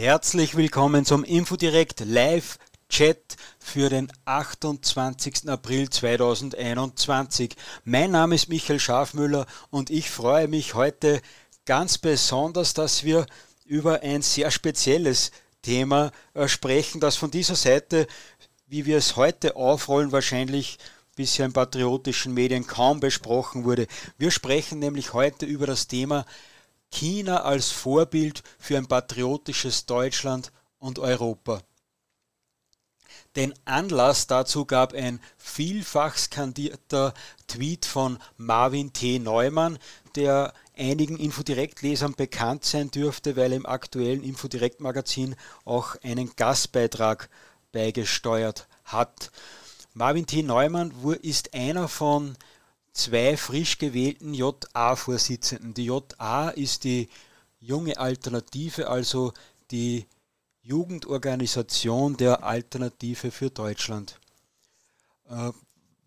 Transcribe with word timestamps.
Herzlich 0.00 0.56
willkommen 0.56 1.04
zum 1.04 1.24
Infodirect 1.24 2.00
Live 2.06 2.58
Chat 2.88 3.36
für 3.58 3.90
den 3.90 4.10
28. 4.24 5.46
April 5.46 5.90
2021. 5.90 7.54
Mein 7.84 8.12
Name 8.12 8.34
ist 8.34 8.48
Michael 8.48 8.80
Schafmüller 8.80 9.44
und 9.68 9.90
ich 9.90 10.08
freue 10.08 10.48
mich 10.48 10.72
heute 10.72 11.20
ganz 11.66 11.98
besonders, 11.98 12.72
dass 12.72 13.04
wir 13.04 13.26
über 13.66 14.00
ein 14.00 14.22
sehr 14.22 14.50
spezielles 14.50 15.32
Thema 15.60 16.12
äh, 16.32 16.48
sprechen, 16.48 17.02
das 17.02 17.16
von 17.16 17.30
dieser 17.30 17.54
Seite, 17.54 18.06
wie 18.68 18.86
wir 18.86 18.96
es 18.96 19.16
heute 19.16 19.54
aufrollen, 19.54 20.12
wahrscheinlich 20.12 20.78
bisher 21.14 21.44
in 21.44 21.52
patriotischen 21.52 22.32
Medien 22.32 22.66
kaum 22.66 23.00
besprochen 23.00 23.64
wurde. 23.64 23.86
Wir 24.16 24.30
sprechen 24.30 24.78
nämlich 24.78 25.12
heute 25.12 25.44
über 25.44 25.66
das 25.66 25.88
Thema 25.88 26.24
China 26.90 27.42
als 27.42 27.70
Vorbild 27.70 28.42
für 28.58 28.76
ein 28.76 28.86
patriotisches 28.86 29.86
Deutschland 29.86 30.52
und 30.78 30.98
Europa. 30.98 31.62
Den 33.36 33.54
Anlass 33.64 34.26
dazu 34.26 34.64
gab 34.64 34.92
ein 34.92 35.20
vielfach 35.38 36.16
skandierter 36.16 37.14
Tweet 37.46 37.86
von 37.86 38.18
Marvin 38.36 38.92
T. 38.92 39.20
Neumann, 39.20 39.78
der 40.16 40.52
einigen 40.76 41.16
Infodirekt-Lesern 41.16 42.14
bekannt 42.14 42.64
sein 42.64 42.90
dürfte, 42.90 43.36
weil 43.36 43.52
er 43.52 43.58
im 43.58 43.66
aktuellen 43.66 44.24
Infodirekt-Magazin 44.24 45.36
auch 45.64 45.94
einen 46.02 46.34
Gastbeitrag 46.34 47.30
beigesteuert 47.70 48.66
hat. 48.84 49.30
Marvin 49.94 50.26
T. 50.26 50.42
Neumann 50.42 50.92
ist 51.22 51.54
einer 51.54 51.86
von 51.86 52.36
zwei 52.92 53.36
frisch 53.36 53.78
gewählten 53.78 54.34
JA-Vorsitzenden. 54.34 55.74
Die 55.74 55.86
JA 55.86 56.50
ist 56.50 56.84
die 56.84 57.08
junge 57.58 57.98
Alternative, 57.98 58.88
also 58.88 59.32
die 59.70 60.06
Jugendorganisation 60.62 62.16
der 62.16 62.44
Alternative 62.44 63.30
für 63.30 63.50
Deutschland. 63.50 64.18
Äh, 65.28 65.52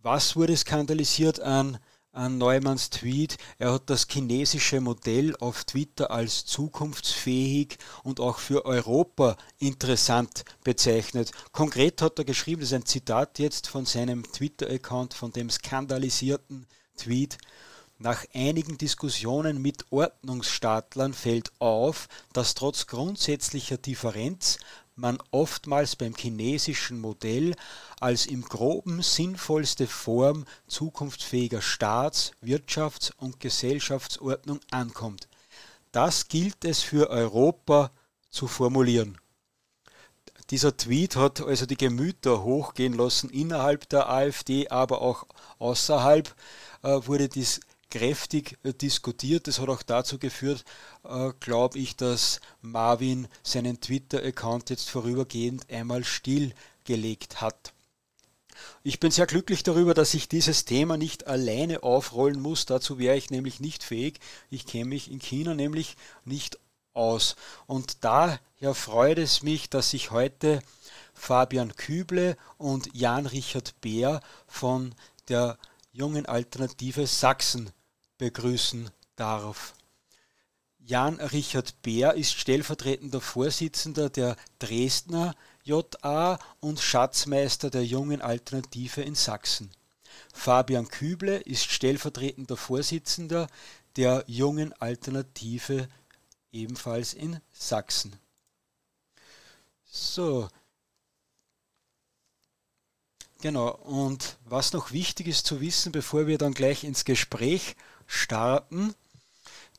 was 0.01 0.35
wurde 0.35 0.55
skandalisiert 0.55 1.39
an, 1.39 1.79
an 2.13 2.37
Neumanns 2.37 2.89
Tweet? 2.89 3.37
Er 3.57 3.73
hat 3.73 3.89
das 3.89 4.07
chinesische 4.09 4.79
Modell 4.79 5.35
auf 5.37 5.65
Twitter 5.65 6.11
als 6.11 6.45
zukunftsfähig 6.45 7.77
und 8.03 8.19
auch 8.19 8.37
für 8.37 8.65
Europa 8.65 9.35
interessant 9.57 10.45
bezeichnet. 10.63 11.31
Konkret 11.51 12.01
hat 12.01 12.19
er 12.19 12.25
geschrieben, 12.25 12.61
das 12.61 12.69
ist 12.69 12.75
ein 12.75 12.85
Zitat 12.85 13.39
jetzt 13.39 13.67
von 13.67 13.85
seinem 13.85 14.23
Twitter-Account, 14.23 15.13
von 15.13 15.31
dem 15.31 15.49
skandalisierten 15.49 16.67
Tweet. 16.95 17.37
Nach 17.99 18.25
einigen 18.33 18.77
Diskussionen 18.77 19.61
mit 19.61 19.91
Ordnungsstaatlern 19.91 21.13
fällt 21.13 21.51
auf, 21.59 22.09
dass 22.33 22.53
trotz 22.53 22.87
grundsätzlicher 22.87 23.77
Differenz 23.77 24.57
man 24.95 25.17
oftmals 25.31 25.95
beim 25.95 26.15
chinesischen 26.15 26.99
Modell 26.99 27.55
als 27.99 28.25
im 28.25 28.43
groben 28.43 29.01
sinnvollste 29.01 29.87
Form 29.87 30.45
zukunftsfähiger 30.67 31.61
Staats-, 31.61 32.31
Wirtschafts- 32.41 33.11
und 33.17 33.39
Gesellschaftsordnung 33.39 34.59
ankommt. 34.71 35.27
Das 35.91 36.27
gilt 36.27 36.65
es 36.65 36.81
für 36.81 37.09
Europa 37.09 37.91
zu 38.29 38.47
formulieren. 38.47 39.17
Dieser 40.49 40.75
Tweet 40.75 41.15
hat 41.15 41.41
also 41.41 41.65
die 41.65 41.77
Gemüter 41.77 42.43
hochgehen 42.43 42.93
lassen 42.93 43.29
innerhalb 43.29 43.87
der 43.89 44.09
AfD, 44.09 44.67
aber 44.69 45.01
auch 45.01 45.25
außerhalb 45.57 46.35
äh, 46.83 46.99
wurde 47.05 47.29
dies 47.29 47.61
kräftig 47.93 48.57
äh, 48.63 48.73
diskutiert. 48.73 49.47
Das 49.47 49.59
hat 49.59 49.69
auch 49.69 49.83
dazu 49.83 50.17
geführt, 50.17 50.65
äh, 51.03 51.31
glaube 51.39 51.77
ich, 51.77 51.95
dass 51.95 52.41
Marvin 52.61 53.27
seinen 53.43 53.79
Twitter-Account 53.81 54.71
jetzt 54.71 54.89
vorübergehend 54.89 55.69
einmal 55.69 56.03
stillgelegt 56.03 57.39
hat. 57.41 57.73
Ich 58.81 58.99
bin 58.99 59.11
sehr 59.11 59.27
glücklich 59.27 59.61
darüber, 59.61 59.93
dass 59.93 60.15
ich 60.15 60.27
dieses 60.27 60.65
Thema 60.65 60.97
nicht 60.97 61.27
alleine 61.27 61.83
aufrollen 61.83 62.41
muss. 62.41 62.65
Dazu 62.65 62.97
wäre 62.97 63.15
ich 63.15 63.29
nämlich 63.29 63.59
nicht 63.59 63.83
fähig. 63.83 64.19
Ich 64.49 64.65
kenne 64.65 64.85
mich 64.85 65.11
in 65.11 65.19
China 65.19 65.53
nämlich 65.53 65.95
nicht 66.25 66.57
aus. 66.93 67.35
Und 67.67 68.03
daher 68.03 68.73
freut 68.73 69.19
es 69.19 69.43
mich, 69.43 69.69
dass 69.69 69.93
ich 69.93 70.09
heute 70.09 70.63
Fabian 71.13 71.75
Küble 71.75 72.37
und 72.57 72.89
Jan-Richard 72.95 73.79
Beer 73.81 74.19
von 74.47 74.95
der 75.27 75.59
jungen 75.91 76.25
Alternative 76.25 77.05
Sachsen 77.05 77.71
begrüßen 78.23 78.89
darf. 79.17 79.73
Jan 80.79 81.19
Richard 81.19 81.81
Beer 81.81 82.13
ist 82.13 82.35
stellvertretender 82.35 83.19
Vorsitzender 83.19 84.09
der 84.09 84.37
Dresdner 84.59 85.35
JA 85.65 86.39
und 86.61 86.79
Schatzmeister 86.79 87.69
der 87.69 87.85
jungen 87.85 88.21
Alternative 88.21 89.01
in 89.01 89.15
Sachsen. 89.15 89.71
Fabian 90.33 90.87
Küble 90.87 91.35
ist 91.35 91.69
stellvertretender 91.69 92.55
Vorsitzender 92.55 93.49
der 93.97 94.23
jungen 94.27 94.71
Alternative 94.79 95.89
ebenfalls 96.53 97.13
in 97.13 97.41
Sachsen. 97.51 98.15
So, 99.83 100.47
Genau, 103.43 103.71
und 103.71 104.37
was 104.45 104.71
noch 104.71 104.93
wichtig 104.93 105.27
ist 105.27 105.45
zu 105.45 105.59
wissen, 105.59 105.91
bevor 105.91 106.27
wir 106.27 106.37
dann 106.37 106.53
gleich 106.53 106.85
ins 106.85 107.03
Gespräch 107.03 107.75
starten, 108.07 108.93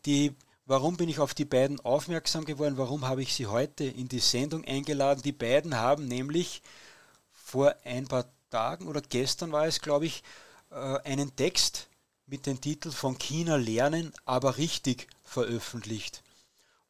die, 0.06 0.34
warum 0.66 0.96
bin 0.96 1.08
ich 1.08 1.18
auf 1.18 1.34
die 1.34 1.44
beiden 1.44 1.80
aufmerksam 1.80 2.44
geworden, 2.44 2.78
warum 2.78 3.06
habe 3.06 3.22
ich 3.22 3.34
sie 3.34 3.46
heute 3.46 3.84
in 3.84 4.08
die 4.08 4.20
Sendung 4.20 4.64
eingeladen? 4.64 5.22
Die 5.22 5.32
beiden 5.32 5.76
haben 5.76 6.08
nämlich 6.08 6.62
vor 7.32 7.74
ein 7.84 8.06
paar 8.06 8.26
Tagen 8.50 8.86
oder 8.86 9.00
gestern 9.00 9.52
war 9.52 9.66
es, 9.66 9.80
glaube 9.80 10.06
ich, 10.06 10.22
äh, 10.70 10.98
einen 11.04 11.34
Text 11.36 11.88
mit 12.26 12.46
dem 12.46 12.60
Titel 12.60 12.90
von 12.90 13.18
China 13.18 13.56
lernen, 13.56 14.12
aber 14.24 14.58
richtig 14.58 15.08
veröffentlicht. 15.24 16.22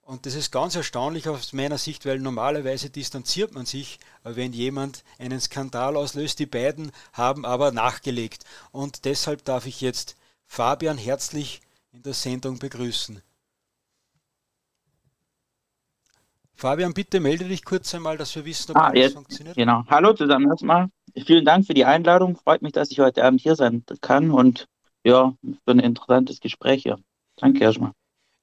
Und 0.03 0.27
das 0.27 0.34
ist 0.34 0.53
ganz 0.53 0.75
erstaunlich 0.75 1.28
aus 1.28 1.55
meiner 1.55 1.78
Sicht, 1.78 2.05
weil 2.05 2.19
normalerweise 2.19 2.91
distanziert 2.91 3.55
man 3.55 3.65
sich, 3.65 3.99
wenn 4.23 4.53
jemand 4.53 5.03
einen 5.19 5.41
Skandal 5.41 5.97
auslöst. 5.97 6.39
Die 6.39 6.47
beiden 6.47 6.93
haben 7.15 7.47
aber 7.47 7.73
nachgelegt. 7.73 8.44
Und 8.71 9.06
deshalb 9.06 9.44
darf 9.47 9.65
ich 9.65 9.81
jetzt 9.81 10.17
Fabian 10.55 10.99
herzlich 10.99 11.61
in 11.91 12.05
der 12.05 12.15
Sendung 12.15 12.61
begrüßen. 12.61 13.21
Fabian, 16.55 16.95
bitte 16.95 17.19
melde 17.19 17.49
dich 17.49 17.65
kurz 17.65 17.93
einmal, 17.93 18.17
dass 18.17 18.37
wir 18.37 18.45
wissen, 18.45 18.71
ob 18.71 18.77
ah, 18.77 18.93
das 18.93 19.15
funktioniert. 19.15 19.57
Genau. 19.57 19.83
Hallo 19.89 20.13
zusammen 20.13 20.49
erstmal. 20.49 20.91
Vielen 21.27 21.45
Dank 21.45 21.67
für 21.67 21.75
die 21.75 21.85
Einladung. 21.85 22.37
Freut 22.37 22.63
mich, 22.63 22.71
dass 22.71 22.93
ich 22.93 23.01
heute 23.01 23.25
Abend 23.25 23.41
hier 23.41 23.57
sein 23.57 23.85
kann 24.01 24.31
und 24.31 24.69
ja, 25.03 25.35
für 25.43 25.73
ein 25.73 25.81
interessantes 25.81 26.39
Gespräch 26.39 26.85
hier. 26.85 27.01
Danke 27.35 27.65
erstmal. 27.65 27.91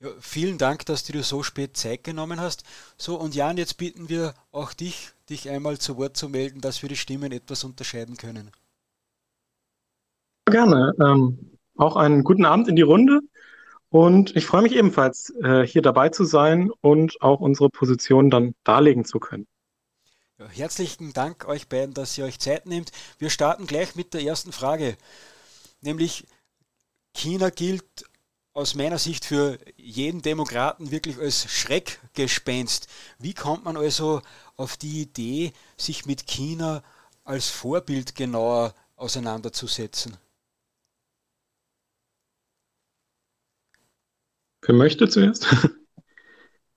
Ja, 0.02 0.10
vielen 0.20 0.58
Dank, 0.58 0.86
dass 0.88 1.06
du 1.06 1.14
dir 1.14 1.24
so 1.24 1.44
spät 1.44 1.78
Zeit 1.78 2.04
genommen 2.04 2.42
hast. 2.42 2.64
So, 2.98 3.18
und 3.18 3.36
Jan, 3.36 3.56
jetzt 3.56 3.78
bitten 3.78 4.10
wir 4.10 4.34
auch 4.52 4.74
dich, 4.74 5.12
dich 5.30 5.50
einmal 5.50 5.78
zu 5.78 5.96
Wort 5.96 6.18
zu 6.18 6.28
melden, 6.28 6.60
dass 6.60 6.82
wir 6.82 6.90
die 6.90 6.98
Stimmen 6.98 7.32
etwas 7.32 7.64
unterscheiden 7.64 8.18
können. 8.18 8.52
Gerne. 10.46 10.94
Ähm, 11.00 11.51
auch 11.82 11.96
einen 11.96 12.24
guten 12.24 12.46
Abend 12.46 12.68
in 12.68 12.76
die 12.76 12.82
Runde. 12.82 13.22
Und 13.90 14.36
ich 14.36 14.46
freue 14.46 14.62
mich 14.62 14.74
ebenfalls, 14.74 15.34
äh, 15.44 15.64
hier 15.66 15.82
dabei 15.82 16.10
zu 16.10 16.24
sein 16.24 16.72
und 16.82 17.22
auch 17.22 17.42
unsere 17.42 17.70
Position 17.70 18.30
dann 18.30 18.56
darlegen 18.64 19.04
zu 19.04 19.20
können. 19.20 19.48
Herzlichen 20.50 21.14
Dank 21.14 21.48
euch 21.48 21.68
beiden, 21.68 21.94
dass 21.94 22.18
ihr 22.18 22.26
euch 22.26 22.40
Zeit 22.40 22.66
nehmt. 22.66 22.92
Wir 23.20 23.30
starten 23.30 23.68
gleich 23.68 23.96
mit 23.96 24.14
der 24.14 24.24
ersten 24.24 24.52
Frage, 24.52 24.98
nämlich 25.82 26.26
China 27.14 27.50
gilt 27.50 27.84
aus 28.54 28.76
meiner 28.76 28.98
Sicht 28.98 29.26
für 29.26 29.58
jeden 29.76 30.22
Demokraten 30.22 30.92
wirklich 30.92 31.20
als 31.20 31.52
Schreckgespenst. 31.52 32.88
Wie 33.20 33.34
kommt 33.34 33.66
man 33.66 33.78
also 33.78 34.22
auf 34.56 34.78
die 34.78 35.02
Idee, 35.02 35.54
sich 35.78 36.06
mit 36.06 36.26
China 36.28 36.82
als 37.24 37.50
Vorbild 37.50 38.16
genauer 38.16 38.74
auseinanderzusetzen? 38.96 40.18
Wer 44.62 44.76
möchte 44.76 45.10
zuerst? 45.10 45.48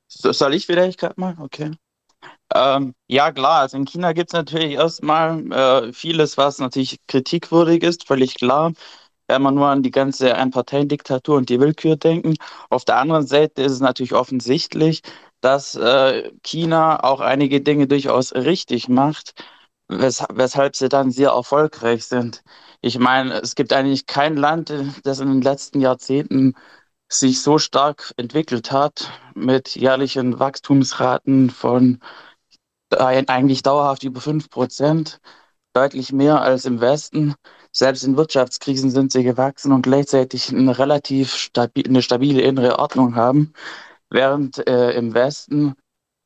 Soll 0.09 0.55
ich 0.55 0.67
vielleicht 0.67 1.01
gerade 1.01 1.21
mal? 1.21 1.37
Okay. 1.39 1.73
Ähm, 2.55 2.95
ja, 3.09 3.33
klar, 3.33 3.63
also 3.63 3.77
in 3.77 3.85
China 3.85 4.13
gibt 4.13 4.31
es 4.31 4.35
natürlich 4.35 4.75
erstmal 4.75 5.53
äh, 5.53 5.93
vieles, 5.93 6.37
was 6.37 6.59
natürlich 6.59 6.99
kritikwürdig 7.07 7.83
ist, 7.83 8.07
völlig 8.07 8.37
klar 8.37 8.73
wenn 9.29 9.43
man 9.43 9.55
nur 9.55 9.69
an 9.69 9.83
die 9.83 9.91
ganze 9.91 10.35
Einparteiendiktatur 10.35 11.37
und 11.37 11.49
die 11.49 11.61
Willkür 11.61 11.97
denken. 11.97 12.35
Auf 12.71 12.85
der 12.85 12.97
anderen 12.97 13.27
Seite 13.27 13.63
ist 13.63 13.73
es 13.73 13.81
natürlich 13.81 14.15
offensichtlich, 14.15 15.03
dass 15.41 15.75
äh, 15.75 16.31
China 16.43 17.03
auch 17.05 17.21
einige 17.21 17.61
Dinge 17.61 17.87
durchaus 17.87 18.35
richtig 18.35 18.89
macht, 18.89 19.35
wes 19.89 20.25
weshalb 20.33 20.77
sie 20.77 20.89
dann 20.89 21.11
sehr 21.11 21.31
erfolgreich 21.31 22.07
sind. 22.07 22.43
Ich 22.81 22.99
meine, 22.99 23.35
es 23.41 23.55
gibt 23.55 23.73
eigentlich 23.73 24.07
kein 24.07 24.37
Land, 24.37 24.73
das 25.05 25.21
in 25.21 25.29
den 25.29 25.43
letzten 25.43 25.81
Jahrzehnten 25.81 26.55
sich 27.09 27.43
so 27.43 27.59
stark 27.59 28.13
entwickelt 28.17 28.73
hat 28.73 29.11
mit 29.35 29.77
jährlichen 29.77 30.39
Wachstumsraten 30.39 31.51
von 31.51 32.01
eigentlich 32.91 33.63
dauerhaft 33.63 34.05
über 34.05 34.21
5 34.21 34.51
Prozent, 34.51 35.21
deutlich 35.73 36.13
mehr 36.13 36.41
als 36.43 36.65
im 36.65 36.81
Westen. 36.81 37.35
Selbst 37.73 38.05
in 38.05 38.17
Wirtschaftskrisen 38.17 38.91
sind 38.91 39.11
sie 39.13 39.25
gewachsen 39.25 39.73
und 39.73 39.83
gleichzeitig 39.83 40.51
eine 40.51 40.79
relativ 40.79 41.35
stabi 41.35 41.85
eine 41.87 42.03
stabile 42.03 42.41
innere 42.43 42.79
Ordnung 42.79 43.17
haben, 43.17 43.53
während 44.11 44.65
äh, 44.69 44.93
im 44.93 45.13
Westen 45.15 45.75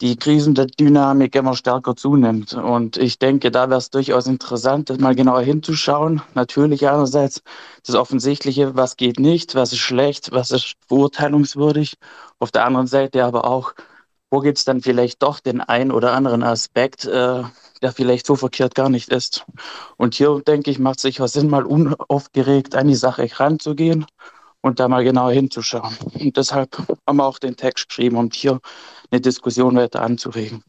die 0.01 0.17
Krisendynamik 0.17 1.35
immer 1.35 1.57
stärker 1.57 1.97
zunimmt. 1.97 2.55
Und 2.55 2.97
ich 2.97 3.19
denke, 3.19 3.51
da 3.51 3.69
wäre 3.69 3.79
es 3.79 3.91
durchaus 3.91 4.27
interessant, 4.27 4.91
das 4.91 4.99
mal 4.99 5.15
genauer 5.15 5.43
hinzuschauen. 5.43 6.23
Natürlich 6.35 6.89
einerseits 6.89 7.43
das 7.85 7.97
Offensichtliche, 7.97 8.77
was 8.77 8.97
geht 8.97 9.19
nicht, 9.19 9.55
was 9.55 9.73
ist 9.73 9.81
schlecht, 9.81 10.31
was 10.33 10.51
ist 10.51 10.75
verurteilungswürdig. 10.87 11.95
Auf 12.39 12.53
der 12.53 12.65
anderen 12.65 12.87
Seite 12.87 13.25
aber 13.25 13.45
auch, 13.45 13.75
wo 14.31 14.41
gibt 14.41 14.59
es 14.59 14.65
dann 14.65 14.83
vielleicht 14.83 15.23
doch 15.23 15.41
den 15.41 15.61
einen 15.61 15.91
oder 15.91 16.13
anderen 16.13 16.43
Aspekt, 16.43 17.05
äh, 17.05 17.43
der 17.83 17.93
vielleicht 17.93 18.27
so 18.27 18.37
verkehrt 18.37 18.75
gar 18.75 18.91
nicht 18.91 19.09
ist. 19.09 19.45
Und 19.97 20.15
hier, 20.15 20.41
denke 20.47 20.71
ich, 20.71 20.79
macht 20.79 20.99
es 20.99 21.03
sicher 21.03 21.29
Sinn, 21.29 21.49
mal 21.49 21.65
unaufgeregt 21.65 22.77
an 22.77 22.89
die 22.89 22.95
Sache 22.95 23.29
ranzugehen 23.35 24.07
und 24.61 24.81
da 24.81 24.89
mal 24.89 25.05
genauer 25.05 25.33
hinzuschauen. 25.33 25.97
Und 26.15 26.37
deshalb 26.37 26.77
haben 27.07 27.17
wir 27.17 27.25
auch 27.25 27.39
den 27.39 27.57
Text 27.57 27.89
geschrieben, 27.89 28.17
um 28.17 28.31
hier 28.33 28.61
eine 29.11 29.21
Diskussion 29.21 29.77
weiter 29.77 30.03
anzuregen. 30.03 30.63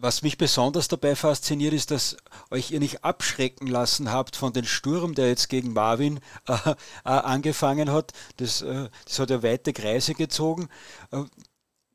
Was 0.00 0.22
mich 0.22 0.38
besonders 0.38 0.86
dabei 0.86 1.16
fasziniert, 1.16 1.72
ist, 1.72 1.90
dass 1.90 2.16
euch 2.50 2.70
ihr 2.70 2.78
nicht 2.78 3.04
abschrecken 3.04 3.66
lassen 3.66 4.12
habt 4.12 4.36
von 4.36 4.52
dem 4.52 4.64
Sturm, 4.64 5.14
der 5.14 5.28
jetzt 5.28 5.48
gegen 5.48 5.72
Marvin 5.72 6.20
äh, 6.46 6.52
äh, 6.70 6.74
angefangen 7.04 7.90
hat. 7.90 8.12
Das, 8.36 8.62
äh, 8.62 8.88
das 9.04 9.18
hat 9.18 9.30
ja 9.30 9.42
weite 9.42 9.72
Kreise 9.72 10.14
gezogen. 10.14 10.68
Äh, 11.10 11.24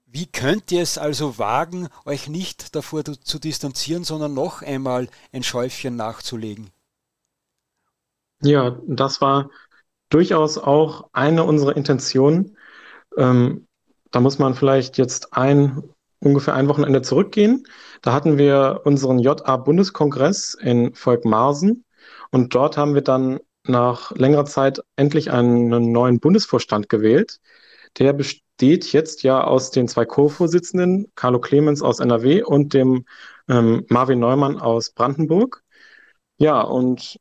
wie 0.06 0.26
könnt 0.26 0.72
ihr 0.72 0.82
es 0.82 0.98
also 0.98 1.38
wagen, 1.38 1.88
euch 2.04 2.28
nicht 2.28 2.76
davor 2.76 3.06
zu, 3.06 3.20
zu 3.20 3.40
distanzieren, 3.40 4.04
sondern 4.04 4.34
noch 4.34 4.62
einmal 4.62 5.08
ein 5.32 5.44
Schäufchen 5.44 5.96
nachzulegen? 5.96 6.72
Ja, 8.42 8.78
das 8.86 9.22
war 9.22 9.50
durchaus 10.14 10.58
auch 10.58 11.10
eine 11.12 11.44
unserer 11.44 11.76
Intentionen. 11.76 12.56
Ähm, 13.18 13.68
da 14.12 14.20
muss 14.20 14.38
man 14.38 14.54
vielleicht 14.54 14.98
jetzt 14.98 15.34
ein, 15.34 15.84
ungefähr 16.20 16.54
ein 16.54 16.68
Wochenende 16.68 17.02
zurückgehen. 17.02 17.66
Da 18.02 18.14
hatten 18.14 18.38
wir 18.38 18.82
unseren 18.86 19.20
JA-Bundeskongress 19.20 20.54
in 20.54 20.94
Volkmarsen 20.94 21.84
und 22.32 22.54
dort 22.54 22.78
haben 22.78 22.94
wir 22.94 23.02
dann 23.02 23.40
nach 23.66 24.12
längerer 24.12 24.46
Zeit 24.46 24.82
endlich 24.98 25.32
einen 25.32 25.92
neuen 25.92 26.20
Bundesvorstand 26.20 26.90
gewählt. 26.90 27.40
Der 27.98 28.14
besteht 28.14 28.92
jetzt 28.92 29.24
ja 29.24 29.44
aus 29.44 29.72
den 29.72 29.88
zwei 29.88 30.06
Co-Vorsitzenden, 30.06 31.08
Carlo 31.16 31.40
Clemens 31.40 31.82
aus 31.82 32.00
NRW 32.00 32.44
und 32.44 32.74
dem 32.74 33.06
ähm, 33.50 33.86
Marvin 33.90 34.20
Neumann 34.20 34.60
aus 34.60 34.92
Brandenburg. 34.92 35.64
Ja, 36.38 36.62
und 36.62 37.20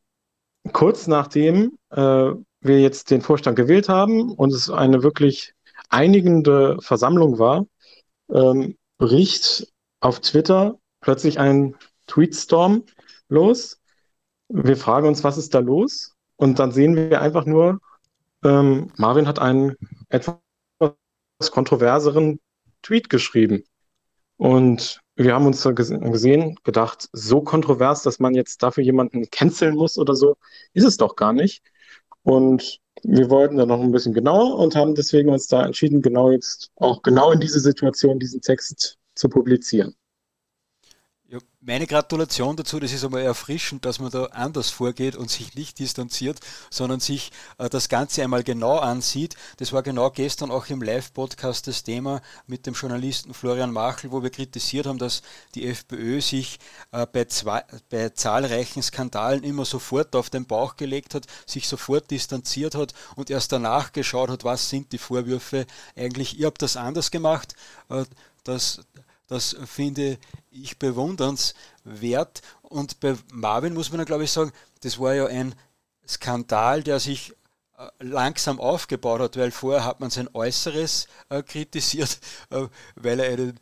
kurz 0.73 1.06
nachdem 1.06 1.79
äh, 1.91 2.33
wir 2.62 2.81
jetzt 2.81 3.11
den 3.11 3.23
Vorstand 3.23 3.56
gewählt 3.56 3.88
haben 3.88 4.32
und 4.32 4.53
es 4.53 4.70
eine 4.70 5.03
wirklich 5.03 5.55
einigende 5.88 6.79
Versammlung 6.81 7.38
war, 7.38 7.67
ähm, 8.31 8.76
bricht 8.99 9.73
auf 10.00 10.20
Twitter 10.20 10.79
plötzlich 11.00 11.38
ein 11.38 11.76
Tweetstorm 12.06 12.85
los. 13.29 13.81
Wir 14.49 14.76
fragen 14.76 15.09
uns, 15.09 15.25
was 15.25 15.38
ist 15.38 15.55
da 15.55 15.59
los? 15.59 16.14
Und 16.37 16.59
dann 16.59 16.73
sehen 16.73 16.97
wir 16.97 17.20
einfach 17.20 17.47
nur, 17.47 17.81
ähm, 18.44 18.91
Marvin 18.97 19.29
hat 19.29 19.38
einen 19.38 19.76
etwas 20.09 20.38
kontroverseren 21.50 22.41
Tweet 22.82 23.09
geschrieben. 23.09 23.64
Und 24.37 25.00
wir 25.14 25.35
haben 25.35 25.47
uns 25.47 25.62
gesehen, 25.62 26.56
gedacht, 26.64 27.09
so 27.12 27.43
kontrovers, 27.43 28.03
dass 28.03 28.19
man 28.19 28.35
jetzt 28.35 28.62
dafür 28.62 28.82
jemanden 28.82 29.31
canceln 29.31 29.75
muss 29.75 29.99
oder 29.99 30.17
so, 30.17 30.37
ist 30.73 30.85
es 30.85 30.97
doch 30.97 31.17
gar 31.17 31.32
nicht. 31.32 31.62
Und 32.23 32.81
wir 33.03 33.31
wollten 33.31 33.57
da 33.57 33.67
noch 33.67 33.81
ein 33.81 33.93
bisschen 33.93 34.15
genauer 34.15 34.59
und 34.59 34.77
haben 34.77 34.95
deswegen 34.95 35.31
uns 35.31 35.47
da 35.49 35.65
entschieden, 35.65 36.03
genau 36.03 36.31
jetzt 36.31 36.71
auch 36.77 37.03
genau 37.03 37.33
in 37.33 37.41
diese 37.41 37.61
Situation 37.61 38.19
diesen 38.19 38.41
Text 38.41 38.99
zu 39.15 39.29
publizieren. 39.29 39.95
Meine 41.64 41.87
Gratulation 41.87 42.56
dazu, 42.56 42.81
das 42.81 42.93
ist 42.93 43.05
einmal 43.05 43.23
erfrischend, 43.23 43.85
dass 43.85 44.00
man 44.00 44.11
da 44.11 44.25
anders 44.25 44.70
vorgeht 44.70 45.14
und 45.14 45.31
sich 45.31 45.55
nicht 45.55 45.79
distanziert, 45.79 46.41
sondern 46.70 46.99
sich 46.99 47.31
äh, 47.59 47.70
das 47.70 47.88
Ganze 47.88 48.25
einmal 48.25 48.43
genau 48.43 48.79
ansieht. 48.79 49.37
Das 49.59 49.73
war 49.73 49.85
genau 49.85 50.11
gestern 50.11 50.50
auch 50.50 50.67
im 50.67 50.82
Live-Podcast 50.82 51.69
das 51.69 51.85
Thema 51.85 52.20
mit 52.49 52.67
dem 52.67 52.75
Journalisten 52.75 53.32
Florian 53.32 53.70
Machel, 53.70 54.11
wo 54.11 54.25
wir 54.25 54.31
kritisiert 54.31 54.87
haben, 54.87 54.99
dass 54.99 55.23
die 55.55 55.69
FPÖ 55.69 56.20
sich 56.20 56.59
äh, 56.91 57.06
bei, 57.06 57.26
zwei, 57.26 57.62
bei 57.91 58.09
zahlreichen 58.09 58.82
Skandalen 58.82 59.44
immer 59.44 59.64
sofort 59.64 60.17
auf 60.17 60.31
den 60.31 60.47
Bauch 60.47 60.75
gelegt 60.75 61.14
hat, 61.14 61.26
sich 61.47 61.69
sofort 61.69 62.11
distanziert 62.11 62.75
hat 62.75 62.93
und 63.14 63.31
erst 63.31 63.53
danach 63.53 63.93
geschaut 63.93 64.31
hat, 64.31 64.43
was 64.43 64.69
sind 64.69 64.91
die 64.91 64.99
Vorwürfe 64.99 65.67
eigentlich. 65.94 66.37
Ihr 66.41 66.47
habt 66.47 66.61
das 66.61 66.76
anders 66.76 67.12
gemacht. 67.12 67.55
Äh, 67.88 68.03
das, 68.44 68.81
das 69.32 69.56
finde 69.64 70.19
ich 70.50 70.79
bewundernswert. 70.79 72.43
Und 72.62 73.00
bei 73.00 73.17
Marvin 73.32 73.75
muss 73.75 73.90
man 73.90 74.00
ja, 74.00 74.05
glaube 74.05 74.25
ich, 74.25 74.31
sagen, 74.31 74.52
das 74.82 74.99
war 74.99 75.14
ja 75.14 75.26
ein 75.26 75.55
Skandal, 76.06 76.82
der 76.82 77.00
sich 77.00 77.32
äh, 77.79 77.88
langsam 78.00 78.61
aufgebaut 78.61 79.20
hat, 79.20 79.37
weil 79.37 79.50
vorher 79.50 79.84
hat 79.84 80.00
man 80.00 80.11
sein 80.11 80.29
Äußeres 80.32 81.06
äh, 81.31 81.43
kritisiert, 81.43 82.19
äh, 82.50 82.67
weil 82.96 83.20
er 83.20 83.32
einen 83.32 83.61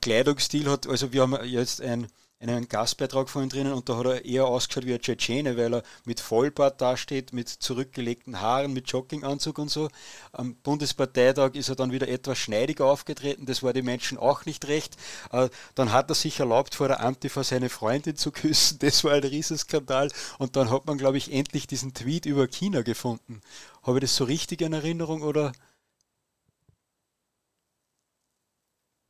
Kleidungsstil 0.00 0.70
hat. 0.70 0.86
Also 0.86 1.12
wir 1.12 1.22
haben 1.22 1.44
jetzt 1.44 1.80
ein 1.80 2.06
einen 2.48 2.68
Gastbeitrag 2.68 3.28
von 3.28 3.42
ihm 3.42 3.48
drinnen 3.50 3.74
und 3.74 3.88
da 3.88 3.98
hat 3.98 4.06
er 4.06 4.24
eher 4.24 4.46
ausgeschaut 4.46 4.86
wie 4.86 4.94
ein 4.94 5.00
Tschetschene, 5.00 5.58
weil 5.58 5.74
er 5.74 5.82
mit 6.06 6.20
Vollbart 6.20 6.80
dasteht, 6.80 7.34
mit 7.34 7.48
zurückgelegten 7.48 8.40
Haaren, 8.40 8.72
mit 8.72 8.90
Jogginganzug 8.90 9.58
und 9.58 9.70
so. 9.70 9.88
Am 10.32 10.54
Bundesparteitag 10.56 11.54
ist 11.54 11.68
er 11.68 11.76
dann 11.76 11.92
wieder 11.92 12.08
etwas 12.08 12.38
schneidiger 12.38 12.86
aufgetreten, 12.86 13.44
das 13.44 13.62
war 13.62 13.74
den 13.74 13.84
Menschen 13.84 14.16
auch 14.16 14.46
nicht 14.46 14.66
recht. 14.68 14.96
Äh, 15.32 15.50
dann 15.74 15.92
hat 15.92 16.10
er 16.10 16.14
sich 16.14 16.40
erlaubt, 16.40 16.74
vor 16.74 16.88
der 16.88 17.00
Antifa 17.00 17.44
seine 17.44 17.68
Freundin 17.68 18.16
zu 18.16 18.32
küssen, 18.32 18.78
das 18.80 19.04
war 19.04 19.12
ein 19.12 19.24
Riesenskandal 19.24 20.10
und 20.38 20.56
dann 20.56 20.70
hat 20.70 20.86
man, 20.86 20.96
glaube 20.96 21.18
ich, 21.18 21.32
endlich 21.32 21.66
diesen 21.66 21.92
Tweet 21.92 22.24
über 22.24 22.46
China 22.48 22.80
gefunden. 22.80 23.42
Habe 23.82 23.98
ich 23.98 24.02
das 24.02 24.16
so 24.16 24.24
richtig 24.24 24.62
in 24.62 24.72
Erinnerung 24.72 25.22
oder? 25.22 25.52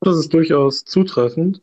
Das 0.00 0.16
ist 0.16 0.32
durchaus 0.32 0.84
zutreffend. 0.84 1.60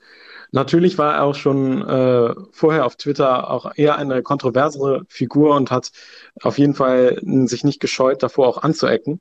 Natürlich 0.51 0.97
war 0.97 1.15
er 1.15 1.23
auch 1.23 1.35
schon 1.35 1.81
äh, 1.87 2.33
vorher 2.51 2.85
auf 2.85 2.95
Twitter 2.95 3.49
auch 3.49 3.71
eher 3.75 3.97
eine 3.97 4.23
kontroversere 4.23 5.03
Figur 5.07 5.55
und 5.55 5.71
hat 5.71 5.91
auf 6.41 6.57
jeden 6.57 6.73
Fall 6.73 7.19
sich 7.45 7.63
nicht 7.63 7.79
gescheut, 7.79 8.23
davor 8.23 8.47
auch 8.47 8.63
anzuecken. 8.63 9.19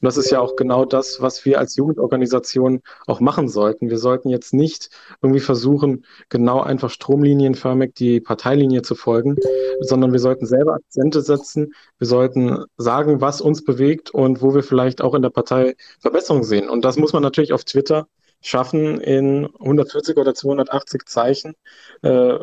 Und 0.00 0.04
das 0.04 0.16
ist 0.16 0.30
ja 0.30 0.40
auch 0.40 0.56
genau 0.56 0.84
das, 0.84 1.20
was 1.20 1.44
wir 1.44 1.58
als 1.58 1.76
Jugendorganisation 1.76 2.82
auch 3.06 3.20
machen 3.20 3.48
sollten. 3.48 3.88
Wir 3.88 3.98
sollten 3.98 4.28
jetzt 4.28 4.52
nicht 4.52 4.90
irgendwie 5.22 5.40
versuchen, 5.40 6.04
genau 6.28 6.60
einfach 6.60 6.90
stromlinienförmig 6.90 7.94
die 7.94 8.20
Parteilinie 8.20 8.82
zu 8.82 8.94
folgen, 8.94 9.36
sondern 9.80 10.12
wir 10.12 10.18
sollten 10.18 10.46
selber 10.46 10.74
Akzente 10.74 11.22
setzen. 11.22 11.72
Wir 11.98 12.06
sollten 12.06 12.64
sagen, 12.76 13.20
was 13.20 13.40
uns 13.40 13.64
bewegt 13.64 14.10
und 14.10 14.42
wo 14.42 14.54
wir 14.54 14.62
vielleicht 14.62 15.00
auch 15.00 15.14
in 15.14 15.22
der 15.22 15.30
Partei 15.30 15.76
Verbesserungen 16.00 16.44
sehen. 16.44 16.68
Und 16.68 16.84
das 16.84 16.96
muss 16.96 17.12
man 17.12 17.22
natürlich 17.22 17.52
auf 17.52 17.64
Twitter 17.64 18.06
schaffen, 18.40 19.00
in 19.00 19.46
140 19.60 20.16
oder 20.16 20.34
280 20.34 21.06
Zeichen 21.06 21.54
äh, 22.02 22.38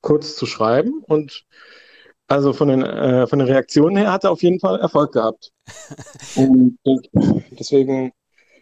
kurz 0.00 0.36
zu 0.36 0.46
schreiben. 0.46 1.02
Und 1.06 1.44
also 2.26 2.52
von 2.52 2.68
den, 2.68 2.82
äh, 2.82 3.26
von 3.26 3.38
den 3.38 3.48
Reaktionen 3.48 3.96
her 3.96 4.12
hat 4.12 4.24
er 4.24 4.30
auf 4.30 4.42
jeden 4.42 4.60
Fall 4.60 4.80
Erfolg 4.80 5.12
gehabt. 5.12 5.52
und, 6.36 6.78
und 6.82 7.08
deswegen 7.58 8.12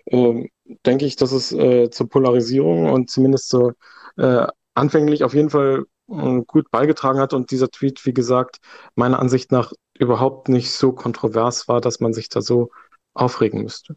äh, 0.06 0.48
denke 0.86 1.06
ich, 1.06 1.16
dass 1.16 1.32
es 1.32 1.52
äh, 1.52 1.90
zur 1.90 2.08
Polarisierung 2.08 2.90
und 2.90 3.10
zumindest 3.10 3.48
so 3.48 3.72
äh, 4.16 4.46
anfänglich 4.74 5.24
auf 5.24 5.34
jeden 5.34 5.50
Fall 5.50 5.84
äh, 6.08 6.42
gut 6.46 6.70
beigetragen 6.70 7.20
hat 7.20 7.34
und 7.34 7.50
dieser 7.50 7.70
Tweet, 7.70 8.04
wie 8.06 8.14
gesagt, 8.14 8.58
meiner 8.94 9.18
Ansicht 9.18 9.52
nach 9.52 9.72
überhaupt 9.98 10.48
nicht 10.48 10.72
so 10.72 10.92
kontrovers 10.92 11.68
war, 11.68 11.80
dass 11.80 12.00
man 12.00 12.12
sich 12.12 12.28
da 12.28 12.40
so 12.40 12.70
aufregen 13.14 13.62
müsste. 13.62 13.96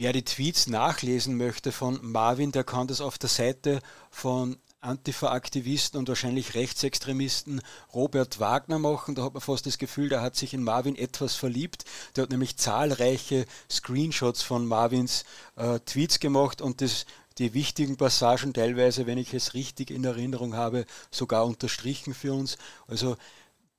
Wer 0.00 0.14
die 0.14 0.24
Tweets 0.24 0.66
nachlesen 0.66 1.36
möchte 1.36 1.72
von 1.72 1.98
Marvin, 2.00 2.52
der 2.52 2.64
kann 2.64 2.88
das 2.88 3.02
auf 3.02 3.18
der 3.18 3.28
Seite 3.28 3.80
von 4.10 4.56
Antifa-Aktivisten 4.80 5.98
und 5.98 6.08
wahrscheinlich 6.08 6.54
Rechtsextremisten 6.54 7.60
Robert 7.92 8.40
Wagner 8.40 8.78
machen. 8.78 9.14
Da 9.14 9.24
hat 9.24 9.34
man 9.34 9.42
fast 9.42 9.66
das 9.66 9.76
Gefühl, 9.76 10.08
der 10.08 10.22
hat 10.22 10.36
sich 10.36 10.54
in 10.54 10.62
Marvin 10.62 10.96
etwas 10.96 11.34
verliebt. 11.34 11.84
Der 12.16 12.22
hat 12.22 12.30
nämlich 12.30 12.56
zahlreiche 12.56 13.44
Screenshots 13.70 14.40
von 14.40 14.66
Marvins 14.66 15.26
äh, 15.56 15.80
Tweets 15.80 16.18
gemacht 16.18 16.62
und 16.62 16.80
das, 16.80 17.04
die 17.36 17.52
wichtigen 17.52 17.98
Passagen 17.98 18.54
teilweise, 18.54 19.06
wenn 19.06 19.18
ich 19.18 19.34
es 19.34 19.52
richtig 19.52 19.90
in 19.90 20.04
Erinnerung 20.04 20.54
habe, 20.54 20.86
sogar 21.10 21.44
unterstrichen 21.44 22.14
für 22.14 22.32
uns. 22.32 22.56
Also 22.88 23.18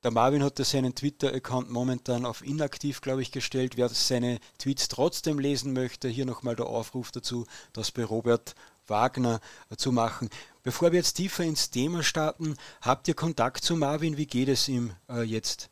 Der 0.04 0.10
Marvin 0.10 0.44
hat 0.44 0.58
seinen 0.58 0.96
Twitter-Account 0.96 1.70
momentan 1.70 2.26
auf 2.26 2.44
inaktiv, 2.44 3.02
glaube 3.02 3.22
ich, 3.22 3.32
gestellt. 3.32 3.78
Wer 3.78 3.88
seine 3.90 4.40
Tweets 4.58 4.88
trotzdem 4.88 5.38
lesen 5.38 5.74
möchte, 5.74 6.08
hier 6.08 6.26
nochmal 6.26 6.56
der 6.56 6.66
Aufruf 6.66 7.12
dazu, 7.12 7.46
das 7.72 7.92
bei 7.92 8.04
Robert 8.04 8.56
Wagner 8.88 9.40
zu 9.78 9.92
machen. 9.92 10.30
Bevor 10.64 10.92
wir 10.92 10.98
jetzt 10.98 11.14
tiefer 11.14 11.44
ins 11.44 11.70
Thema 11.70 12.02
starten, 12.02 12.56
habt 12.82 13.08
ihr 13.08 13.14
Kontakt 13.14 13.64
zu 13.64 13.76
Marvin? 13.76 14.18
Wie 14.18 14.26
geht 14.26 14.50
es 14.50 14.68
ihm 14.68 14.94
äh, 15.08 15.22
jetzt? 15.22 15.70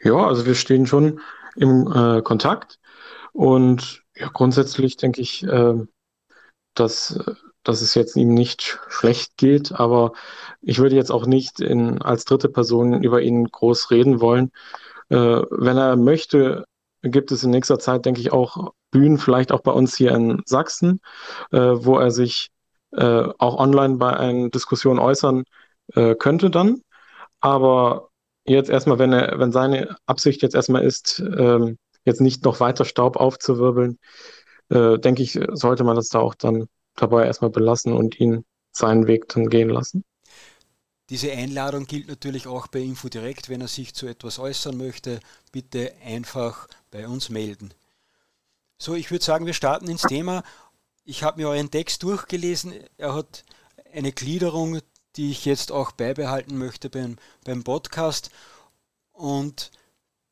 Ja, 0.00 0.26
also 0.26 0.44
wir 0.44 0.54
stehen 0.54 0.86
schon 0.86 1.20
im 1.56 1.90
äh, 1.90 2.20
Kontakt 2.20 2.78
und 3.32 4.02
ja, 4.14 4.28
grundsätzlich 4.28 4.98
denke 4.98 5.22
ich, 5.22 5.42
äh, 5.44 5.74
dass, 6.74 7.18
dass 7.64 7.82
es 7.82 7.94
jetzt 7.94 8.16
ihm 8.16 8.34
nicht 8.34 8.78
schlecht 8.88 9.36
geht, 9.36 9.72
aber 9.72 10.12
ich 10.60 10.78
würde 10.78 10.96
jetzt 10.96 11.10
auch 11.10 11.26
nicht 11.26 11.60
in, 11.60 12.02
als 12.02 12.24
dritte 12.24 12.48
Person 12.48 13.02
über 13.02 13.22
ihn 13.22 13.46
groß 13.46 13.90
reden 13.90 14.20
wollen. 14.20 14.50
Äh, 15.08 15.16
wenn 15.16 15.76
er 15.76 15.96
möchte, 15.96 16.64
gibt 17.02 17.32
es 17.32 17.44
in 17.44 17.50
nächster 17.50 17.78
Zeit, 17.78 18.06
denke 18.06 18.20
ich, 18.20 18.32
auch 18.32 18.72
Bühnen, 18.90 19.18
vielleicht 19.18 19.52
auch 19.52 19.60
bei 19.60 19.72
uns 19.72 19.96
hier 19.96 20.12
in 20.12 20.42
Sachsen, 20.46 21.00
äh, 21.50 21.58
wo 21.58 21.98
er 21.98 22.10
sich 22.10 22.50
äh, 22.92 23.28
auch 23.38 23.58
online 23.58 23.96
bei 23.96 24.16
einer 24.16 24.50
Diskussion 24.50 24.98
äußern 24.98 25.44
äh, 25.94 26.14
könnte 26.14 26.50
dann. 26.50 26.82
Aber 27.40 28.10
jetzt 28.44 28.70
erstmal, 28.70 28.98
wenn 28.98 29.12
er, 29.12 29.38
wenn 29.38 29.52
seine 29.52 29.96
Absicht 30.06 30.42
jetzt 30.42 30.54
erstmal 30.54 30.84
ist, 30.84 31.20
ähm, 31.20 31.78
jetzt 32.04 32.20
nicht 32.20 32.44
noch 32.44 32.60
weiter 32.60 32.84
Staub 32.84 33.16
aufzuwirbeln, 33.16 33.98
äh, 34.70 34.98
denke 34.98 35.22
ich, 35.22 35.38
sollte 35.52 35.84
man 35.84 35.96
das 35.96 36.08
da 36.08 36.20
auch 36.20 36.34
dann 36.34 36.66
dabei 36.94 37.26
erstmal 37.26 37.50
belassen 37.50 37.92
und 37.92 38.18
ihn 38.20 38.44
seinen 38.72 39.06
Weg 39.06 39.28
dann 39.28 39.48
gehen 39.48 39.68
lassen. 39.68 40.04
Diese 41.10 41.30
Einladung 41.32 41.86
gilt 41.86 42.08
natürlich 42.08 42.46
auch 42.46 42.68
bei 42.68 42.80
Info 42.80 43.08
direkt. 43.08 43.48
Wenn 43.48 43.60
er 43.60 43.68
sich 43.68 43.94
zu 43.94 44.06
etwas 44.06 44.38
äußern 44.38 44.76
möchte, 44.76 45.20
bitte 45.50 45.92
einfach 46.04 46.68
bei 46.90 47.06
uns 47.06 47.28
melden. 47.28 47.74
So, 48.78 48.94
ich 48.94 49.10
würde 49.10 49.24
sagen, 49.24 49.46
wir 49.46 49.52
starten 49.52 49.88
ins 49.88 50.02
Thema. 50.02 50.42
Ich 51.04 51.22
habe 51.22 51.40
mir 51.40 51.48
euren 51.48 51.70
Text 51.70 52.02
durchgelesen. 52.02 52.72
Er 52.96 53.14
hat 53.14 53.44
eine 53.92 54.12
Gliederung, 54.12 54.80
die 55.16 55.30
ich 55.30 55.44
jetzt 55.44 55.70
auch 55.70 55.92
beibehalten 55.92 56.56
möchte 56.56 56.88
beim, 56.88 57.16
beim 57.44 57.62
Podcast. 57.62 58.30
Und 59.12 59.70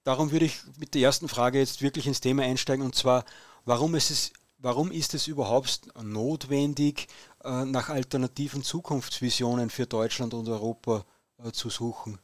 darum 0.04 0.32
würde 0.32 0.46
ich 0.46 0.60
mit 0.78 0.94
der 0.94 1.02
ersten 1.02 1.28
Frage 1.28 1.58
jetzt 1.58 1.82
wirklich 1.82 2.06
ins 2.06 2.20
Thema 2.20 2.42
einsteigen 2.42 2.84
und 2.84 2.94
zwar, 2.94 3.24
warum 3.64 3.94
ist 3.94 4.10
es, 4.10 4.32
warum 4.60 4.90
ist 4.92 5.14
es 5.14 5.26
überhaupt 5.26 5.88
notwendig, 6.02 7.08
äh, 7.44 7.64
nach 7.64 7.88
alternativen 7.90 8.62
Zukunftsvisionen 8.62 9.70
für 9.70 9.86
Deutschland 9.86 10.34
und 10.34 10.48
Europa 10.48 11.04
äh, 11.44 11.52
zu 11.52 11.70
suchen? 11.70 12.18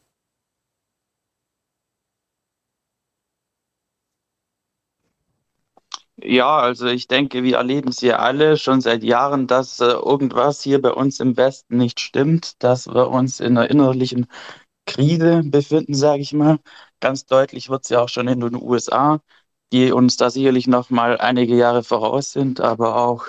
Ja, 6.22 6.58
also 6.58 6.86
ich 6.86 7.08
denke, 7.08 7.42
wir 7.42 7.56
erleben 7.56 7.88
es 7.90 8.00
ja 8.00 8.16
alle 8.18 8.56
schon 8.56 8.80
seit 8.80 9.02
Jahren, 9.04 9.46
dass 9.46 9.80
äh, 9.80 9.84
irgendwas 9.86 10.62
hier 10.62 10.80
bei 10.80 10.90
uns 10.92 11.20
im 11.20 11.36
Westen 11.36 11.76
nicht 11.76 12.00
stimmt, 12.00 12.62
dass 12.62 12.86
wir 12.88 13.08
uns 13.10 13.40
in 13.40 13.56
einer 13.58 13.70
innerlichen 13.70 14.26
Krise 14.86 15.42
befinden, 15.44 15.94
sage 15.94 16.22
ich 16.22 16.32
mal. 16.32 16.58
Ganz 17.00 17.26
deutlich 17.26 17.70
wird 17.70 17.84
es 17.84 17.90
ja 17.90 18.00
auch 18.02 18.08
schon 18.08 18.28
in 18.28 18.40
den 18.40 18.56
USA, 18.56 19.20
die 19.72 19.92
uns 19.92 20.16
da 20.16 20.30
sicherlich 20.30 20.66
noch 20.66 20.90
mal 20.90 21.18
einige 21.18 21.56
Jahre 21.56 21.82
voraus 21.82 22.32
sind, 22.32 22.60
aber 22.60 22.96
auch 22.96 23.26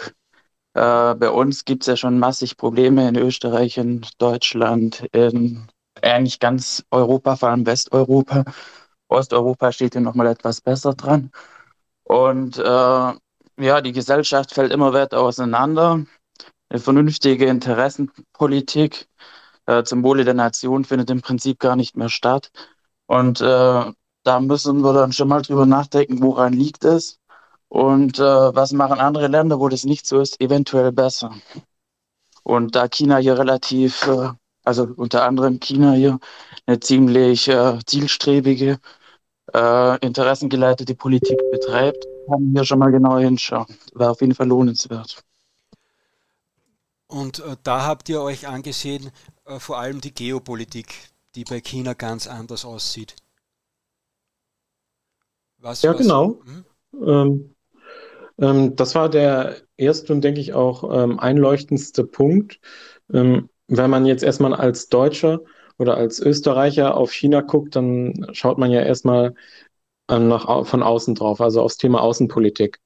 äh, 0.74 1.16
bei 1.16 1.30
uns 1.32 1.66
gibt 1.66 1.84
es 1.84 1.88
ja 1.88 1.98
schon 1.98 2.20
massig 2.20 2.58
Probleme 2.58 3.08
in 3.08 3.16
Österreich, 3.16 3.78
in 3.78 4.06
Deutschland, 4.20 5.02
in 5.12 5.68
eigentlich 6.02 6.40
ganz 6.40 6.86
Europa, 6.92 7.36
vor 7.36 7.50
allem 7.50 7.66
Westeuropa. 7.66 8.46
Osteuropa 9.08 9.72
steht 9.72 9.94
hier 9.94 10.02
noch 10.02 10.14
mal 10.16 10.28
etwas 10.28 10.62
besser 10.62 10.94
dran. 10.94 11.32
Und 12.04 12.58
äh, 12.58 12.62
ja, 12.64 13.82
die 13.82 13.92
Gesellschaft 13.92 14.54
fällt 14.54 14.72
immer 14.72 14.94
weiter 14.94 15.20
auseinander. 15.20 16.06
Eine 16.70 16.80
vernünftige 16.80 17.46
Interessenpolitik 17.48 19.08
äh, 19.66 19.84
zum 19.84 20.04
Wohle 20.04 20.26
der 20.26 20.34
Nation 20.34 20.86
findet 20.86 21.10
im 21.10 21.22
Prinzip 21.22 21.60
gar 21.60 21.76
nicht 21.76 21.98
mehr 21.98 22.10
statt. 22.10 22.52
Und 23.08 23.42
äh, 23.42 23.92
da 24.28 24.42
müssen 24.42 24.82
wir 24.84 24.94
dann 24.94 25.14
schon 25.14 25.30
mal 25.30 25.42
drüber 25.42 25.66
nachdenken, 25.66 26.22
woran 26.22 26.54
liegt 26.54 26.84
es 26.84 27.20
und 27.70 28.20
äh, 28.20 28.24
was 28.24 28.74
machen 28.74 29.00
andere 29.00 29.28
Länder, 29.28 29.60
wo 29.60 29.70
das 29.70 29.86
nicht 29.86 30.06
so 30.06 30.20
ist, 30.20 30.42
eventuell 30.42 30.92
besser. 30.92 31.34
Und 32.44 32.76
da 32.76 32.88
China 32.90 33.18
hier 33.18 33.38
relativ, 33.38 34.06
äh, 34.08 34.30
also 34.66 34.88
unter 34.98 35.24
anderem 35.24 35.60
China 35.62 35.94
hier, 35.94 36.20
eine 36.66 36.80
ziemlich 36.80 37.48
äh, 37.48 37.80
zielstrebige 37.86 38.80
äh, 39.54 40.06
interessengeleitete 40.06 40.96
Politik 40.96 41.40
betreibt, 41.52 42.06
kann 42.28 42.44
man 42.44 42.52
hier 42.54 42.66
schon 42.66 42.80
mal 42.80 42.92
genauer 42.92 43.22
hinschauen. 43.22 43.68
War 43.94 44.12
auf 44.12 44.22
jeden 44.22 44.36
Fall 44.36 44.48
lohnenswert. 44.48 45.24
Und 47.08 47.40
äh, 47.40 47.56
da 47.64 47.86
habt 47.86 48.10
ihr 48.10 48.22
euch 48.22 48.48
angesehen, 48.48 49.12
äh, 49.46 49.60
vor 49.60 49.78
allem 49.80 50.02
die 50.02 50.14
Geopolitik, 50.14 50.94
die 51.36 51.46
bei 51.46 51.62
China 51.62 51.94
ganz 51.94 52.28
anders 52.28 52.66
aussieht. 52.66 53.16
Was, 55.60 55.82
ja, 55.82 55.92
was, 55.92 55.98
genau. 55.98 56.40
Hm? 56.46 56.66
Ähm, 57.08 57.56
ähm, 58.40 58.76
das 58.76 58.96
war 58.96 59.10
der 59.10 59.58
erste 59.78 60.14
und 60.14 60.22
denke 60.22 60.40
ich 60.40 60.54
auch 60.54 60.84
ähm, 60.94 61.20
einleuchtendste 61.20 62.06
Punkt. 62.06 62.60
Ähm, 63.14 63.50
wenn 63.68 63.90
man 63.90 64.06
jetzt 64.06 64.24
erstmal 64.24 64.54
als 64.54 64.90
Deutscher 64.90 65.42
oder 65.78 65.98
als 65.98 66.20
Österreicher 66.20 66.96
auf 66.96 67.12
China 67.12 67.42
guckt, 67.42 67.76
dann 67.76 68.28
schaut 68.32 68.58
man 68.58 68.72
ja 68.72 68.82
erstmal 68.82 69.34
ähm, 70.10 70.28
nach, 70.28 70.66
von 70.66 70.84
außen 70.84 71.16
drauf, 71.16 71.42
also 71.42 71.62
aufs 71.62 71.78
Thema 71.78 72.02
Außenpolitik. 72.02 72.80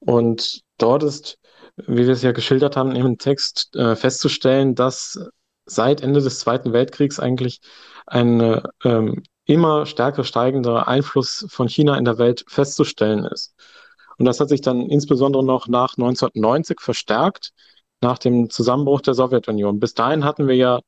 Und 0.00 0.62
dort 0.78 1.02
ist, 1.02 1.38
wie 1.76 2.06
wir 2.06 2.10
es 2.10 2.22
ja 2.22 2.32
geschildert 2.32 2.76
haben, 2.76 2.94
im 2.94 3.18
Text 3.18 3.74
äh, 3.76 3.96
festzustellen, 3.96 4.74
dass 4.74 5.18
seit 5.66 6.02
Ende 6.02 6.20
des 6.20 6.40
Zweiten 6.40 6.72
Weltkriegs 6.72 7.20
eigentlich 7.20 7.60
ein 8.06 8.62
ähm, 8.84 9.22
immer 9.50 9.86
stärker 9.86 10.24
steigender 10.24 10.88
Einfluss 10.88 11.46
von 11.48 11.68
China 11.68 11.96
in 11.98 12.04
der 12.04 12.18
Welt 12.18 12.44
festzustellen 12.48 13.24
ist. 13.24 13.54
Und 14.18 14.26
das 14.26 14.40
hat 14.40 14.48
sich 14.48 14.60
dann 14.60 14.82
insbesondere 14.88 15.44
noch 15.44 15.66
nach 15.68 15.96
1990 15.96 16.80
verstärkt, 16.80 17.50
nach 18.00 18.18
dem 18.18 18.50
Zusammenbruch 18.50 19.00
der 19.00 19.14
Sowjetunion. 19.14 19.80
Bis 19.80 19.94
dahin 19.94 20.24
hatten 20.24 20.46
wir 20.48 20.56
ja 20.56 20.80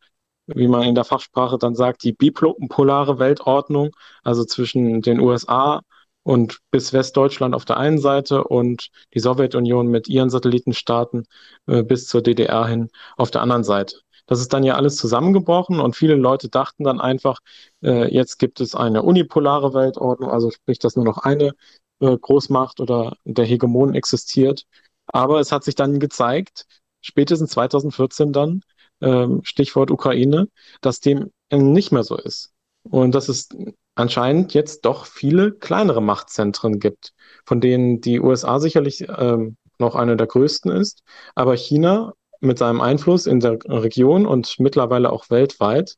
wie 0.47 0.69
man 0.69 0.83
in 0.83 0.95
der 0.95 1.04
Fachsprache 1.04 1.59
dann 1.59 1.75
sagt, 1.75 2.02
die 2.04 2.12
bipolare 2.12 3.19
Weltordnung, 3.19 3.90
also 4.23 4.45
zwischen 4.45 5.02
den 5.02 5.21
USA 5.21 5.83
und 6.25 6.59
bis 6.71 6.92
Westdeutschland 6.92 7.54
auf 7.54 7.64
der 7.64 7.76
einen 7.78 7.99
Seite 7.99 8.45
und 8.45 8.90
die 9.14 9.21
Sowjetunion 9.21 9.88
mit 9.88 10.09
ihren 10.09 10.31
Satellitenstaaten 10.31 11.26
äh, 11.66 11.83
bis 11.83 12.07
zur 12.07 12.23
DDR 12.23 12.66
hin 12.66 12.90
auf 13.16 13.31
der 13.31 13.42
anderen 13.42 13.64
Seite. 13.64 14.00
Das 14.26 14.41
ist 14.41 14.52
dann 14.52 14.64
ja 14.64 14.75
alles 14.76 14.97
zusammengebrochen 14.97 15.81
und 15.81 15.97
viele 15.97 16.14
Leute 16.14 16.49
dachten 16.49 16.85
dann 16.85 17.00
einfach, 17.00 17.41
äh, 17.83 18.12
jetzt 18.12 18.38
gibt 18.38 18.61
es 18.61 18.75
eine 18.75 19.02
unipolare 19.02 19.75
Weltordnung, 19.75 20.31
also 20.31 20.50
sprich, 20.50 20.79
dass 20.79 20.97
nur 20.97 21.05
noch 21.05 21.19
eine 21.19 21.52
äh, 22.00 22.17
Großmacht 22.17 22.81
oder 22.81 23.17
der 23.25 23.45
Hegemon 23.45 23.95
existiert. 23.95 24.64
Aber 25.07 25.41
es 25.41 25.52
hat 25.52 25.64
sich 25.64 25.75
dann 25.75 26.00
gezeigt, 26.00 26.67
spätestens 27.00 27.50
2014 27.52 28.33
dann, 28.33 28.62
ähm, 29.00 29.41
Stichwort 29.45 29.91
Ukraine, 29.91 30.49
dass 30.81 31.00
dem 31.00 31.31
nicht 31.50 31.93
mehr 31.93 32.05
so 32.05 32.17
ist. 32.17 32.52
Und 32.85 33.14
dass 33.14 33.29
es 33.29 33.49
anscheinend 33.95 34.55
jetzt 34.55 34.85
doch 34.85 35.07
viele 35.07 35.52
kleinere 35.52 36.00
Machtzentren 36.00 36.79
gibt, 36.81 37.12
von 37.45 37.61
denen 37.61 38.00
die 38.00 38.21
USA 38.21 38.59
sicherlich 38.59 39.07
ähm, 39.09 39.57
noch 39.79 39.95
eine 39.97 40.17
der 40.17 40.26
größten 40.26 40.71
ist, 40.73 41.02
aber 41.35 41.57
China 41.57 42.14
mit 42.43 42.59
seinem 42.59 42.81
Einfluss 42.81 43.27
in 43.27 43.41
der 43.41 43.59
Region 43.67 44.27
und 44.27 44.59
mittlerweile 44.59 45.11
auch 45.11 45.31
weltweit, 45.31 45.97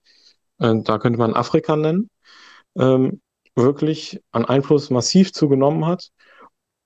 äh, 0.59 0.75
da 0.83 0.99
könnte 0.99 1.19
man 1.19 1.35
Afrika 1.35 1.77
nennen, 1.77 2.11
ähm, 2.77 3.21
wirklich 3.57 4.21
an 4.33 4.45
Einfluss 4.45 4.91
massiv 4.91 5.33
zugenommen 5.33 5.87
hat. 5.87 6.11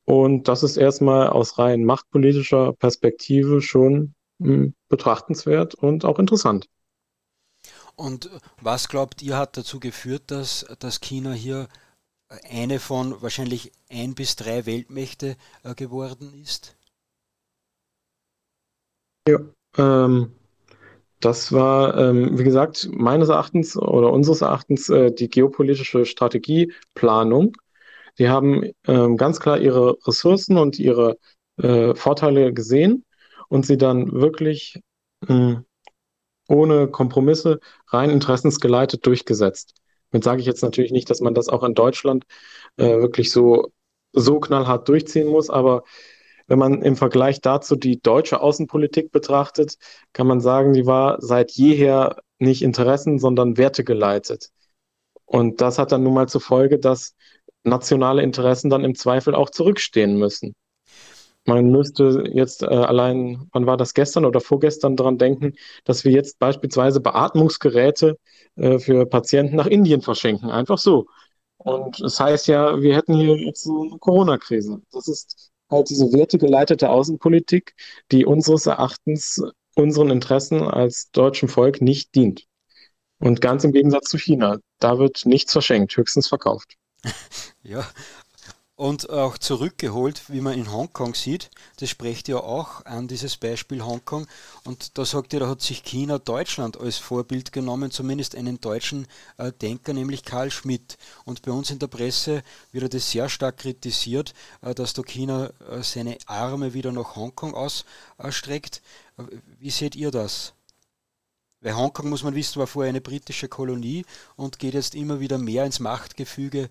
Und 0.05 0.49
das 0.49 0.62
ist 0.62 0.77
erstmal 0.77 1.29
aus 1.29 1.59
rein 1.59 1.85
machtpolitischer 1.85 2.73
Perspektive 2.75 3.61
schon 3.61 4.15
betrachtenswert 4.88 5.75
und 5.75 6.05
auch 6.05 6.19
interessant. 6.19 6.67
Und 7.97 8.31
was 8.61 8.88
glaubt 8.88 9.23
ihr 9.23 9.37
hat 9.37 9.57
dazu 9.57 9.81
geführt, 9.81 10.31
dass, 10.31 10.65
dass 10.79 11.00
China 11.00 11.33
hier 11.33 11.69
eine 12.49 12.79
von 12.79 13.21
wahrscheinlich 13.21 13.73
ein 13.91 14.15
bis 14.15 14.37
drei 14.37 14.67
Weltmächte 14.67 15.37
äh, 15.65 15.75
geworden 15.75 16.33
ist? 16.41 16.77
Ähm, 19.76 20.32
das 21.20 21.52
war, 21.52 21.97
ähm, 21.99 22.38
wie 22.38 22.44
gesagt, 22.44 22.88
meines 22.92 23.28
Erachtens 23.28 23.76
oder 23.76 24.12
unseres 24.12 24.40
Erachtens 24.40 24.88
äh, 24.88 25.12
die 25.12 25.28
geopolitische 25.28 26.06
Strategieplanung. 26.06 27.56
Die 28.18 28.28
haben 28.28 28.70
ähm, 28.87 29.16
ganz 29.16 29.40
klar 29.40 29.58
ihre 29.58 29.97
Ressourcen 30.06 30.58
und 30.58 30.78
ihre 30.78 31.18
äh, 31.56 31.94
Vorteile 31.94 32.52
gesehen 32.52 33.04
und 33.49 33.66
sie 33.66 33.76
dann 33.76 34.12
wirklich 34.12 34.80
mh, 35.26 35.28
hm, 35.28 35.64
ohne 36.49 36.88
Kompromisse, 36.88 37.61
rein 37.88 38.11
interessensgeleitet 38.11 39.06
durchgesetzt. 39.06 39.75
Damit 40.11 40.25
sage 40.25 40.40
ich 40.40 40.47
jetzt 40.47 40.62
natürlich 40.62 40.92
nicht, 40.92 41.11
dass 41.11 41.20
man 41.20 41.35
das 41.35 41.49
auch 41.49 41.62
in 41.62 41.75
Deutschland 41.75 42.25
äh, 42.76 43.00
wirklich 43.00 43.30
so, 43.30 43.70
so 44.12 44.40
knallhart 44.40 44.88
durchziehen 44.88 45.28
muss, 45.28 45.50
aber 45.50 45.85
wenn 46.49 46.59
man 46.59 46.83
im 46.83 46.97
Vergleich 46.97 47.40
dazu 47.40 47.76
die 47.76 48.00
deutsche 48.00 48.40
Außenpolitik 48.40 49.12
betrachtet, 49.12 49.76
kann 50.12 50.26
man 50.26 50.40
sagen, 50.40 50.73
die 50.73 50.87
war 50.87 51.21
seit 51.21 51.52
jeher 51.52 52.17
nicht 52.38 52.62
Interessen, 52.62 53.19
sondern 53.19 53.57
Werte 53.57 53.85
geleitet. 53.85 54.50
Und 55.26 55.61
das 55.61 55.78
hat 55.78 55.93
dann 55.93 56.02
nun 56.02 56.14
mal 56.14 56.28
zur 56.28 56.40
Folge, 56.40 56.78
dass 56.78 57.14
nationale 57.64 58.23
Interessen 58.23 58.71
dann 58.71 58.85
im 58.85 58.95
Zweifel 58.95 59.35
auch 59.35 59.50
zurückstehen 59.50 60.19
müssen. 60.19 60.55
Man 61.45 61.71
müsste 61.71 62.25
jetzt 62.33 62.62
äh, 62.62 62.67
allein, 62.67 63.49
wann 63.52 63.67
war 63.67 63.76
das 63.78 63.95
gestern 63.95 64.25
oder 64.26 64.40
vorgestern 64.40 64.97
daran 64.97 65.19
denken, 65.19 65.55
dass 65.85 66.05
wir 66.05 66.12
jetzt 66.12 66.38
beispielsweise 66.38 67.00
Beatmungsgeräte 67.00 68.19
äh, 68.57 68.78
für 68.78 69.07
Patienten 69.07 69.57
nach 69.57 69.67
Indien 69.67 70.02
verschenken. 70.02 70.50
Einfach 70.50 70.78
so. 70.78 71.07
Und 71.59 72.00
das 72.00 72.21
heißt 72.21 72.49
ja, 72.49 72.81
wir 72.83 72.95
hätten 72.97 73.14
hier 73.14 73.37
jetzt 73.37 73.64
so 73.64 73.83
eine 73.83 73.99
Corona-Krise. 73.99 74.83
Das 74.93 75.09
ist 75.09 75.48
halt 75.70 75.90
diese 75.90 76.12
wertegeleitete 76.12 76.90
Außenpolitik, 76.90 77.75
die 78.10 78.25
unseres 78.25 78.66
Erachtens 78.66 79.42
unseren 79.75 80.10
Interessen 80.10 80.62
als 80.62 81.10
deutschem 81.10 81.48
Volk 81.48 81.80
nicht 81.80 82.14
dient. 82.14 82.46
Und 83.18 83.40
ganz 83.40 83.64
im 83.64 83.72
Gegensatz 83.72 84.08
zu 84.10 84.18
China. 84.18 84.58
Da 84.78 84.98
wird 84.98 85.26
nichts 85.26 85.52
verschenkt, 85.52 85.96
höchstens 85.96 86.28
verkauft. 86.28 86.75
Ja, 87.64 87.87
und 88.78 89.11
auch 89.11 89.38
zurückgeholt, 89.38 90.23
wie 90.28 90.40
man 90.40 90.54
in 90.54 90.70
Hongkong 90.70 91.16
sieht. 91.16 91.50
Das 91.78 91.90
spricht 91.90 92.28
ja 92.28 92.37
auch 92.37 92.87
an 92.87 93.08
dieses 93.08 93.37
Beispiel 93.37 93.85
Hongkong. 93.85 94.28
Und 94.62 94.97
da 94.97 95.04
sagt 95.04 95.32
ihr, 95.32 95.40
da 95.40 95.49
hat 95.49 95.61
sich 95.61 95.82
China 95.82 96.18
Deutschland 96.18 96.78
als 96.78 96.97
Vorbild 96.97 97.50
genommen, 97.50 97.90
zumindest 97.90 98.37
einen 98.37 98.61
deutschen 98.61 99.08
äh, 99.37 99.50
Denker, 99.50 99.94
nämlich 99.94 100.23
Karl 100.23 100.52
Schmidt. 100.52 100.97
Und 101.25 101.42
bei 101.42 101.50
uns 101.50 101.70
in 101.73 101.80
der 101.80 101.88
Presse 101.88 102.44
wird 102.70 102.94
das 102.94 103.11
sehr 103.11 103.28
stark 103.28 103.56
kritisiert, 103.56 104.32
äh, 104.62 104.76
dass 104.76 104.92
da 104.92 105.02
China 105.02 105.50
äh, 105.68 105.82
seine 105.82 106.16
Arme 106.26 106.73
wieder 106.73 106.92
nach 106.92 107.16
Hongkong 107.16 107.54
ausstreckt. 107.54 108.80
Äh, 109.18 109.25
wie 109.58 109.70
seht 109.70 109.97
ihr 109.97 110.12
das? 110.12 110.52
Weil 111.61 111.75
Hongkong, 111.75 112.08
muss 112.08 112.23
man 112.23 112.37
wissen, 112.37 112.61
war 112.61 112.68
vorher 112.68 112.90
eine 112.90 113.00
britische 113.00 113.49
Kolonie 113.49 114.04
und 114.37 114.61
geht 114.61 114.75
jetzt 114.75 114.94
immer 114.94 115.18
wieder 115.18 115.38
mehr 115.38 115.64
ins 115.64 115.80
Machtgefüge 115.80 116.70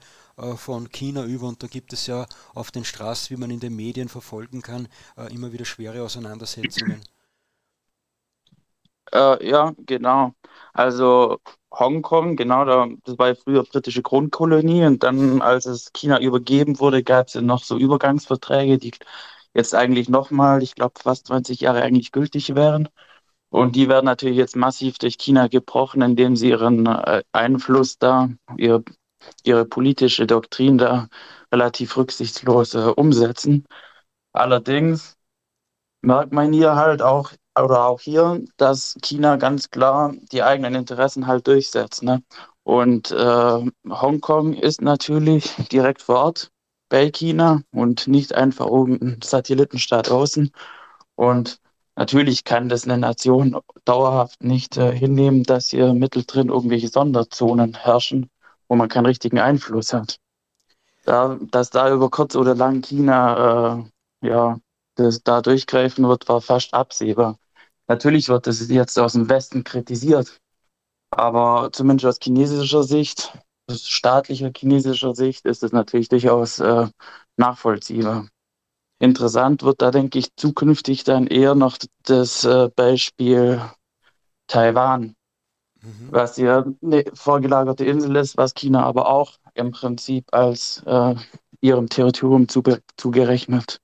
von 0.58 0.90
China 0.92 1.26
über. 1.26 1.48
Und 1.48 1.64
da 1.64 1.68
gibt 1.68 1.94
es 1.94 2.08
ja 2.08 2.26
auf 2.54 2.72
den 2.72 2.86
Straßen, 2.86 3.36
wie 3.36 3.40
man 3.40 3.52
in 3.52 3.60
den 3.60 3.76
Medien 3.76 4.10
verfolgen 4.10 4.62
kann, 4.62 4.88
äh, 5.18 5.34
immer 5.34 5.52
wieder 5.54 5.66
schwere 5.66 6.04
Auseinandersetzungen. 6.04 7.02
Äh, 9.14 9.48
ja, 9.50 9.74
genau. 9.86 10.34
Also 10.74 11.40
Hongkong, 11.72 12.36
genau, 12.36 12.66
da, 12.66 12.88
das 13.06 13.18
war 13.18 13.30
ja 13.30 13.36
früher 13.36 13.64
britische 13.64 14.02
Grundkolonie 14.02 14.86
und 14.86 15.04
dann, 15.04 15.42
als 15.42 15.66
es 15.66 15.92
China 15.94 16.20
übergeben 16.22 16.80
wurde, 16.80 17.04
gab 17.04 17.28
es 17.28 17.34
ja 17.36 17.42
noch 17.42 17.64
so 17.64 17.78
Übergangsverträge, 17.78 18.78
die 18.78 18.92
jetzt 19.54 19.74
eigentlich 19.76 20.10
nochmal, 20.10 20.64
ich 20.64 20.76
glaube, 20.76 20.96
fast 21.02 21.28
20 21.28 21.62
Jahre 21.62 21.82
eigentlich 21.82 22.12
gültig 22.12 22.56
wären. 22.56 22.90
Und 23.50 23.76
die 23.76 23.90
werden 23.90 24.06
natürlich 24.06 24.38
jetzt 24.38 24.56
massiv 24.56 24.98
durch 25.00 25.18
China 25.18 25.48
gebrochen, 25.48 26.02
indem 26.02 26.36
sie 26.36 26.50
ihren 26.50 26.86
äh, 26.88 27.24
Einfluss 27.32 27.98
da, 27.98 28.30
ihr 28.58 28.84
ihre 29.44 29.66
politische 29.66 30.28
Doktrin 30.28 30.78
da 30.78 31.08
relativ 31.52 31.96
rücksichtslos 31.98 32.74
äh, 32.74 32.92
umsetzen. 32.96 33.66
Allerdings 34.34 35.18
merkt 36.02 36.32
man 36.34 36.54
hier 36.54 36.76
halt 36.76 37.02
auch, 37.02 37.32
oder 37.60 37.86
auch 37.86 38.02
hier, 38.02 38.44
dass 38.58 38.96
China 39.02 39.38
ganz 39.38 39.70
klar 39.70 40.14
die 40.32 40.44
eigenen 40.44 40.76
Interessen 40.76 41.28
halt 41.28 41.48
durchsetzt. 41.48 42.04
Ne? 42.04 42.24
Und 42.64 43.12
äh, 43.12 43.66
Hongkong 43.90 44.54
ist 44.54 44.82
natürlich 44.82 45.56
direkt 45.72 46.02
vor 46.02 46.18
Ort 46.18 46.52
bei 46.90 47.10
China 47.10 47.62
und 47.72 48.08
nicht 48.08 48.34
einfach 48.36 48.68
irgendein 48.68 49.22
Satellitenstaat 49.22 50.10
außen. 50.10 50.52
Und 51.16 51.60
natürlich 51.96 52.44
kann 52.44 52.70
das 52.70 52.86
eine 52.86 52.98
Nation 52.98 53.60
dauerhaft 53.86 54.44
nicht 54.44 54.78
äh, 54.78 54.96
hinnehmen, 54.96 55.44
dass 55.44 55.68
hier 55.68 55.94
mittendrin 55.94 56.50
irgendwelche 56.50 56.90
Sonderzonen 56.90 57.76
herrschen 57.76 58.30
wo 58.68 58.76
man 58.76 58.90
keinen 58.90 59.06
richtigen 59.06 59.40
Einfluss 59.40 59.94
hat. 59.94 60.18
Da, 61.06 61.38
dass 61.52 61.70
da 61.70 61.94
über 61.94 62.10
kurz 62.10 62.36
oder 62.36 62.56
lang 62.56 62.82
China 62.82 63.80
äh, 64.22 64.28
ja, 64.28 64.60
das 64.96 65.24
da 65.24 65.42
durchgreifen 65.42 66.08
wird, 66.08 66.28
war 66.28 66.42
fast 66.42 66.74
absehbar. 66.74 67.38
Natürlich 67.88 68.28
wird 68.28 68.48
das 68.48 68.68
jetzt 68.68 69.00
aus 69.00 69.14
dem 69.14 69.30
Westen 69.30 69.64
kritisiert, 69.64 70.38
aber 71.10 71.70
zumindest 71.72 72.06
aus 72.06 72.20
chinesischer 72.22 72.84
Sicht, 72.84 73.38
aus 73.70 73.88
staatlicher 73.88 74.52
chinesischer 74.56 75.16
Sicht, 75.16 75.46
ist 75.46 75.64
es 75.64 75.72
natürlich 75.72 76.10
durchaus 76.10 76.60
äh, 76.60 76.88
nachvollziehbar. 77.38 78.28
Interessant 79.00 79.64
wird 79.64 79.82
da, 79.82 79.92
denke 79.92 80.20
ich, 80.20 80.36
zukünftig 80.36 81.04
dann 81.04 81.28
eher 81.28 81.56
noch 81.56 81.78
das 82.04 82.44
äh, 82.44 82.70
Beispiel 82.76 83.62
Taiwan 84.48 85.16
mhm. 85.88 86.08
was 86.12 86.38
ja 86.38 86.66
eine 86.84 87.04
vorgelagerte 87.14 87.86
Insel 87.86 88.16
ist, 88.16 88.38
was 88.38 88.54
China 88.54 88.84
aber 88.84 89.08
auch 89.10 89.38
im 89.54 89.72
Prinzip 89.72 90.26
als 90.34 90.84
äh, 90.86 91.16
ihrem 91.62 91.90
Territorium 91.90 92.48
zugerechnet 92.48 93.82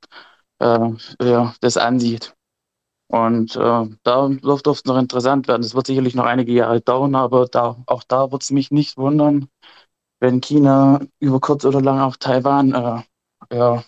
äh, 0.60 0.90
ja, 1.22 1.56
das 1.62 1.78
ansieht. 1.78 2.36
Und 3.08 3.56
äh, 3.56 3.86
da 4.04 4.30
wird 4.30 4.68
es 4.68 4.86
noch 4.86 4.98
interessant 4.98 5.48
werden. 5.48 5.62
Es 5.62 5.76
wird 5.76 5.88
sicherlich 5.88 6.16
noch 6.16 6.26
einige 6.26 6.52
Jahre 6.52 6.82
dauern, 6.82 7.16
aber 7.16 7.46
da, 7.46 7.78
auch 7.86 8.04
da 8.04 8.32
wird 8.32 8.44
es 8.44 8.52
mich 8.52 8.72
nicht 8.72 8.98
wundern, 8.98 9.50
wenn 10.20 10.42
China 10.42 11.00
über 11.20 11.40
kurz 11.40 11.66
oder 11.66 11.82
lang 11.82 12.00
auch 12.00 12.16
Taiwan 12.16 12.74
äh, 12.74 13.56
ja, 13.56 13.84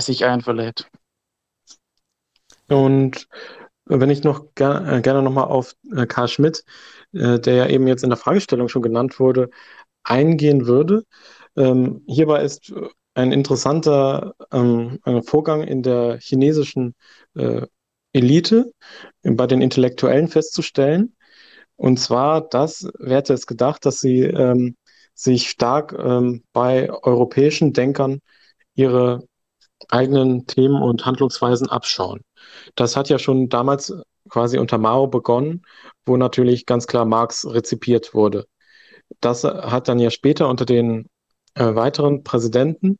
sich 0.00 0.24
einverleibt. 0.24 0.90
Und 2.68 3.28
wenn 3.84 4.10
ich 4.10 4.24
noch 4.24 4.54
ger 4.54 4.86
äh, 4.86 5.00
gerne 5.02 5.22
nochmal 5.22 5.44
auf 5.44 5.74
äh, 5.94 6.06
Karl 6.06 6.28
Schmidt 6.28 6.64
äh, 7.12 7.38
der 7.40 7.54
ja 7.54 7.66
eben 7.68 7.86
jetzt 7.86 8.04
in 8.04 8.10
der 8.10 8.16
Fragestellung 8.16 8.68
schon 8.68 8.82
genannt 8.82 9.20
wurde, 9.20 9.50
eingehen 10.04 10.66
würde. 10.66 11.04
Ähm, 11.56 12.02
hierbei 12.06 12.42
ist 12.42 12.72
ein 13.14 13.32
interessanter 13.32 14.34
ähm, 14.52 14.98
Vorgang 15.26 15.62
in 15.62 15.82
der 15.82 16.18
chinesischen 16.18 16.94
äh, 17.34 17.66
Elite, 18.12 18.72
bei 19.22 19.46
den 19.46 19.62
Intellektuellen 19.62 20.28
festzustellen. 20.28 21.14
Und 21.76 21.98
zwar, 21.98 22.42
das, 22.48 22.88
wer 22.98 23.18
hätte 23.18 23.34
es 23.34 23.46
gedacht, 23.46 23.84
dass 23.86 24.00
sie 24.00 24.20
ähm, 24.22 24.76
sich 25.14 25.48
stark 25.50 25.94
ähm, 25.98 26.42
bei 26.52 26.90
europäischen 26.90 27.72
Denkern 27.72 28.20
ihre 28.74 29.26
eigenen 29.88 30.46
Themen 30.46 30.80
und 30.82 31.04
Handlungsweisen 31.06 31.68
abschauen. 31.68 32.20
Das 32.74 32.96
hat 32.96 33.08
ja 33.08 33.18
schon 33.18 33.48
damals 33.48 33.92
quasi 34.32 34.58
unter 34.58 34.78
Mao 34.78 35.08
begonnen, 35.08 35.62
wo 36.06 36.16
natürlich 36.16 36.64
ganz 36.64 36.86
klar 36.86 37.04
Marx 37.04 37.46
rezipiert 37.46 38.14
wurde. 38.14 38.46
Das 39.20 39.44
hat 39.44 39.88
dann 39.88 39.98
ja 39.98 40.10
später 40.10 40.48
unter 40.48 40.64
den 40.64 41.06
äh, 41.54 41.74
weiteren 41.74 42.24
Präsidenten 42.24 42.98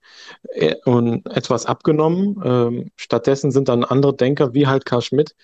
äh, 0.51 0.75
und 0.85 1.27
etwas 1.27 1.65
abgenommen. 1.65 2.39
Ähm, 2.45 2.91
stattdessen 2.97 3.51
sind 3.51 3.69
dann 3.69 3.83
andere 3.83 4.15
Denker 4.15 4.53
wie 4.53 4.67
halt 4.67 4.85
Karl 4.85 5.01
Schmidt 5.01 5.35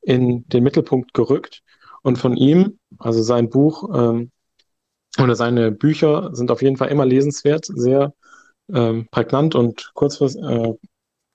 in 0.00 0.48
den 0.48 0.64
Mittelpunkt 0.64 1.12
gerückt. 1.12 1.62
Und 2.02 2.16
von 2.16 2.34
ihm, 2.36 2.78
also 2.98 3.22
sein 3.22 3.50
Buch 3.50 3.90
ähm, 3.94 4.30
oder 5.22 5.36
seine 5.36 5.70
Bücher 5.70 6.30
sind 6.32 6.50
auf 6.50 6.62
jeden 6.62 6.78
Fall 6.78 6.88
immer 6.88 7.04
lesenswert, 7.04 7.66
sehr 7.66 8.14
ähm, 8.72 9.06
prägnant 9.10 9.54
und 9.54 9.90
kurzfristig, 9.92 10.42
äh, 10.42 10.72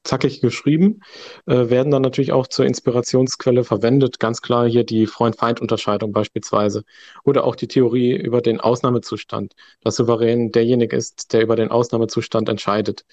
zackig 0.04 0.42
geschrieben, 0.42 1.02
äh, 1.46 1.70
werden 1.70 1.92
dann 1.92 2.02
natürlich 2.02 2.32
auch 2.32 2.48
zur 2.48 2.66
Inspirationsquelle 2.66 3.64
verwendet. 3.64 4.20
Ganz 4.20 4.42
klar 4.42 4.68
hier 4.68 4.84
die 4.84 5.08
Freund-Feind-Unterscheidung 5.08 6.12
beispielsweise. 6.12 6.84
Oder 7.24 7.44
auch 7.44 7.56
die 7.56 7.68
Theorie 7.68 8.14
über 8.16 8.42
den 8.42 8.60
Ausnahmezustand, 8.60 9.54
dass 9.82 9.96
Souverän 9.96 10.52
derjenige 10.52 10.96
ist, 10.96 11.34
der 11.34 11.42
über 11.44 11.56
den 11.56 11.70
Ausnahmezustand 11.70 12.50
entscheidet. 12.50 13.06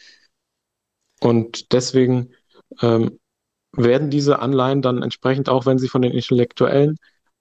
Und 1.20 1.72
deswegen 1.72 2.32
ähm, 2.80 3.18
werden 3.72 4.10
diese 4.10 4.38
Anleihen 4.38 4.82
dann 4.82 5.02
entsprechend, 5.02 5.48
auch 5.48 5.66
wenn 5.66 5.78
sie 5.78 5.88
von 5.88 6.02
den 6.02 6.12
Intellektuellen 6.12 6.96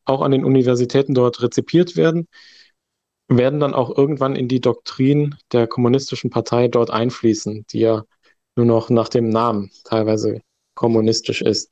auch 0.05 0.21
an 0.21 0.31
den 0.31 0.45
Universitäten 0.45 1.13
dort 1.13 1.41
rezipiert 1.41 1.95
werden, 1.95 2.27
werden 3.29 3.59
dann 3.59 3.73
auch 3.73 3.95
irgendwann 3.95 4.35
in 4.35 4.47
die 4.47 4.61
Doktrin 4.61 5.35
der 5.51 5.67
kommunistischen 5.67 6.29
Partei 6.29 6.69
dort 6.69 6.91
einfließen, 6.91 7.65
die 7.69 7.79
ja 7.79 8.03
nur 8.57 8.65
noch 8.65 8.89
nach 8.89 9.09
dem 9.09 9.29
Namen 9.29 9.71
teilweise 9.85 10.41
kommunistisch 10.75 11.41
ist. 11.41 11.71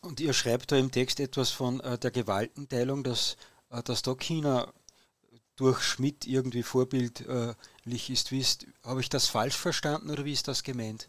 Und 0.00 0.20
ihr 0.20 0.32
schreibt 0.32 0.72
da 0.72 0.76
im 0.76 0.90
Text 0.90 1.20
etwas 1.20 1.50
von 1.50 1.80
äh, 1.80 1.98
der 1.98 2.10
Gewaltenteilung, 2.10 3.04
dass, 3.04 3.36
äh, 3.70 3.82
dass 3.82 4.02
da 4.02 4.14
China 4.14 4.72
durch 5.56 5.82
Schmidt 5.82 6.26
irgendwie 6.26 6.62
vorbildlich 6.62 8.10
ist. 8.10 8.32
ist 8.32 8.66
Habe 8.82 9.00
ich 9.00 9.08
das 9.08 9.28
falsch 9.28 9.56
verstanden 9.56 10.10
oder 10.10 10.24
wie 10.24 10.32
ist 10.32 10.48
das 10.48 10.62
gemeint? 10.62 11.08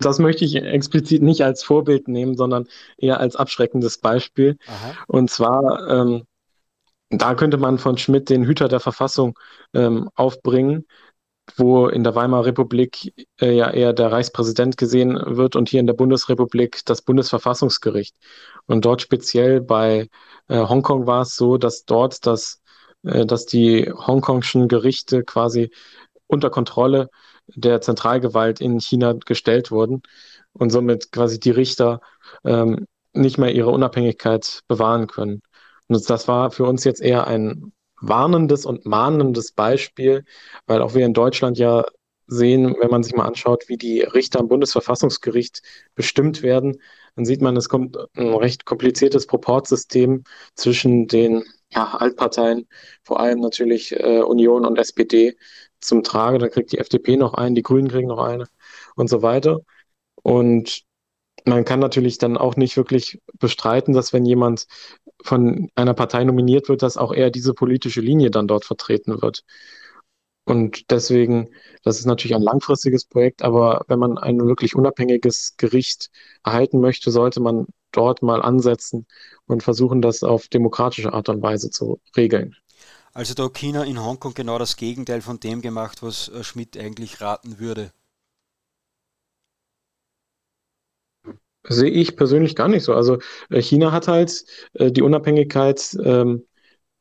das 0.00 0.18
möchte 0.18 0.44
ich 0.44 0.56
explizit 0.56 1.22
nicht 1.22 1.42
als 1.42 1.62
Vorbild 1.62 2.08
nehmen, 2.08 2.36
sondern 2.36 2.66
eher 2.96 3.20
als 3.20 3.36
abschreckendes 3.36 3.98
Beispiel. 3.98 4.56
Aha. 4.66 4.94
Und 5.06 5.30
zwar, 5.30 5.88
ähm, 5.88 6.24
da 7.10 7.34
könnte 7.34 7.58
man 7.58 7.78
von 7.78 7.98
Schmidt 7.98 8.30
den 8.30 8.44
Hüter 8.44 8.68
der 8.68 8.80
Verfassung 8.80 9.38
ähm, 9.74 10.08
aufbringen, 10.14 10.86
wo 11.56 11.88
in 11.88 12.04
der 12.04 12.14
Weimarer 12.14 12.46
Republik 12.46 13.12
äh, 13.40 13.52
ja 13.52 13.70
eher 13.70 13.92
der 13.92 14.12
Reichspräsident 14.12 14.76
gesehen 14.76 15.18
wird 15.24 15.56
und 15.56 15.68
hier 15.68 15.80
in 15.80 15.86
der 15.86 15.94
Bundesrepublik 15.94 16.80
das 16.84 17.02
Bundesverfassungsgericht. 17.02 18.16
Und 18.66 18.84
dort 18.84 19.02
speziell 19.02 19.60
bei 19.60 20.08
äh, 20.48 20.58
Hongkong 20.58 21.06
war 21.06 21.22
es 21.22 21.36
so, 21.36 21.58
dass 21.58 21.84
dort 21.84 22.26
das, 22.26 22.60
äh, 23.04 23.26
dass 23.26 23.46
die 23.46 23.90
hongkongschen 23.90 24.68
Gerichte 24.68 25.24
quasi 25.24 25.70
unter 26.26 26.50
Kontrolle 26.50 27.08
der 27.48 27.80
Zentralgewalt 27.80 28.60
in 28.60 28.80
China 28.80 29.14
gestellt 29.14 29.70
wurden 29.70 30.02
und 30.52 30.70
somit 30.70 31.12
quasi 31.12 31.40
die 31.40 31.50
Richter 31.50 32.00
ähm, 32.44 32.86
nicht 33.12 33.38
mehr 33.38 33.52
ihre 33.52 33.70
Unabhängigkeit 33.70 34.62
bewahren 34.68 35.06
können. 35.06 35.42
Und 35.88 36.08
das 36.08 36.28
war 36.28 36.50
für 36.50 36.64
uns 36.64 36.84
jetzt 36.84 37.02
eher 37.02 37.26
ein 37.26 37.72
warnendes 38.00 38.66
und 38.66 38.86
mahnendes 38.86 39.52
Beispiel, 39.52 40.24
weil 40.66 40.82
auch 40.82 40.94
wir 40.94 41.06
in 41.06 41.14
Deutschland 41.14 41.58
ja 41.58 41.84
sehen, 42.26 42.76
wenn 42.80 42.90
man 42.90 43.02
sich 43.02 43.14
mal 43.14 43.26
anschaut, 43.26 43.64
wie 43.68 43.76
die 43.76 44.02
Richter 44.02 44.40
am 44.40 44.48
Bundesverfassungsgericht 44.48 45.62
bestimmt 45.94 46.42
werden, 46.42 46.80
dann 47.16 47.24
sieht 47.24 47.42
man, 47.42 47.56
es 47.56 47.68
kommt 47.68 47.96
ein 48.14 48.34
recht 48.34 48.64
kompliziertes 48.64 49.26
Proportsystem 49.26 50.24
zwischen 50.54 51.08
den 51.08 51.44
ja, 51.72 51.96
Altparteien, 51.96 52.68
vor 53.04 53.20
allem 53.20 53.40
natürlich 53.40 53.92
äh, 53.92 54.20
Union 54.20 54.64
und 54.64 54.78
SPD, 54.78 55.36
zum 55.80 56.02
Trage. 56.02 56.38
Da 56.38 56.48
kriegt 56.48 56.72
die 56.72 56.78
FDP 56.78 57.16
noch 57.16 57.34
einen, 57.34 57.54
die 57.54 57.62
Grünen 57.62 57.88
kriegen 57.88 58.08
noch 58.08 58.18
eine 58.18 58.46
und 58.96 59.08
so 59.08 59.22
weiter. 59.22 59.60
Und 60.22 60.82
man 61.46 61.64
kann 61.64 61.80
natürlich 61.80 62.18
dann 62.18 62.36
auch 62.36 62.56
nicht 62.56 62.76
wirklich 62.76 63.20
bestreiten, 63.38 63.94
dass 63.94 64.12
wenn 64.12 64.24
jemand 64.24 64.66
von 65.22 65.70
einer 65.74 65.94
Partei 65.94 66.24
nominiert 66.24 66.68
wird, 66.68 66.82
dass 66.82 66.96
auch 66.96 67.12
er 67.12 67.30
diese 67.30 67.54
politische 67.54 68.00
Linie 68.00 68.30
dann 68.30 68.48
dort 68.48 68.64
vertreten 68.64 69.20
wird. 69.20 69.44
Und 70.44 70.90
deswegen, 70.90 71.50
das 71.84 71.98
ist 71.98 72.06
natürlich 72.06 72.34
ein 72.34 72.42
langfristiges 72.42 73.04
Projekt, 73.04 73.42
aber 73.42 73.84
wenn 73.88 73.98
man 73.98 74.18
ein 74.18 74.40
wirklich 74.40 74.74
unabhängiges 74.74 75.54
Gericht 75.56 76.10
erhalten 76.44 76.80
möchte, 76.80 77.10
sollte 77.10 77.40
man 77.40 77.66
dort 77.92 78.22
mal 78.22 78.42
ansetzen 78.42 79.06
und 79.46 79.62
versuchen, 79.62 80.02
das 80.02 80.22
auf 80.22 80.48
demokratische 80.48 81.12
Art 81.12 81.28
und 81.28 81.42
Weise 81.42 81.70
zu 81.70 82.00
regeln. 82.16 82.56
Also 83.12 83.34
da 83.34 83.48
China 83.48 83.84
in 83.84 84.02
Hongkong 84.02 84.34
genau 84.34 84.58
das 84.58 84.76
Gegenteil 84.76 85.20
von 85.20 85.40
dem 85.40 85.62
gemacht, 85.62 86.02
was 86.02 86.28
äh, 86.28 86.44
Schmidt 86.44 86.76
eigentlich 86.76 87.20
raten 87.20 87.58
würde. 87.58 87.92
Sehe 91.68 91.90
ich 91.90 92.16
persönlich 92.16 92.56
gar 92.56 92.68
nicht 92.68 92.84
so. 92.84 92.94
Also 92.94 93.18
äh, 93.50 93.60
China 93.60 93.92
hat 93.92 94.08
halt 94.08 94.44
äh, 94.74 94.90
die 94.90 95.02
Unabhängigkeit 95.02 95.96
ähm, 96.02 96.46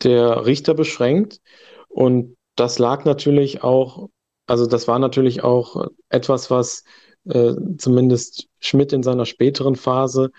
der 0.03 0.45
Richter 0.45 0.73
beschränkt 0.73 1.39
und 1.87 2.35
das 2.55 2.77
lag 2.79 3.05
natürlich 3.05 3.63
auch, 3.63 4.09
also 4.47 4.65
das 4.65 4.87
war 4.87 4.99
natürlich 4.99 5.43
auch 5.43 5.87
etwas, 6.09 6.51
was 6.51 6.83
äh, 7.25 7.53
zumindest 7.77 8.47
Schmidt 8.59 8.93
in 8.93 9.03
seiner 9.03 9.25
späteren 9.25 9.75
Phase 9.75 10.31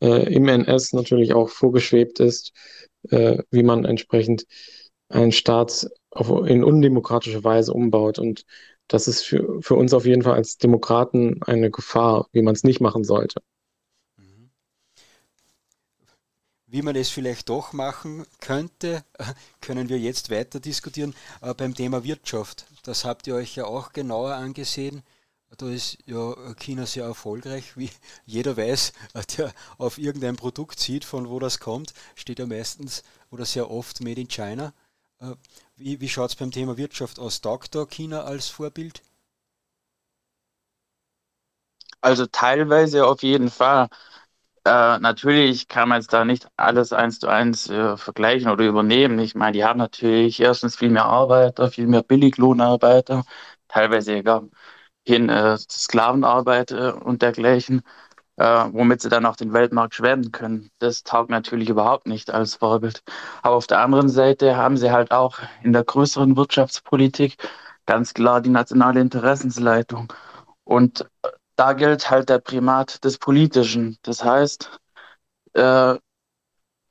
äh, 0.00 0.32
im 0.32 0.48
NS 0.48 0.92
natürlich 0.92 1.34
auch 1.34 1.48
vorgeschwebt 1.48 2.20
ist, 2.20 2.52
äh, 3.10 3.42
wie 3.50 3.62
man 3.62 3.84
entsprechend 3.84 4.44
einen 5.08 5.32
Staat 5.32 5.88
auf, 6.10 6.46
in 6.46 6.64
undemokratische 6.64 7.42
Weise 7.44 7.72
umbaut. 7.72 8.18
Und 8.18 8.44
das 8.88 9.06
ist 9.06 9.24
für, 9.24 9.62
für 9.62 9.74
uns 9.74 9.92
auf 9.92 10.06
jeden 10.06 10.22
Fall 10.22 10.34
als 10.34 10.56
Demokraten 10.56 11.42
eine 11.42 11.70
Gefahr, 11.70 12.26
wie 12.32 12.42
man 12.42 12.54
es 12.54 12.64
nicht 12.64 12.80
machen 12.80 13.04
sollte. 13.04 13.40
Mhm. 14.16 14.50
Wie 16.66 16.82
man 16.82 16.96
es 16.96 17.10
vielleicht 17.10 17.48
doch 17.50 17.72
machen 17.72 18.26
könnte, 18.40 19.04
können 19.60 19.88
wir 19.88 19.98
jetzt 19.98 20.30
weiter 20.30 20.58
diskutieren 20.58 21.14
äh, 21.42 21.54
beim 21.54 21.74
Thema 21.74 22.02
Wirtschaft. 22.02 22.66
Das 22.82 23.04
habt 23.04 23.26
ihr 23.26 23.34
euch 23.34 23.54
ja 23.54 23.66
auch 23.66 23.92
genauer 23.92 24.34
angesehen. 24.34 25.02
Da 25.56 25.70
ist 25.70 25.98
ja 26.04 26.34
China 26.54 26.84
sehr 26.84 27.04
erfolgreich, 27.04 27.76
wie 27.76 27.90
jeder 28.26 28.56
weiß, 28.56 28.92
der 29.36 29.52
auf 29.76 29.98
irgendein 29.98 30.36
Produkt 30.36 30.80
sieht, 30.80 31.04
von 31.04 31.28
wo 31.28 31.38
das 31.38 31.60
kommt, 31.60 31.94
steht 32.16 32.38
ja 32.38 32.46
meistens 32.46 33.02
oder 33.30 33.44
sehr 33.44 33.70
oft 33.70 34.00
Made 34.02 34.20
in 34.20 34.28
China. 34.28 34.72
Wie, 35.78 35.98
wie 36.02 36.10
schaut 36.10 36.28
es 36.28 36.36
beim 36.36 36.50
Thema 36.50 36.76
Wirtschaft 36.76 37.18
aus? 37.18 37.40
Taugt 37.40 37.74
da 37.74 37.86
China 37.86 38.24
als 38.24 38.48
Vorbild? 38.48 39.00
Also 42.00 42.26
teilweise 42.26 43.06
auf 43.06 43.22
jeden 43.22 43.50
Fall. 43.50 43.88
Äh, 44.64 44.98
natürlich 45.00 45.68
kann 45.68 45.88
man 45.90 46.00
jetzt 46.02 46.12
da 46.12 46.24
nicht 46.24 46.48
alles 46.56 46.92
eins 46.92 47.20
zu 47.20 47.28
eins 47.28 47.68
äh, 47.70 47.96
vergleichen 47.96 48.50
oder 48.50 48.66
übernehmen. 48.66 49.18
Ich 49.20 49.34
meine, 49.34 49.52
die 49.52 49.64
haben 49.64 49.78
natürlich 49.78 50.40
erstens 50.40 50.76
viel 50.76 50.90
mehr 50.90 51.06
Arbeiter, 51.06 51.70
viel 51.70 51.86
mehr 51.88 52.02
Billiglohnarbeiter, 52.02 53.24
teilweise 53.68 54.16
sogar 54.18 54.44
hin 55.06 55.28
äh, 55.30 55.58
Sklavenarbeit 55.58 56.72
äh, 56.72 56.92
und 56.92 57.22
dergleichen 57.22 57.82
äh, 58.38 58.64
womit 58.72 59.02
sie 59.02 59.08
dann 59.08 59.26
auch 59.26 59.36
den 59.36 59.52
Weltmarkt 59.52 59.94
schwemmen 59.94 60.32
können. 60.32 60.70
Das 60.78 61.02
taugt 61.02 61.30
natürlich 61.30 61.68
überhaupt 61.68 62.06
nicht 62.06 62.30
als 62.30 62.54
Vorbild. 62.54 63.02
Aber 63.42 63.56
auf 63.56 63.66
der 63.66 63.80
anderen 63.80 64.08
Seite 64.08 64.56
haben 64.56 64.76
sie 64.76 64.92
halt 64.92 65.10
auch 65.10 65.38
in 65.62 65.72
der 65.72 65.84
größeren 65.84 66.36
Wirtschaftspolitik 66.36 67.36
ganz 67.86 68.14
klar 68.14 68.40
die 68.40 68.50
nationale 68.50 69.00
Interessensleitung. 69.00 70.12
Und 70.64 71.06
da 71.56 71.72
gilt 71.72 72.10
halt 72.10 72.28
der 72.28 72.38
Primat 72.38 73.04
des 73.04 73.18
Politischen. 73.18 73.98
Das 74.02 74.22
heißt, 74.22 74.70
äh, 75.54 75.96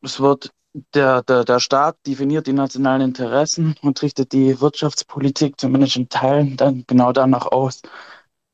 es 0.02 0.20
wird 0.20 0.52
der, 0.94 1.24
der, 1.24 1.46
der 1.46 1.60
Staat 1.60 1.98
definiert 2.06 2.48
die 2.48 2.54
nationalen 2.54 3.02
Interessen 3.02 3.76
und 3.82 4.02
richtet 4.02 4.34
die 4.34 4.60
Wirtschaftspolitik 4.60 5.60
zumindest 5.60 5.96
in 5.96 6.10
Teilen 6.10 6.58
dann 6.58 6.84
genau 6.88 7.14
danach 7.14 7.46
aus. 7.48 7.82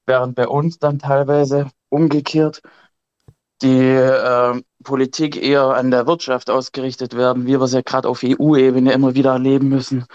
Während 0.06 0.36
bei 0.36 0.47
uns 0.47 0.79
dann 0.79 0.99
teilweise 0.99 1.69
umgekehrt 1.89 2.62
die 3.63 3.80
äh, 3.80 4.62
Politik 4.84 5.41
eher 5.41 5.63
an 5.76 5.91
der 5.91 6.06
Wirtschaft 6.08 6.49
ausgerichtet 6.49 7.15
werden, 7.15 7.45
wie 7.47 7.54
wir 7.54 7.62
es 7.62 7.73
ja 7.73 7.82
gerade 7.82 8.08
auf 8.10 8.23
EU-Ebene 8.23 8.91
immer 8.91 9.15
wieder 9.15 9.32
erleben 9.32 9.69
müssen, 9.69 10.06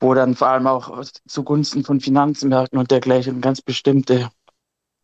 wo 0.00 0.14
dann 0.14 0.34
vor 0.34 0.48
allem 0.48 0.66
auch 0.66 1.02
zugunsten 1.26 1.84
von 1.84 2.00
Finanzmärkten 2.00 2.78
und 2.78 2.90
dergleichen 2.90 3.40
ganz 3.40 3.60
bestimmte 3.60 4.30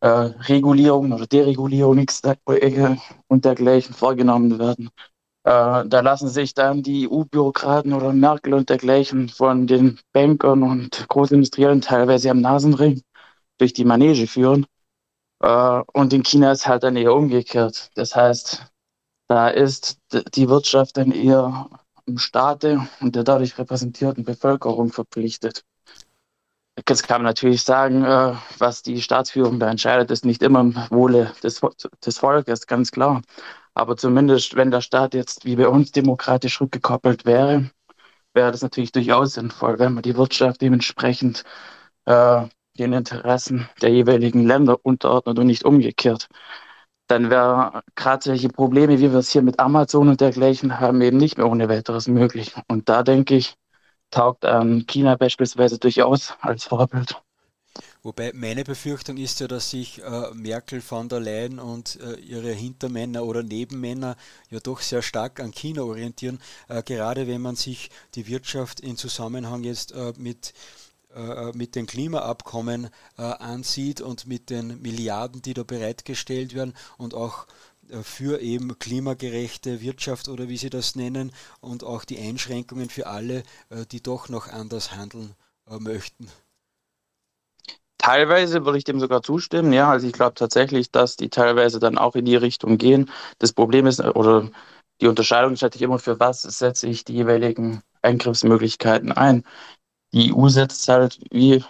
äh, 0.01 0.07
Regulierungen 0.07 1.13
oder 1.13 1.27
Deregulierungen 1.27 2.07
äh, 2.23 2.95
und 3.27 3.45
dergleichen 3.45 3.93
vorgenommen 3.93 4.57
werden. 4.57 4.89
Äh, 5.43 5.85
da 5.85 5.99
lassen 6.01 6.29
sich 6.29 6.53
dann 6.53 6.83
die 6.83 7.09
EU-Bürokraten 7.09 7.93
oder 7.93 8.13
Merkel 8.13 8.53
und 8.53 8.69
dergleichen 8.69 9.29
von 9.29 9.67
den 9.67 9.99
Bankern 10.13 10.63
und 10.63 11.05
Großindustriellen 11.09 11.81
teilweise 11.81 12.31
am 12.31 12.41
Nasenring 12.41 13.01
durch 13.57 13.73
die 13.73 13.85
Manege 13.85 14.27
führen 14.27 14.65
und 15.39 16.13
in 16.13 16.23
China 16.23 16.51
ist 16.51 16.67
halt 16.67 16.83
dann 16.83 16.95
eher 16.95 17.13
umgekehrt. 17.13 17.91
Das 17.95 18.15
heißt, 18.15 18.65
da 19.27 19.49
ist 19.49 19.99
die 20.35 20.49
Wirtschaft 20.49 20.97
dann 20.97 21.11
eher 21.11 21.69
im 22.05 22.17
Staate 22.17 22.87
und 22.99 23.15
der 23.15 23.23
dadurch 23.23 23.57
repräsentierten 23.57 24.23
Bevölkerung 24.23 24.91
verpflichtet. 24.91 25.63
Jetzt 26.87 27.07
kann 27.07 27.21
man 27.21 27.29
natürlich 27.29 27.63
sagen, 27.63 28.03
äh, 28.05 28.35
was 28.57 28.81
die 28.81 29.01
Staatsführung 29.01 29.59
da 29.59 29.69
entscheidet, 29.69 30.11
ist 30.11 30.25
nicht 30.25 30.41
immer 30.41 30.61
im 30.61 30.75
Wohle 30.89 31.33
des, 31.43 31.61
des 32.05 32.17
Volkes, 32.17 32.67
ganz 32.67 32.91
klar. 32.91 33.21
Aber 33.73 33.97
zumindest, 33.97 34.55
wenn 34.55 34.71
der 34.71 34.81
Staat 34.81 35.13
jetzt 35.13 35.45
wie 35.45 35.55
bei 35.55 35.67
uns 35.67 35.91
demokratisch 35.91 36.59
rückgekoppelt 36.61 37.25
wäre, 37.25 37.69
wäre 38.33 38.51
das 38.51 38.61
natürlich 38.61 38.91
durchaus 38.91 39.33
sinnvoll, 39.33 39.79
wenn 39.79 39.93
man 39.93 40.03
die 40.03 40.15
Wirtschaft 40.15 40.61
dementsprechend 40.61 41.43
äh, 42.05 42.47
den 42.79 42.93
Interessen 42.93 43.69
der 43.81 43.89
jeweiligen 43.91 44.45
Länder 44.45 44.77
unterordnet 44.83 45.37
und 45.39 45.47
nicht 45.47 45.65
umgekehrt. 45.65 46.27
Dann 47.07 47.29
wäre 47.29 47.83
gerade 47.95 48.23
solche 48.23 48.49
Probleme, 48.49 48.99
wie 48.99 49.11
wir 49.11 49.19
es 49.19 49.31
hier 49.31 49.41
mit 49.41 49.59
Amazon 49.59 50.09
und 50.09 50.21
dergleichen 50.21 50.79
haben, 50.79 51.01
eben 51.01 51.17
nicht 51.17 51.37
mehr 51.37 51.49
ohne 51.49 51.69
weiteres 51.69 52.07
möglich. 52.07 52.53
Und 52.67 52.87
da 52.89 53.03
denke 53.03 53.35
ich, 53.35 53.55
taugt 54.11 54.43
ähm, 54.45 54.85
China 54.87 55.15
beispielsweise 55.15 55.79
durchaus 55.79 56.33
als 56.41 56.65
Vorbild. 56.65 57.15
Wobei 58.01 58.31
meine 58.33 58.63
Befürchtung 58.63 59.17
ist 59.17 59.41
ja, 59.41 59.47
dass 59.47 59.71
sich 59.71 60.01
äh, 60.01 60.33
Merkel, 60.33 60.79
von 60.79 61.09
der 61.09 61.19
Leyen 61.19 61.59
und 61.59 61.99
äh, 62.01 62.15
ihre 62.15 62.51
Hintermänner 62.51 63.25
oder 63.25 63.43
Nebenmänner 63.43 64.15
ja 64.49 64.59
doch 64.59 64.79
sehr 64.79 65.01
stark 65.01 65.41
an 65.41 65.51
China 65.51 65.83
orientieren, 65.83 66.39
äh, 66.69 66.81
gerade 66.81 67.27
wenn 67.27 67.41
man 67.41 67.55
sich 67.55 67.89
die 68.15 68.27
Wirtschaft 68.27 68.79
in 68.79 68.95
Zusammenhang 68.95 69.63
jetzt 69.63 69.91
äh, 69.91 70.13
mit 70.17 70.53
mit 71.53 71.75
den 71.75 71.85
Klimaabkommen 71.87 72.89
äh, 73.17 73.21
ansieht 73.23 74.01
und 74.01 74.27
mit 74.27 74.49
den 74.49 74.81
Milliarden, 74.81 75.41
die 75.41 75.53
da 75.53 75.63
bereitgestellt 75.63 76.53
werden 76.53 76.73
und 76.97 77.13
auch 77.13 77.47
äh, 77.89 78.03
für 78.03 78.41
eben 78.41 78.77
klimagerechte 78.79 79.81
Wirtschaft 79.81 80.29
oder 80.29 80.49
wie 80.49 80.57
Sie 80.57 80.69
das 80.69 80.95
nennen 80.95 81.31
und 81.61 81.83
auch 81.83 82.05
die 82.05 82.19
Einschränkungen 82.19 82.89
für 82.89 83.07
alle, 83.07 83.43
die 83.91 84.01
doch 84.01 84.29
noch 84.29 84.47
anders 84.47 84.95
handeln 84.95 85.35
möchten. 85.79 86.29
teilweise 87.97 88.65
würde 88.65 88.77
ich 88.79 88.83
dem 88.85 88.99
sogar 88.99 89.21
zustimmen. 89.23 89.73
Ja, 89.73 89.91
also 89.91 90.07
ich 90.07 90.13
glaube 90.13 90.33
tatsächlich, 90.35 90.91
dass 90.91 91.15
die 91.17 91.29
teilweise 91.29 91.79
dann 91.79 91.97
auch 91.97 92.15
in 92.15 92.25
die 92.25 92.35
Richtung 92.35 92.77
gehen. 92.77 93.09
Das 93.39 93.53
Problem 93.53 93.85
ist, 93.87 94.01
oder 94.01 94.49
die 95.01 95.07
Unterscheidung 95.07 95.53
ist 95.53 95.61
natürlich 95.61 95.83
immer, 95.83 95.99
für 95.99 96.19
was 96.19 96.41
setze 96.43 96.87
ich 96.87 97.03
die 97.05 97.13
jeweiligen 97.13 97.81
Eingriffsmöglichkeiten 98.01 99.11
ein. 99.11 99.43
Die 100.13 100.29
EU 100.29 100.49
setzt 100.49 100.87
halt, 100.87 101.19
wie 101.31 101.63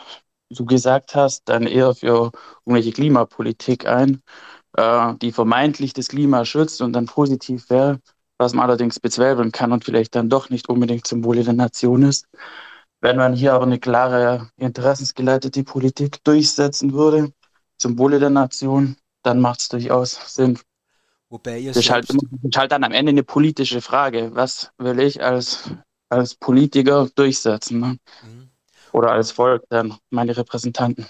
du 0.50 0.66
gesagt 0.66 1.16
hast, 1.16 1.44
dann 1.46 1.68
eher 1.68 1.94
für 1.96 2.32
irgendwelche 2.66 2.92
Klimapolitik 2.92 3.86
ein, 3.86 4.22
äh, 4.78 5.14
die 5.22 5.32
vermeintlich 5.32 5.94
das 5.94 6.08
Klima 6.08 6.46
schützt 6.46 6.82
und 6.82 6.94
dann 6.94 7.06
positiv 7.06 7.70
wäre, 7.70 8.00
was 8.38 8.54
man 8.54 8.66
allerdings 8.66 9.00
bezweifeln 9.00 9.52
kann 9.52 9.72
und 9.72 9.86
vielleicht 9.86 10.16
dann 10.16 10.30
doch 10.30 10.50
nicht 10.50 10.70
unbedingt 10.70 11.06
zum 11.06 11.24
Wohle 11.24 11.44
der 11.44 11.54
Nation 11.54 12.04
ist. 12.04 12.26
Wenn 13.02 13.18
man 13.18 13.34
hier 13.34 13.54
aber 13.54 13.66
eine 13.66 13.80
klare, 13.80 14.50
interessensgeleitete 14.58 15.64
Politik 15.64 16.24
durchsetzen 16.24 16.94
würde, 16.94 17.32
zum 17.78 17.98
Wohle 17.98 18.20
der 18.20 18.30
Nation, 18.30 18.98
dann 19.24 19.40
macht 19.40 19.62
es 19.62 19.70
durchaus 19.70 20.36
Sinn. 20.36 20.60
Wobei 21.30 21.60
ihr 21.60 21.72
das 21.72 21.84
ist, 21.84 21.92
halt, 21.92 22.10
das 22.10 22.18
ist 22.18 22.58
halt 22.58 22.72
dann 22.72 22.84
am 22.84 22.92
Ende 22.92 23.12
eine 23.12 23.24
politische 23.24 23.82
Frage. 23.82 24.32
Was 24.34 24.72
will 24.78 25.00
ich 25.00 25.24
als, 25.24 25.72
als 26.10 26.36
Politiker 26.36 27.08
durchsetzen? 27.16 27.80
Ne? 27.80 28.00
Mhm. 28.24 28.50
Oder 28.92 29.12
als 29.12 29.32
Volk, 29.32 29.64
dann 29.70 29.96
meine 30.10 30.36
Repräsentanten. 30.36 31.06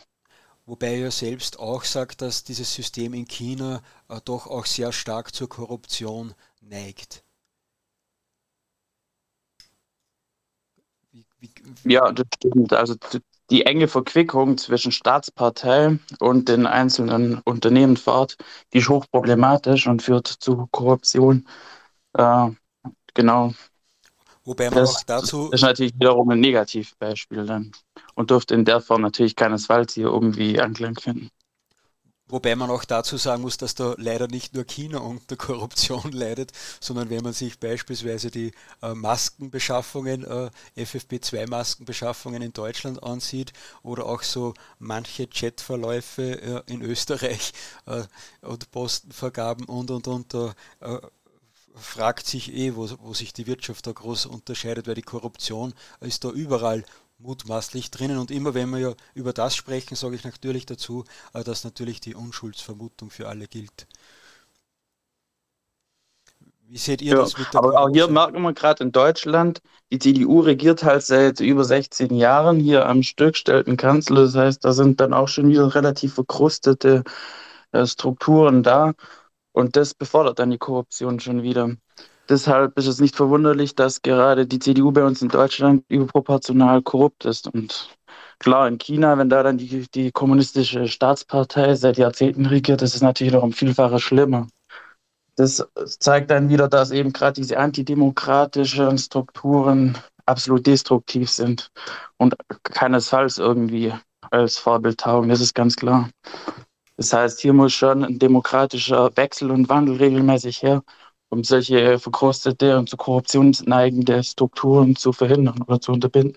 Wobei 0.66 1.00
er 1.00 1.10
selbst 1.10 1.58
auch 1.58 1.84
sagt, 1.84 2.22
dass 2.22 2.44
dieses 2.44 2.72
System 2.72 3.16
in 3.16 3.26
China 3.28 3.82
äh, 4.08 4.20
doch 4.24 4.46
auch 4.46 4.68
sehr 4.68 4.92
stark 4.92 5.34
zur 5.34 5.50
Korruption 5.50 6.36
neigt. 6.62 7.24
Wie, 11.12 11.26
wie, 11.40 11.50
wie 11.84 11.94
ja, 11.94 12.12
das 12.12 12.28
stimmt. 12.36 12.74
Also 12.74 12.96
die 13.50 13.66
enge 13.66 13.88
Verquickung 13.88 14.60
zwischen 14.60 14.92
Staatspartei 14.92 15.98
und 16.20 16.50
den 16.50 16.68
einzelnen 16.68 17.40
Unternehmen 17.40 17.98
fort, 17.98 18.38
die 18.72 18.78
ist 18.78 18.90
hochproblematisch 18.90 19.88
und 19.88 20.04
führt 20.04 20.28
zu 20.28 20.68
Korruption. 20.72 21.48
Äh, 22.14 22.50
genau. 23.16 23.54
Wobei 24.50 24.72
man 24.72 24.80
das, 24.80 24.96
auch 24.96 25.04
dazu. 25.04 25.50
Das 25.52 25.62
ist 25.62 25.68
natürlich 25.68 25.94
wiederum 25.94 26.28
ein 26.32 26.40
Negativbeispiel 26.40 27.46
dann 27.46 27.72
und 28.16 28.32
dürfte 28.32 28.56
in 28.56 28.66
der 28.66 28.82
Form 28.82 29.04
natürlich 29.04 29.36
keinesfalls 29.36 29.94
hier 29.94 30.08
irgendwie 30.08 30.60
Anklang 30.60 30.96
finden. 30.96 31.30
Wobei 32.28 32.56
man 32.56 32.72
auch 32.72 32.84
dazu 32.84 33.18
sagen 33.18 33.44
muss, 33.44 33.58
dass 33.58 33.76
da 33.76 33.94
leider 33.98 34.28
nicht 34.28 34.56
nur 34.56 34.64
China 34.64 35.00
unter 35.00 35.36
Korruption 35.36 36.12
leidet, 36.12 36.52
sondern 36.80 37.12
wenn 37.12 37.24
man 37.24 37.34
sich 37.34 37.60
beispielsweise 37.60 38.32
die 38.32 38.52
äh, 38.82 38.96
Maskenbeschaffungen, 38.96 40.24
äh, 40.24 40.50
FFP2-Maskenbeschaffungen 40.78 42.42
in 42.42 42.54
Deutschland 42.54 43.04
ansieht 43.04 43.54
oder 43.84 44.08
auch 44.08 44.24
so 44.24 44.56
manche 44.80 45.28
Chatverläufe 45.28 46.42
äh, 46.68 46.74
in 46.74 46.82
Österreich 46.82 47.54
äh, 47.86 48.02
und 48.42 48.72
Postenvergaben 48.72 49.66
und 49.66 49.92
und 49.92 50.08
und, 50.08 50.34
da 50.34 50.54
äh, 50.82 51.00
fragt 51.80 52.26
sich 52.28 52.54
eh, 52.54 52.76
wo, 52.76 52.90
wo 53.02 53.14
sich 53.14 53.34
die 53.34 53.48
Wirtschaft 53.48 53.88
da 53.88 53.92
groß 53.92 54.28
unterscheidet, 54.28 54.88
weil 54.88 54.96
die 54.96 55.02
Korruption 55.02 55.74
ist 56.02 56.24
da 56.24 56.30
überall 56.30 56.84
mutmaßlich 57.20 57.92
drinnen. 57.92 58.18
Und 58.18 58.32
immer 58.32 58.54
wenn 58.54 58.70
wir 58.70 58.80
ja 58.80 58.94
über 59.14 59.34
das 59.34 59.56
sprechen, 59.56 59.96
sage 59.96 60.16
ich 60.16 60.24
natürlich 60.24 60.66
dazu, 60.66 61.06
äh, 61.34 61.44
dass 61.44 61.64
natürlich 61.64 62.00
die 62.02 62.16
Unschuldsvermutung 62.16 63.10
für 63.10 63.28
alle 63.28 63.48
gilt. 63.48 63.88
Wie 66.70 66.78
seht 66.78 67.02
ihr 67.02 67.14
ja, 67.14 67.22
das 67.22 67.36
mit 67.36 67.52
der 67.52 67.64
Aber 67.64 67.80
auch 67.80 67.90
hier 67.90 68.08
merken 68.08 68.44
wir 68.44 68.54
gerade 68.54 68.84
in 68.84 68.92
Deutschland, 68.92 69.60
die 69.92 69.98
CDU 69.98 70.42
regiert 70.42 70.84
halt 70.84 71.02
seit 71.02 71.40
über 71.40 71.64
16 71.64 72.14
Jahren 72.14 72.60
hier 72.60 72.86
am 72.86 73.02
Stück, 73.02 73.36
stellt 73.36 73.66
einen 73.66 73.76
Kanzler. 73.76 74.22
Das 74.22 74.36
heißt, 74.36 74.64
da 74.64 74.72
sind 74.72 75.02
dann 75.02 75.12
auch 75.14 75.28
schon 75.28 75.50
wieder 75.50 75.74
relativ 75.74 76.14
verkrustete 76.14 77.04
äh, 77.72 77.88
Strukturen 77.88 78.62
da. 78.62 78.94
Und 79.52 79.76
das 79.76 79.94
befördert 79.94 80.40
dann 80.40 80.52
die 80.52 80.58
Korruption 80.58 81.20
schon 81.20 81.44
wieder. 81.44 81.76
Deshalb 82.30 82.78
ist 82.78 82.86
es 82.86 83.00
nicht 83.00 83.16
verwunderlich, 83.16 83.76
dass 83.76 84.04
gerade 84.04 84.46
die 84.46 84.60
CDU 84.60 84.92
bei 84.92 85.04
uns 85.04 85.22
in 85.24 85.30
Deutschland 85.30 85.84
überproportional 85.88 86.84
korrupt 86.84 87.26
ist. 87.26 87.48
Und 87.48 87.98
klar, 88.38 88.68
in 88.68 88.78
China, 88.78 89.18
wenn 89.18 89.30
da 89.30 89.42
dann 89.42 89.58
die, 89.58 89.88
die 89.90 90.12
kommunistische 90.12 90.88
Staatspartei 90.88 91.74
seit 91.74 91.98
Jahrzehnten 91.98 92.46
regiert, 92.46 92.84
ist 92.84 92.94
es 92.94 93.02
natürlich 93.02 93.34
noch 93.34 93.42
um 93.42 93.52
Vielfaches 93.52 94.04
schlimmer. 94.04 94.48
Das 95.38 95.66
zeigt 96.00 96.30
dann 96.30 96.50
wieder, 96.50 96.68
dass 96.68 96.92
eben 96.92 97.14
gerade 97.14 97.42
diese 97.42 97.58
antidemokratischen 97.58 98.98
Strukturen 98.98 99.98
absolut 100.26 100.68
destruktiv 100.68 101.30
sind 101.32 101.72
und 102.18 102.36
keinesfalls 102.64 103.40
irgendwie 103.40 103.94
als 104.30 104.58
Vorbild 104.58 105.00
taugen. 105.00 105.30
Das 105.30 105.42
ist 105.42 105.56
ganz 105.56 105.76
klar. 105.76 106.10
Das 107.00 107.14
heißt, 107.14 107.40
hier 107.40 107.54
muss 107.54 107.72
schon 107.72 108.04
ein 108.04 108.20
demokratischer 108.20 109.16
Wechsel 109.16 109.52
und 109.52 109.70
Wandel 109.70 109.96
regelmäßig 109.96 110.62
her, 110.64 110.84
um 111.30 111.46
solche 111.46 111.98
verkrustete 111.98 112.78
und 112.78 112.90
zu 112.90 112.98
Korruption 112.98 113.56
neigende 113.66 114.22
Strukturen 114.22 114.98
zu 114.98 115.14
verhindern 115.14 115.62
oder 115.62 115.80
zu 115.80 115.94
unterbinden. 115.94 116.36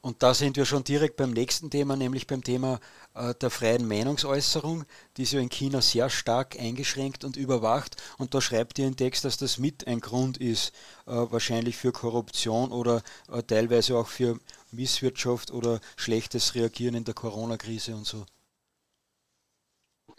Und 0.00 0.24
da 0.24 0.34
sind 0.34 0.56
wir 0.56 0.64
schon 0.64 0.82
direkt 0.82 1.16
beim 1.16 1.30
nächsten 1.30 1.70
Thema, 1.70 1.94
nämlich 1.94 2.26
beim 2.26 2.42
Thema 2.42 2.80
äh, 3.14 3.34
der 3.36 3.50
freien 3.50 3.86
Meinungsäußerung, 3.86 4.84
die 5.16 5.22
ist 5.22 5.32
ja 5.32 5.38
in 5.38 5.48
China 5.48 5.80
sehr 5.80 6.10
stark 6.10 6.58
eingeschränkt 6.58 7.22
und 7.22 7.36
überwacht. 7.36 8.02
Und 8.18 8.34
da 8.34 8.40
schreibt 8.40 8.80
ihr 8.80 8.86
im 8.88 8.96
Text, 8.96 9.24
dass 9.24 9.36
das 9.36 9.58
mit 9.58 9.86
ein 9.86 10.00
Grund 10.00 10.38
ist, 10.38 10.72
äh, 11.06 11.12
wahrscheinlich 11.12 11.76
für 11.76 11.92
Korruption 11.92 12.72
oder 12.72 13.02
äh, 13.30 13.44
teilweise 13.44 13.96
auch 13.96 14.08
für 14.08 14.40
Misswirtschaft 14.72 15.52
oder 15.52 15.78
schlechtes 15.96 16.56
Reagieren 16.56 16.96
in 16.96 17.04
der 17.04 17.14
Corona-Krise 17.14 17.94
und 17.94 18.06
so. 18.06 18.26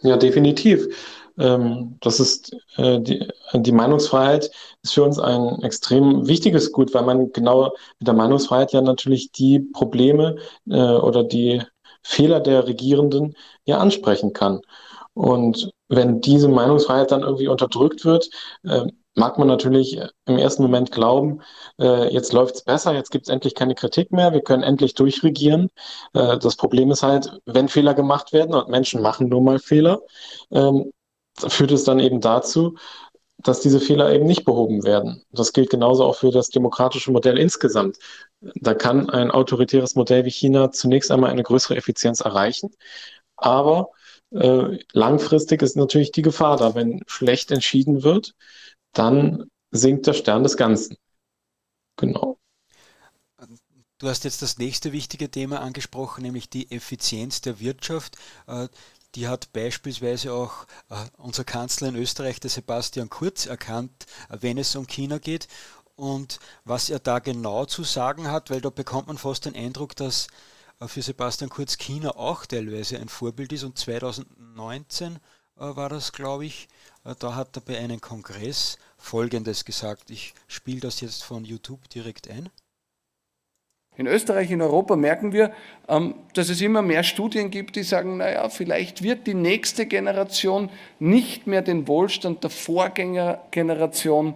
Ja, 0.02 0.16
definitiv. 0.16 0.86
Ähm, 1.38 1.96
das 2.00 2.20
ist 2.20 2.54
äh, 2.76 3.00
die, 3.00 3.26
die 3.54 3.72
Meinungsfreiheit 3.72 4.50
ist 4.82 4.94
für 4.94 5.04
uns 5.04 5.18
ein 5.18 5.62
extrem 5.62 6.26
wichtiges 6.26 6.72
Gut, 6.72 6.94
weil 6.94 7.04
man 7.04 7.32
genau 7.32 7.72
mit 7.98 8.06
der 8.08 8.14
Meinungsfreiheit 8.14 8.72
ja 8.72 8.80
natürlich 8.80 9.32
die 9.32 9.60
Probleme 9.60 10.36
äh, 10.68 10.76
oder 10.76 11.22
die 11.24 11.62
Fehler 12.02 12.40
der 12.40 12.66
Regierenden 12.66 13.36
ja 13.64 13.78
ansprechen 13.78 14.32
kann. 14.32 14.60
Und 15.14 15.70
wenn 15.88 16.20
diese 16.20 16.48
Meinungsfreiheit 16.48 17.10
dann 17.10 17.22
irgendwie 17.22 17.48
unterdrückt 17.48 18.04
wird, 18.04 18.30
äh, 18.64 18.86
mag 19.14 19.38
man 19.38 19.48
natürlich 19.48 20.00
im 20.26 20.38
ersten 20.38 20.62
Moment 20.62 20.92
glauben, 20.92 21.42
äh, 21.80 22.12
jetzt 22.12 22.32
läuft 22.32 22.56
es 22.56 22.62
besser, 22.62 22.94
jetzt 22.94 23.10
gibt 23.10 23.26
es 23.26 23.32
endlich 23.32 23.54
keine 23.54 23.74
Kritik 23.74 24.12
mehr, 24.12 24.32
wir 24.32 24.42
können 24.42 24.62
endlich 24.62 24.94
durchregieren. 24.94 25.68
Äh, 26.14 26.38
das 26.38 26.56
Problem 26.56 26.90
ist 26.90 27.02
halt, 27.02 27.40
wenn 27.46 27.68
Fehler 27.68 27.94
gemacht 27.94 28.32
werden 28.32 28.54
und 28.54 28.68
Menschen 28.68 29.02
machen 29.02 29.28
nur 29.28 29.42
mal 29.42 29.58
Fehler, 29.58 30.00
ähm, 30.50 30.92
führt 31.38 31.72
es 31.72 31.84
dann 31.84 32.00
eben 32.00 32.20
dazu, 32.20 32.76
dass 33.38 33.60
diese 33.60 33.80
Fehler 33.80 34.12
eben 34.12 34.26
nicht 34.26 34.44
behoben 34.44 34.84
werden. 34.84 35.24
Das 35.32 35.52
gilt 35.52 35.70
genauso 35.70 36.04
auch 36.04 36.16
für 36.16 36.30
das 36.30 36.48
demokratische 36.50 37.10
Modell 37.10 37.38
insgesamt. 37.38 37.98
Da 38.40 38.74
kann 38.74 39.08
ein 39.10 39.30
autoritäres 39.30 39.94
Modell 39.94 40.24
wie 40.24 40.30
China 40.30 40.70
zunächst 40.72 41.10
einmal 41.10 41.30
eine 41.30 41.42
größere 41.42 41.76
Effizienz 41.76 42.20
erreichen, 42.20 42.70
aber 43.36 43.90
äh, 44.32 44.78
langfristig 44.92 45.62
ist 45.62 45.76
natürlich 45.76 46.12
die 46.12 46.22
Gefahr 46.22 46.56
da, 46.56 46.74
wenn 46.74 47.02
schlecht 47.06 47.50
entschieden 47.50 48.02
wird, 48.02 48.34
dann 48.92 49.50
sinkt 49.70 50.06
der 50.06 50.14
Stern 50.14 50.42
des 50.42 50.56
Ganzen. 50.56 50.96
Genau. 51.96 52.40
Du 54.00 54.08
hast 54.08 54.24
jetzt 54.24 54.40
das 54.40 54.56
nächste 54.56 54.92
wichtige 54.92 55.30
Thema 55.30 55.60
angesprochen, 55.60 56.22
nämlich 56.22 56.48
die 56.48 56.70
Effizienz 56.70 57.42
der 57.42 57.60
Wirtschaft. 57.60 58.16
Äh, 58.46 58.68
die 59.14 59.28
hat 59.28 59.52
beispielsweise 59.52 60.32
auch 60.32 60.64
äh, 60.88 60.94
unser 61.18 61.44
Kanzler 61.44 61.88
in 61.88 61.96
Österreich, 61.96 62.40
der 62.40 62.48
Sebastian 62.48 63.10
Kurz, 63.10 63.44
erkannt, 63.44 64.06
äh, 64.30 64.38
wenn 64.40 64.56
es 64.56 64.74
um 64.74 64.86
China 64.86 65.18
geht. 65.18 65.48
Und 65.96 66.40
was 66.64 66.88
er 66.88 66.98
da 66.98 67.18
genau 67.18 67.66
zu 67.66 67.84
sagen 67.84 68.28
hat, 68.30 68.48
weil 68.48 68.62
da 68.62 68.70
bekommt 68.70 69.08
man 69.08 69.18
fast 69.18 69.44
den 69.44 69.54
Eindruck, 69.54 69.94
dass 69.96 70.28
für 70.86 71.02
Sebastian 71.02 71.50
Kurz 71.50 71.76
China 71.76 72.16
auch 72.16 72.46
teilweise 72.46 72.98
ein 72.98 73.10
Vorbild 73.10 73.52
ist. 73.52 73.64
Und 73.64 73.76
2019 73.76 75.18
war 75.60 75.88
das, 75.88 76.12
glaube 76.12 76.46
ich, 76.46 76.68
äh, 77.04 77.14
da 77.18 77.34
hat 77.34 77.56
er 77.56 77.60
bei 77.60 77.78
einem 77.78 78.00
Kongress 78.00 78.78
Folgendes 78.96 79.64
gesagt. 79.64 80.10
Ich 80.10 80.34
spiele 80.48 80.80
das 80.80 81.00
jetzt 81.00 81.22
von 81.22 81.44
YouTube 81.44 81.88
direkt 81.90 82.30
ein. 82.30 82.48
In 83.96 84.06
Österreich, 84.06 84.50
in 84.50 84.62
Europa 84.62 84.96
merken 84.96 85.32
wir, 85.32 85.52
ähm, 85.88 86.14
dass 86.32 86.48
es 86.48 86.62
immer 86.62 86.80
mehr 86.80 87.02
Studien 87.02 87.50
gibt, 87.50 87.76
die 87.76 87.82
sagen, 87.82 88.18
naja, 88.18 88.48
vielleicht 88.48 89.02
wird 89.02 89.26
die 89.26 89.34
nächste 89.34 89.84
Generation 89.84 90.70
nicht 90.98 91.46
mehr 91.46 91.60
den 91.60 91.86
Wohlstand 91.86 92.42
der 92.42 92.50
Vorgängergeneration 92.50 94.34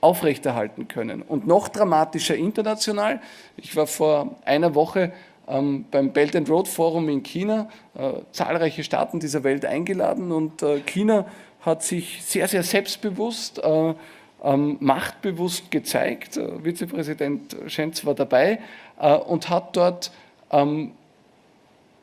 aufrechterhalten 0.00 0.88
können. 0.88 1.22
Und 1.22 1.46
noch 1.46 1.68
dramatischer 1.68 2.36
international, 2.36 3.20
ich 3.56 3.74
war 3.76 3.86
vor 3.86 4.36
einer 4.44 4.74
Woche 4.74 5.12
ähm, 5.48 5.84
beim 5.90 6.12
Belt 6.12 6.34
and 6.36 6.48
Road 6.48 6.68
Forum 6.68 7.08
in 7.08 7.22
China, 7.22 7.68
äh, 7.94 8.12
zahlreiche 8.32 8.84
Staaten 8.84 9.20
dieser 9.20 9.44
Welt 9.44 9.64
eingeladen 9.64 10.32
und 10.32 10.62
äh, 10.62 10.80
China 10.80 11.26
hat 11.60 11.82
sich 11.82 12.22
sehr, 12.22 12.48
sehr 12.48 12.62
selbstbewusst, 12.62 13.58
äh, 13.62 13.94
ähm, 14.42 14.76
machtbewusst 14.80 15.70
gezeigt. 15.70 16.36
Äh, 16.36 16.62
Vizepräsident 16.62 17.56
Schenz 17.66 18.04
war 18.04 18.14
dabei 18.14 18.60
äh, 19.00 19.14
und 19.14 19.48
hat 19.48 19.76
dort 19.76 20.12
ähm, 20.50 20.92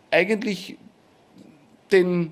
eigentlich 0.10 0.78
den 1.92 2.32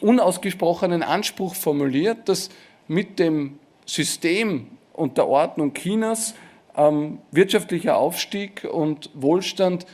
unausgesprochenen 0.00 1.02
Anspruch 1.02 1.54
formuliert, 1.54 2.28
dass 2.28 2.50
mit 2.88 3.18
dem 3.18 3.58
System 3.86 4.66
und 4.92 5.16
der 5.16 5.28
Ordnung 5.28 5.74
Chinas 5.74 6.34
ähm, 6.76 7.18
wirtschaftlicher 7.30 7.96
Aufstieg 7.96 8.64
und 8.70 9.10
Wohlstand 9.14 9.86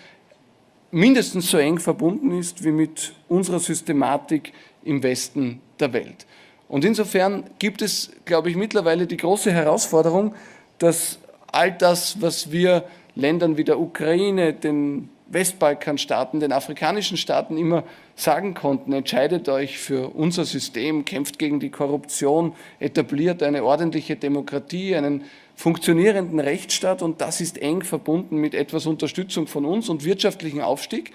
mindestens 0.90 1.50
so 1.50 1.58
eng 1.58 1.78
verbunden 1.78 2.36
ist 2.38 2.64
wie 2.64 2.72
mit 2.72 3.12
unserer 3.28 3.58
Systematik 3.60 4.52
im 4.84 5.02
Westen 5.02 5.60
der 5.80 5.92
Welt. 5.92 6.26
Und 6.68 6.84
insofern 6.84 7.44
gibt 7.58 7.82
es, 7.82 8.10
glaube 8.24 8.50
ich, 8.50 8.56
mittlerweile 8.56 9.06
die 9.06 9.16
große 9.16 9.52
Herausforderung, 9.52 10.34
dass 10.78 11.18
all 11.52 11.72
das, 11.72 12.20
was 12.20 12.50
wir 12.50 12.84
Ländern 13.14 13.56
wie 13.56 13.64
der 13.64 13.80
Ukraine, 13.80 14.52
den 14.52 15.08
Westbalkanstaaten, 15.28 16.40
den 16.40 16.52
afrikanischen 16.52 17.16
Staaten 17.16 17.56
immer 17.56 17.84
sagen 18.14 18.54
konnten, 18.54 18.92
entscheidet 18.92 19.48
euch 19.48 19.78
für 19.78 20.10
unser 20.14 20.44
System, 20.44 21.04
kämpft 21.04 21.38
gegen 21.38 21.58
die 21.58 21.70
Korruption, 21.70 22.54
etabliert 22.78 23.42
eine 23.42 23.64
ordentliche 23.64 24.16
Demokratie, 24.16 24.94
einen 24.94 25.24
funktionierenden 25.56 26.38
Rechtsstaat 26.38 27.02
und 27.02 27.20
das 27.20 27.40
ist 27.40 27.58
eng 27.58 27.82
verbunden 27.82 28.36
mit 28.36 28.54
etwas 28.54 28.86
Unterstützung 28.86 29.46
von 29.46 29.64
uns 29.64 29.88
und 29.88 30.04
wirtschaftlichen 30.04 30.60
Aufstieg, 30.60 31.12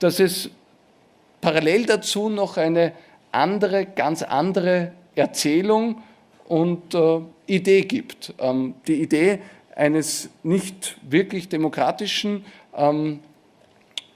dass 0.00 0.18
es 0.18 0.50
parallel 1.40 1.86
dazu 1.86 2.28
noch 2.28 2.56
eine 2.56 2.92
andere, 3.30 3.86
ganz 3.86 4.22
andere 4.22 4.92
Erzählung 5.14 6.02
und 6.46 6.94
äh, 6.94 7.20
Idee 7.46 7.82
gibt. 7.82 8.34
Ähm, 8.38 8.74
die 8.86 9.00
Idee 9.00 9.38
eines 9.74 10.28
nicht 10.42 10.96
wirklich 11.02 11.48
demokratischen, 11.48 12.44
ähm, 12.76 13.20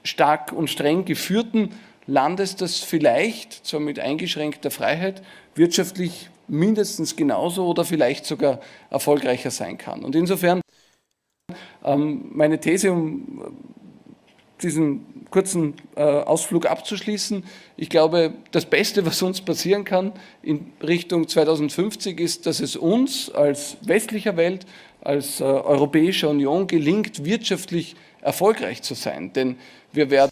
stark 0.03 0.51
und 0.51 0.69
streng 0.69 1.05
geführten 1.05 1.71
Landes, 2.07 2.55
das 2.55 2.79
vielleicht, 2.79 3.65
zwar 3.65 3.79
mit 3.79 3.99
eingeschränkter 3.99 4.71
Freiheit, 4.71 5.21
wirtschaftlich 5.55 6.29
mindestens 6.49 7.15
genauso 7.15 7.67
oder 7.67 7.85
vielleicht 7.85 8.25
sogar 8.25 8.59
erfolgreicher 8.89 9.51
sein 9.51 9.77
kann. 9.77 10.03
Und 10.03 10.15
insofern 10.15 10.61
ähm, 11.83 12.29
meine 12.31 12.59
These, 12.59 12.91
um 12.91 13.41
äh, 13.41 14.61
diesen 14.61 15.25
kurzen 15.29 15.75
äh, 15.95 16.01
Ausflug 16.01 16.65
abzuschließen, 16.65 17.43
ich 17.77 17.89
glaube, 17.89 18.33
das 18.51 18.65
Beste, 18.65 19.05
was 19.05 19.21
uns 19.21 19.41
passieren 19.41 19.85
kann 19.85 20.11
in 20.41 20.73
Richtung 20.81 21.27
2050, 21.27 22.19
ist, 22.19 22.45
dass 22.45 22.59
es 22.59 22.75
uns 22.75 23.29
als 23.29 23.77
westlicher 23.81 24.37
Welt, 24.37 24.65
als 25.01 25.39
äh, 25.39 25.43
Europäische 25.43 26.27
Union 26.27 26.67
gelingt, 26.67 27.23
wirtschaftlich 27.23 27.95
erfolgreich 28.21 28.81
zu 28.81 28.95
sein. 28.95 29.31
Denn 29.33 29.57
wir 29.93 30.09
werden 30.09 30.31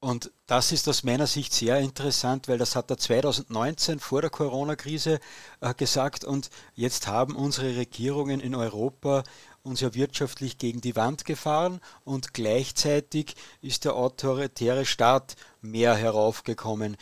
und 0.00 0.32
das 0.46 0.72
ist 0.72 0.88
aus 0.88 1.04
meiner 1.04 1.26
Sicht 1.26 1.52
sehr 1.52 1.78
interessant, 1.78 2.48
weil 2.48 2.56
das 2.56 2.74
hat 2.74 2.90
er 2.90 2.96
2019 2.96 4.00
vor 4.00 4.22
der 4.22 4.30
Corona-Krise 4.30 5.20
äh, 5.60 5.74
gesagt 5.74 6.24
und 6.24 6.48
jetzt 6.74 7.06
haben 7.06 7.36
unsere 7.36 7.76
Regierungen 7.76 8.40
in 8.40 8.54
Europa 8.54 9.24
uns 9.62 9.80
ja 9.80 9.92
wirtschaftlich 9.92 10.56
gegen 10.56 10.80
die 10.80 10.96
Wand 10.96 11.26
gefahren 11.26 11.82
und 12.04 12.32
gleichzeitig 12.32 13.34
ist 13.60 13.84
der 13.84 13.94
autoritäre 13.94 14.86
Staat 14.86 15.36
mehr 15.60 15.94
heraufgekommen. 15.94 16.96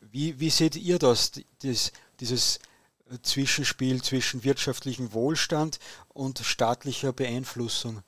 Wie, 0.00 0.40
wie 0.40 0.50
seht 0.50 0.76
ihr 0.76 0.98
das, 0.98 1.32
das, 1.62 1.92
dieses 2.20 2.58
Zwischenspiel 3.22 4.02
zwischen 4.02 4.44
wirtschaftlichem 4.44 5.12
Wohlstand 5.12 5.78
und 6.08 6.38
staatlicher 6.38 7.12
Beeinflussung? 7.12 8.02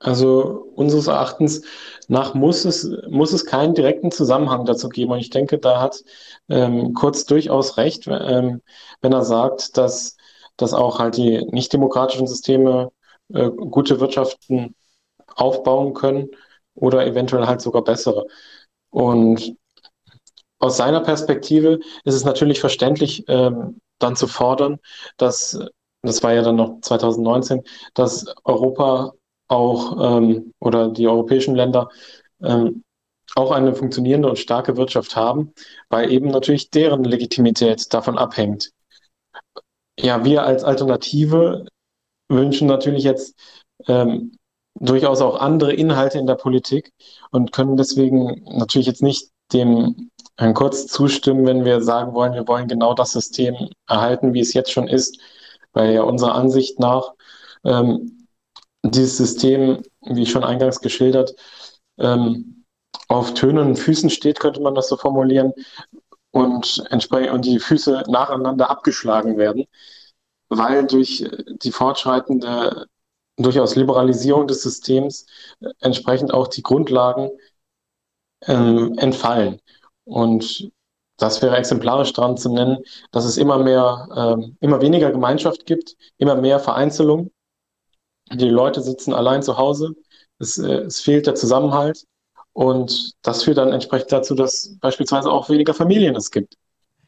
Also 0.00 0.72
unseres 0.74 1.06
Erachtens 1.08 1.62
nach 2.08 2.32
muss 2.34 2.64
es, 2.64 2.90
muss 3.08 3.32
es 3.34 3.44
keinen 3.44 3.74
direkten 3.74 4.10
Zusammenhang 4.10 4.64
dazu 4.64 4.88
geben. 4.88 5.12
Und 5.12 5.18
ich 5.18 5.30
denke, 5.30 5.58
da 5.58 5.80
hat 5.80 6.02
ähm, 6.48 6.94
Kurz 6.94 7.26
durchaus 7.26 7.76
recht, 7.76 8.06
ähm, 8.08 8.62
wenn 9.02 9.12
er 9.12 9.24
sagt, 9.24 9.76
dass, 9.76 10.16
dass 10.56 10.72
auch 10.72 10.98
halt 10.98 11.16
die 11.18 11.44
nicht-demokratischen 11.50 12.26
Systeme 12.26 12.90
äh, 13.32 13.50
gute 13.50 14.00
Wirtschaften 14.00 14.74
aufbauen 15.36 15.92
können 15.94 16.30
oder 16.74 17.06
eventuell 17.06 17.46
halt 17.46 17.60
sogar 17.60 17.84
bessere. 17.84 18.26
Und 18.90 19.54
aus 20.58 20.76
seiner 20.78 21.00
Perspektive 21.00 21.78
ist 22.04 22.14
es 22.14 22.24
natürlich 22.24 22.60
verständlich, 22.60 23.24
ähm, 23.28 23.80
dann 23.98 24.16
zu 24.16 24.26
fordern, 24.26 24.78
dass, 25.18 25.58
das 26.02 26.22
war 26.22 26.32
ja 26.32 26.42
dann 26.42 26.56
noch 26.56 26.80
2019, 26.80 27.62
dass 27.94 28.26
Europa 28.44 29.12
auch 29.50 30.18
ähm, 30.18 30.52
oder 30.60 30.88
die 30.88 31.08
europäischen 31.08 31.54
Länder 31.54 31.88
ähm, 32.42 32.82
auch 33.36 33.50
eine 33.50 33.74
funktionierende 33.74 34.28
und 34.28 34.38
starke 34.38 34.76
Wirtschaft 34.76 35.16
haben, 35.16 35.52
weil 35.88 36.10
eben 36.10 36.28
natürlich 36.28 36.70
deren 36.70 37.04
Legitimität 37.04 37.92
davon 37.92 38.18
abhängt. 38.18 38.70
Ja, 39.98 40.24
wir 40.24 40.44
als 40.44 40.64
Alternative 40.64 41.66
wünschen 42.28 42.66
natürlich 42.66 43.04
jetzt 43.04 43.38
ähm, 43.86 44.36
durchaus 44.74 45.20
auch 45.20 45.40
andere 45.40 45.72
Inhalte 45.72 46.18
in 46.18 46.26
der 46.26 46.36
Politik 46.36 46.92
und 47.30 47.52
können 47.52 47.76
deswegen 47.76 48.42
natürlich 48.56 48.86
jetzt 48.86 49.02
nicht 49.02 49.30
dem 49.52 50.10
Herrn 50.36 50.54
Kurz 50.54 50.86
zustimmen, 50.86 51.44
wenn 51.44 51.64
wir 51.64 51.82
sagen 51.82 52.14
wollen, 52.14 52.34
wir 52.34 52.46
wollen 52.46 52.68
genau 52.68 52.94
das 52.94 53.12
System 53.12 53.68
erhalten, 53.88 54.32
wie 54.32 54.40
es 54.40 54.54
jetzt 54.54 54.70
schon 54.70 54.88
ist, 54.88 55.18
weil 55.72 55.92
ja 55.92 56.02
unserer 56.02 56.34
Ansicht 56.34 56.78
nach 56.78 57.12
ähm, 57.64 58.19
dieses 58.84 59.16
System, 59.16 59.82
wie 60.02 60.26
schon 60.26 60.44
eingangs 60.44 60.80
geschildert, 60.80 61.34
ähm, 61.98 62.64
auf 63.08 63.34
tönernen 63.34 63.76
Füßen 63.76 64.10
steht, 64.10 64.40
könnte 64.40 64.60
man 64.60 64.74
das 64.74 64.88
so 64.88 64.96
formulieren, 64.96 65.52
und, 66.32 66.84
und 66.90 67.44
die 67.44 67.58
Füße 67.58 68.04
nacheinander 68.08 68.70
abgeschlagen 68.70 69.36
werden, 69.36 69.66
weil 70.48 70.86
durch 70.86 71.28
die 71.62 71.72
fortschreitende 71.72 72.86
durchaus 73.36 73.74
Liberalisierung 73.74 74.46
des 74.46 74.62
Systems 74.62 75.26
entsprechend 75.80 76.32
auch 76.32 76.48
die 76.48 76.62
Grundlagen 76.62 77.30
ähm, 78.46 78.96
entfallen. 78.98 79.60
Und 80.04 80.70
das 81.16 81.42
wäre 81.42 81.56
exemplarisch 81.56 82.12
daran 82.12 82.36
zu 82.36 82.52
nennen, 82.52 82.78
dass 83.12 83.24
es 83.24 83.36
immer 83.36 83.58
mehr, 83.58 84.08
ähm, 84.14 84.56
immer 84.60 84.80
weniger 84.80 85.10
Gemeinschaft 85.10 85.66
gibt, 85.66 85.96
immer 86.18 86.34
mehr 86.36 86.60
Vereinzelung 86.60 87.30
die 88.32 88.48
Leute 88.48 88.82
sitzen 88.82 89.12
allein 89.12 89.42
zu 89.42 89.58
Hause. 89.58 89.94
Es, 90.38 90.58
äh, 90.58 90.82
es 90.82 91.00
fehlt 91.00 91.26
der 91.26 91.34
Zusammenhalt. 91.34 92.04
Und 92.52 93.12
das 93.22 93.44
führt 93.44 93.58
dann 93.58 93.72
entsprechend 93.72 94.12
dazu, 94.12 94.34
dass 94.34 94.76
beispielsweise 94.80 95.30
auch 95.30 95.48
weniger 95.48 95.74
Familien 95.74 96.16
es 96.16 96.30
gibt. 96.30 96.56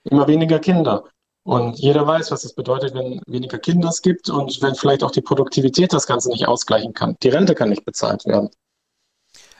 Immer 0.05 0.27
weniger 0.29 0.59
Kinder. 0.59 1.05
Und 1.45 1.79
jeder 1.79 2.07
weiß, 2.07 2.31
was 2.31 2.43
das 2.43 2.55
bedeutet, 2.55 2.95
wenn 2.95 3.21
weniger 3.27 3.59
Kinder 3.59 3.89
es 3.89 4.01
gibt 4.01 4.31
und 4.31 4.63
wenn 4.63 4.77
vielleicht 4.77 5.03
auch 5.03 5.11
die 5.11 5.21
Produktivität 5.21 5.93
das 5.93 6.07
Ganze 6.07 6.29
nicht 6.29 6.47
ausgleichen 6.47 6.95
kann. 6.95 7.17
Die 7.23 7.31
Rente 7.31 7.55
kann 7.55 7.71
nicht 7.71 7.85
bezahlt 7.85 8.25
werden. 8.27 8.51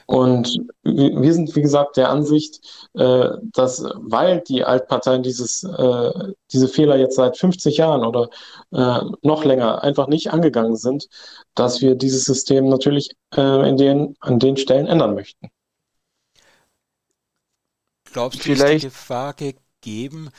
Und 0.05 0.59
wir 0.83 1.33
sind, 1.33 1.55
wie 1.55 1.61
gesagt, 1.61 1.97
der 1.97 2.09
Ansicht, 2.09 2.87
äh, 2.93 3.29
dass, 3.53 3.83
weil 3.95 4.41
die 4.41 4.63
Altparteien 4.63 5.23
dieses, 5.23 5.63
äh, 5.63 6.11
diese 6.51 6.67
Fehler 6.67 6.97
jetzt 6.97 7.15
seit 7.15 7.37
50 7.37 7.77
Jahren 7.77 8.05
oder 8.05 8.29
äh, 8.71 8.99
noch 9.21 9.45
länger 9.45 9.83
einfach 9.83 10.07
nicht 10.07 10.31
angegangen 10.31 10.75
sind, 10.75 11.07
dass 11.55 11.81
wir 11.81 11.95
dieses 11.95 12.25
System 12.25 12.69
natürlich 12.69 13.11
in 13.35 13.77
den, 13.77 14.15
an 14.19 14.37
den 14.37 14.57
Stellen 14.57 14.85
ändern 14.85 15.15
möchten. 15.15 15.49
Glaubst 18.11 18.39
du, 18.39 18.43
Vielleicht. 18.43 18.75
ist 18.75 18.83
die 18.83 18.87
Gefahr 18.87 19.33
gegeben, 19.33 20.29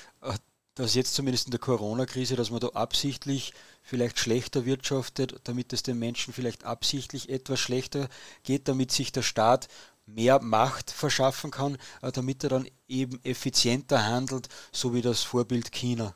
dass 0.76 0.94
jetzt 0.94 1.14
zumindest 1.14 1.46
in 1.46 1.50
der 1.50 1.60
Corona-Krise, 1.60 2.36
dass 2.36 2.50
man 2.50 2.60
da 2.60 2.68
absichtlich 2.68 3.52
vielleicht 3.84 4.18
schlechter 4.18 4.64
wirtschaftet, 4.64 5.40
damit 5.44 5.72
es 5.72 5.84
den 5.84 5.98
Menschen 5.98 6.32
vielleicht 6.34 6.64
absichtlich 6.64 7.28
etwas 7.28 7.60
schlechter 7.60 8.08
geht, 8.42 8.66
damit 8.66 8.90
sich 8.90 9.12
der 9.12 9.22
Staat 9.22 9.68
mehr 10.06 10.40
Macht 10.42 10.90
verschaffen 10.90 11.50
kann, 11.50 11.76
äh, 12.02 12.10
damit 12.10 12.42
er 12.44 12.50
dann 12.50 12.68
eben 12.88 13.20
effizienter 13.24 14.04
handelt, 14.06 14.48
so 14.72 14.94
wie 14.94 15.02
das 15.02 15.22
Vorbild 15.22 15.70
China. 15.72 16.14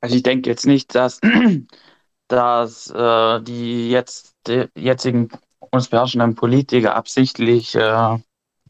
Also 0.00 0.16
ich 0.16 0.22
denke 0.22 0.50
jetzt 0.50 0.66
nicht, 0.66 0.94
dass, 0.94 1.20
dass 2.28 2.90
äh, 2.90 3.42
die 3.42 3.90
jetzt 3.90 4.36
die 4.46 4.68
jetzigen 4.74 5.30
uns 5.72 5.88
beherrschenden 5.88 6.34
Politiker 6.34 6.94
absichtlich 6.94 7.74
äh, 7.74 8.18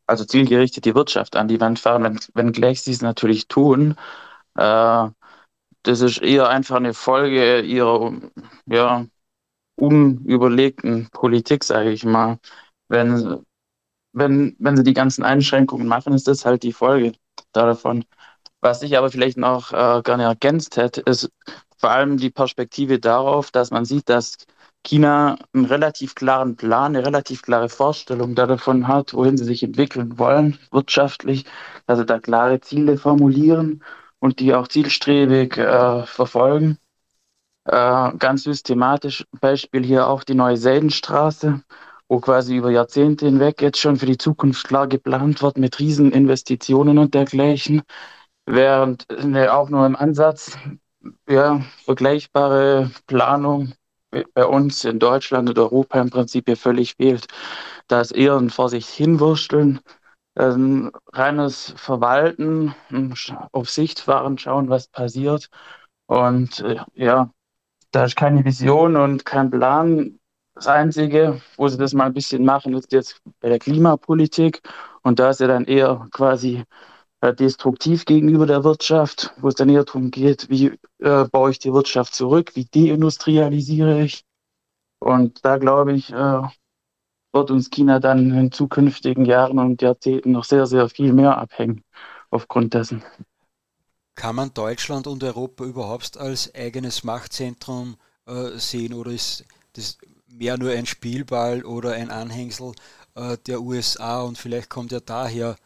also 0.07 0.25
zielgerichtet 0.25 0.85
die 0.85 0.95
Wirtschaft 0.95 1.37
an 1.37 1.49
die 1.49 1.61
Wand 1.61 1.79
fahren, 1.79 2.21
wenn, 2.35 2.53
gleich 2.53 2.83
sie 2.83 2.93
es 2.93 3.03
natürlich 3.03 3.49
tun. 3.49 3.97
Äh, 4.57 5.09
das 5.83 6.01
ist 6.01 6.19
eher 6.23 6.49
einfach 6.49 6.77
eine 6.77 6.95
Folge 6.95 7.61
ihrer 7.61 8.13
ja, 8.67 9.07
unüberlegten 9.77 11.09
Politik, 11.11 11.65
sage 11.65 11.93
ich 11.93 12.05
mal. 12.05 12.39
Wenn, 12.89 13.45
wenn, 14.13 14.57
wenn 14.59 14.77
sie 14.77 14.85
die 14.85 14.95
ganzen 14.95 15.25
Einschränkungen 15.25 15.87
machen, 15.87 16.13
ist 16.15 16.29
das 16.29 16.45
halt 16.45 16.63
die 16.63 16.73
Folge 16.73 17.13
davon. 17.53 18.05
Was 18.61 18.83
ich 18.83 18.97
aber 18.97 19.11
vielleicht 19.11 19.37
noch 19.37 19.73
äh, 19.73 20.03
gerne 20.03 20.25
ergänzt 20.25 20.77
hätte, 20.77 21.03
ist, 21.03 21.31
vor 21.79 21.91
allem 21.91 22.17
die 22.17 22.31
Perspektive 22.31 22.99
darauf, 22.99 23.51
dass 23.51 23.71
man 23.71 23.85
sieht, 23.85 24.09
dass 24.09 24.37
China 24.85 25.37
einen 25.53 25.65
relativ 25.65 26.15
klaren 26.15 26.57
Plan, 26.57 26.95
eine 26.97 27.05
relativ 27.05 27.43
klare 27.43 27.69
Vorstellung 27.69 28.35
davon 28.35 28.89
hat, 28.89 29.15
wohin 29.15 29.37
sie 29.37 29.45
sich 29.45 29.63
entwickeln 29.63 30.19
wollen, 30.19 30.59
wirtschaftlich, 30.71 31.45
dass 31.87 31.99
sie 31.99 32.07
da 32.07 32.19
klare 32.21 32.61
Ziele 32.61 32.97
formulieren 32.97 33.83
und 34.21 34.41
die 34.41 34.55
auch 34.55 34.69
zielstrebig 34.69 35.57
äh, 35.59 36.05
verfolgen. 36.07 36.79
Äh, 37.65 38.13
ganz 38.19 38.45
systematisch, 38.45 39.25
Beispiel 39.41 39.85
hier 39.85 40.07
auch 40.07 40.23
die 40.23 40.35
neue 40.35 40.57
Seidenstraße, 40.57 41.63
wo 42.09 42.21
quasi 42.21 42.57
über 42.57 42.71
Jahrzehnte 42.71 43.27
hinweg 43.27 43.61
jetzt 43.61 43.81
schon 43.81 43.97
für 43.97 44.07
die 44.07 44.19
Zukunft 44.19 44.67
klar 44.69 44.87
geplant 44.87 45.43
wird 45.43 45.59
mit 45.59 45.79
Rieseninvestitionen 45.81 46.99
und 46.99 47.15
dergleichen, 47.15 47.83
während 48.47 49.07
ne, 49.25 49.53
auch 49.53 49.69
nur 49.69 49.85
im 49.87 49.97
Ansatz 49.97 50.57
ja, 51.29 51.61
vergleichbare 51.85 52.91
Planung 53.07 53.73
bei 54.35 54.45
uns 54.47 54.85
in 54.85 54.99
Deutschland 54.99 55.49
und 55.49 55.59
Europa 55.59 56.01
im 56.01 56.11
Prinzip 56.11 56.47
hier 56.47 56.57
völlig 56.57 56.95
fehlt. 56.97 57.27
Da 57.89 58.01
ist 58.01 58.13
eher 58.13 58.37
ein 58.37 58.51
vor 58.51 58.69
sich 58.69 58.89
hinwursteln, 58.89 59.81
ein 60.35 60.91
reines 61.13 61.75
Verwalten, 61.77 62.75
auf 63.53 63.71
Sicht 63.71 64.01
fahren, 64.01 64.39
schauen, 64.39 64.69
was 64.69 64.89
passiert. 64.89 65.49
Und 66.07 66.61
äh, 66.61 66.77
ja, 66.95 67.31
da 67.91 68.05
ist 68.05 68.17
keine 68.17 68.45
Vision 68.45 68.97
und 68.97 69.25
kein 69.25 69.51
Plan. 69.51 70.19
Das 70.55 70.67
Einzige, 70.67 71.41
wo 71.57 71.69
sie 71.69 71.79
das 71.79 71.93
mal 71.93 72.07
ein 72.07 72.15
bisschen 72.15 72.45
machen, 72.45 72.75
ist 72.75 72.93
jetzt 72.93 73.21
bei 73.41 73.49
der 73.49 73.59
Klimapolitik. 73.59 74.63
Und 75.03 75.19
da 75.19 75.31
ist 75.31 75.41
ja 75.41 75.47
dann 75.47 75.65
eher 75.65 76.07
quasi 76.13 76.65
destruktiv 77.23 78.05
gegenüber 78.05 78.47
der 78.47 78.65
Wirtschaft, 78.65 79.33
wo 79.39 79.49
es 79.49 79.55
dann 79.55 79.69
eher 79.69 79.85
darum 79.85 80.11
geht, 80.11 80.49
wie 80.49 80.79
äh, 80.99 81.25
baue 81.25 81.51
ich 81.51 81.59
die 81.59 81.73
Wirtschaft 81.73 82.15
zurück, 82.15 82.53
wie 82.55 82.67
deindustrialisiere 82.67 84.03
ich. 84.03 84.25
Und 84.99 85.45
da 85.45 85.59
glaube 85.59 85.93
ich, 85.95 86.13
äh, 86.13 86.43
wird 87.33 87.51
uns 87.51 87.71
China 87.71 88.01
dann 88.01 88.33
in 88.33 88.53
zukünftigen 88.53 89.25
Jahren 89.25 89.59
und 89.59 89.83
Jahrzehnten 89.83 90.33
noch 90.33 90.45
sehr, 90.45 90.67
sehr 90.67 90.89
viel 90.89 91.13
mehr 91.13 91.37
abhängen 91.37 91.85
aufgrund 92.31 92.75
dessen. 92.75 93.03
Kann 94.15 94.37
man 94.37 94.55
Deutschland 94.55 95.07
und 95.07 95.23
Europa 95.23 95.65
überhaupt 95.65 96.17
als 96.17 96.55
eigenes 96.55 97.05
Machtzentrum 97.05 97.97
äh, 98.27 98.59
sehen 98.59 98.95
oder 98.95 99.11
ist 99.11 99.45
das 99.75 99.99
mehr 100.27 100.57
nur 100.57 100.71
ein 100.73 100.87
Spielball 100.87 101.65
oder 101.65 101.93
ein 101.93 102.11
Anhängsel 102.11 102.73
äh, 103.15 103.37
der 103.47 103.61
USA 103.61 104.23
und 104.23 104.39
vielleicht 104.39 104.71
kommt 104.71 104.93
ja 104.93 105.01
daher 105.01 105.57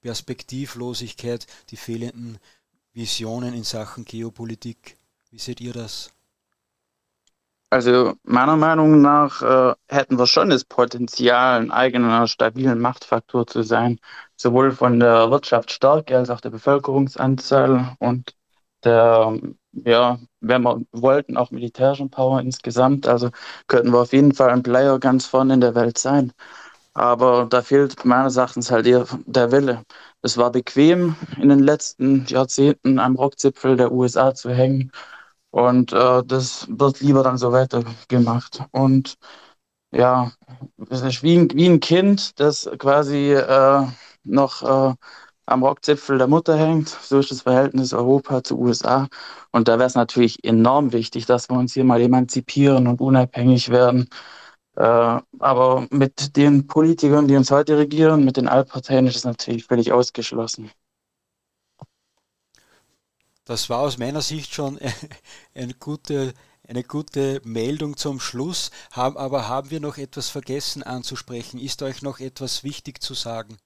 Perspektivlosigkeit, 0.00 1.46
die 1.70 1.76
fehlenden 1.76 2.38
Visionen 2.92 3.54
in 3.54 3.64
Sachen 3.64 4.04
Geopolitik? 4.04 4.96
Wie 5.30 5.38
seht 5.38 5.60
ihr 5.60 5.72
das? 5.72 6.10
Also 7.70 8.14
meiner 8.22 8.56
Meinung 8.56 9.02
nach 9.02 9.42
äh, 9.42 9.74
hätten 9.88 10.18
wir 10.18 10.26
schon 10.26 10.48
das 10.48 10.64
Potenzial, 10.64 11.60
ein 11.60 11.70
eigener 11.70 12.26
stabilen 12.26 12.80
Machtfaktor 12.80 13.46
zu 13.46 13.62
sein, 13.62 14.00
sowohl 14.36 14.72
von 14.72 14.98
der 15.00 15.30
Wirtschaftsstärke 15.30 16.16
als 16.16 16.30
auch 16.30 16.40
der 16.40 16.48
Bevölkerungsanzahl 16.50 17.94
und 17.98 18.34
der, 18.84 19.38
ja, 19.72 20.18
wenn 20.40 20.62
wir 20.62 20.80
wollten, 20.92 21.36
auch 21.36 21.50
militärischen 21.50 22.10
Power 22.10 22.40
insgesamt. 22.40 23.06
Also 23.06 23.30
könnten 23.66 23.92
wir 23.92 24.00
auf 24.00 24.12
jeden 24.14 24.32
Fall 24.34 24.50
ein 24.50 24.62
Player 24.62 24.98
ganz 24.98 25.26
vorne 25.26 25.54
in 25.54 25.60
der 25.60 25.74
Welt 25.74 25.98
sein. 25.98 26.32
Aber 26.98 27.46
da 27.48 27.62
fehlt 27.62 28.04
meines 28.04 28.36
Erachtens 28.36 28.70
halt 28.72 28.86
eher 28.86 29.06
der 29.26 29.52
Wille. 29.52 29.84
Es 30.22 30.36
war 30.36 30.50
bequem, 30.50 31.14
in 31.40 31.48
den 31.48 31.60
letzten 31.60 32.26
Jahrzehnten 32.26 32.98
am 32.98 33.14
Rockzipfel 33.16 33.76
der 33.76 33.92
USA 33.92 34.34
zu 34.34 34.50
hängen 34.50 34.90
und 35.50 35.92
äh, 35.92 36.22
das 36.24 36.66
wird 36.70 37.00
lieber 37.00 37.22
dann 37.22 37.38
so 37.38 37.52
weitergemacht. 37.52 38.62
Und 38.72 39.16
ja, 39.92 40.32
es 40.90 41.02
ist 41.02 41.22
wie 41.22 41.36
ein, 41.38 41.50
wie 41.54 41.68
ein 41.68 41.80
Kind, 41.80 42.40
das 42.40 42.70
quasi 42.78 43.32
äh, 43.32 43.86
noch 44.24 44.62
äh, 44.62 44.94
am 45.46 45.62
Rockzipfel 45.64 46.18
der 46.18 46.26
Mutter 46.28 46.56
hängt. 46.58 46.88
So 46.90 47.20
ist 47.20 47.30
das 47.30 47.42
Verhältnis 47.42 47.94
Europa 47.94 48.42
zu 48.44 48.58
USA. 48.58 49.08
Und 49.52 49.68
da 49.68 49.78
wäre 49.78 49.86
es 49.88 49.94
natürlich 49.94 50.44
enorm 50.44 50.92
wichtig, 50.92 51.26
dass 51.26 51.48
wir 51.50 51.56
uns 51.58 51.74
hier 51.74 51.84
mal 51.84 52.00
emanzipieren 52.00 52.86
und 52.88 53.00
unabhängig 53.00 53.70
werden. 53.70 54.08
Äh, 54.78 55.20
aber 55.40 55.88
mit 55.90 56.36
den 56.36 56.68
Politikern, 56.68 57.26
die 57.26 57.34
uns 57.34 57.50
heute 57.50 57.76
regieren, 57.78 58.24
mit 58.24 58.36
den 58.36 58.46
Altparteien, 58.46 59.08
ist 59.08 59.16
es 59.16 59.24
natürlich 59.24 59.64
völlig 59.64 59.90
ausgeschlossen. 59.90 60.70
Das 63.44 63.68
war 63.68 63.80
aus 63.80 63.98
meiner 63.98 64.22
Sicht 64.22 64.54
schon 64.54 64.78
eine 65.54 65.74
gute, 65.74 66.32
eine 66.62 66.84
gute 66.84 67.40
Meldung 67.42 67.96
zum 67.96 68.20
Schluss. 68.20 68.70
aber 68.92 69.48
haben 69.48 69.72
wir 69.72 69.80
noch 69.80 69.98
etwas 69.98 70.28
vergessen 70.28 70.84
anzusprechen? 70.84 71.58
Ist 71.58 71.82
euch 71.82 72.02
noch 72.02 72.20
etwas 72.20 72.62
wichtig 72.62 73.02
zu 73.02 73.14
sagen? 73.14 73.56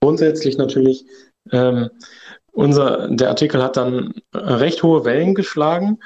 Grundsätzlich 0.00 0.56
natürlich, 0.56 1.04
ähm, 1.52 1.90
unser, 2.52 3.08
der 3.08 3.28
Artikel 3.28 3.62
hat 3.62 3.76
dann 3.76 4.14
recht 4.32 4.82
hohe 4.82 5.04
Wellen 5.04 5.34
geschlagen 5.34 5.98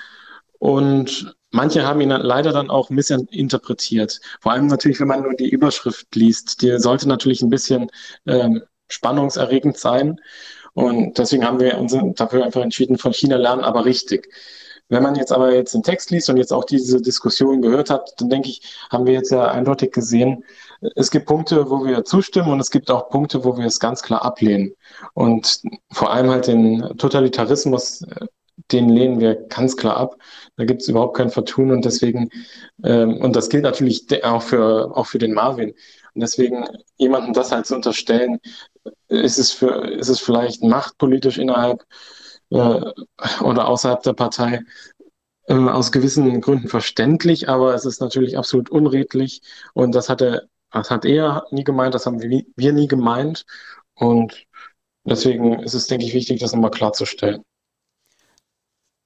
und 0.60 1.34
manche 1.50 1.86
haben 1.86 2.00
ihn 2.02 2.10
leider 2.10 2.52
dann 2.52 2.70
auch 2.70 2.90
missinterpretiert. 2.90 4.20
Vor 4.40 4.52
allem 4.52 4.66
natürlich, 4.66 5.00
wenn 5.00 5.08
man 5.08 5.22
nur 5.22 5.34
die 5.34 5.48
Überschrift 5.48 6.14
liest. 6.14 6.62
Die 6.62 6.78
sollte 6.78 7.08
natürlich 7.08 7.40
ein 7.40 7.48
bisschen 7.48 7.90
ähm, 8.26 8.62
spannungserregend 8.88 9.78
sein. 9.78 10.20
Und 10.74 11.16
deswegen 11.18 11.46
haben 11.46 11.60
wir 11.60 11.78
uns 11.78 11.96
dafür 12.14 12.44
einfach 12.44 12.60
entschieden, 12.60 12.98
von 12.98 13.14
China 13.14 13.36
lernen, 13.36 13.64
aber 13.64 13.86
richtig. 13.86 14.28
Wenn 14.90 15.02
man 15.02 15.14
jetzt 15.14 15.32
aber 15.32 15.54
jetzt 15.54 15.72
den 15.72 15.82
Text 15.82 16.10
liest 16.10 16.28
und 16.28 16.36
jetzt 16.36 16.52
auch 16.52 16.64
diese 16.64 17.00
Diskussion 17.00 17.62
gehört 17.62 17.88
hat, 17.88 18.12
dann 18.18 18.28
denke 18.28 18.50
ich, 18.50 18.60
haben 18.90 19.06
wir 19.06 19.14
jetzt 19.14 19.30
ja 19.30 19.50
eindeutig 19.50 19.92
gesehen, 19.92 20.44
es 20.94 21.10
gibt 21.10 21.26
Punkte, 21.26 21.70
wo 21.70 21.84
wir 21.86 22.04
zustimmen 22.04 22.50
und 22.50 22.60
es 22.60 22.70
gibt 22.70 22.90
auch 22.90 23.08
Punkte, 23.08 23.44
wo 23.44 23.56
wir 23.56 23.64
es 23.64 23.80
ganz 23.80 24.02
klar 24.02 24.24
ablehnen. 24.24 24.74
Und 25.14 25.62
vor 25.90 26.12
allem 26.12 26.30
halt 26.30 26.48
den 26.48 26.98
Totalitarismus, 26.98 28.04
den 28.72 28.88
lehnen 28.88 29.20
wir 29.20 29.34
ganz 29.48 29.76
klar 29.76 29.96
ab. 29.96 30.16
Da 30.56 30.64
gibt 30.64 30.82
es 30.82 30.88
überhaupt 30.88 31.16
kein 31.16 31.30
Vertun 31.30 31.70
und 31.70 31.84
deswegen, 31.84 32.30
ähm, 32.84 33.18
und 33.18 33.36
das 33.36 33.48
gilt 33.48 33.64
natürlich 33.64 34.24
auch 34.24 34.42
für, 34.42 34.96
auch 34.96 35.06
für 35.06 35.18
den 35.18 35.34
Marvin. 35.34 35.70
Und 36.14 36.20
deswegen 36.22 36.64
jemandem 36.98 37.32
das 37.32 37.52
halt 37.52 37.66
zu 37.66 37.74
unterstellen, 37.74 38.38
ist 39.08 39.38
es, 39.38 39.52
für, 39.52 39.88
ist 39.90 40.08
es 40.08 40.20
vielleicht 40.20 40.62
machtpolitisch 40.62 41.38
innerhalb 41.38 41.84
äh, 42.50 42.80
oder 43.42 43.68
außerhalb 43.68 44.02
der 44.02 44.14
Partei 44.14 44.60
äh, 45.48 45.54
aus 45.54 45.92
gewissen 45.92 46.40
Gründen 46.40 46.68
verständlich, 46.68 47.48
aber 47.48 47.74
es 47.74 47.84
ist 47.84 48.00
natürlich 48.00 48.38
absolut 48.38 48.70
unredlich 48.70 49.42
und 49.74 49.94
das 49.94 50.08
hat 50.08 50.22
er, 50.22 50.42
das 50.72 50.90
hat 50.90 51.04
er 51.04 51.44
nie 51.50 51.64
gemeint, 51.64 51.94
das 51.94 52.06
haben 52.06 52.22
wir, 52.22 52.44
wir 52.56 52.72
nie 52.72 52.86
gemeint 52.88 53.44
und 53.94 54.46
deswegen 55.04 55.60
ist 55.60 55.74
es, 55.74 55.86
denke 55.86 56.06
ich, 56.06 56.14
wichtig, 56.14 56.40
das 56.40 56.52
nochmal 56.52 56.70
klarzustellen. 56.70 57.42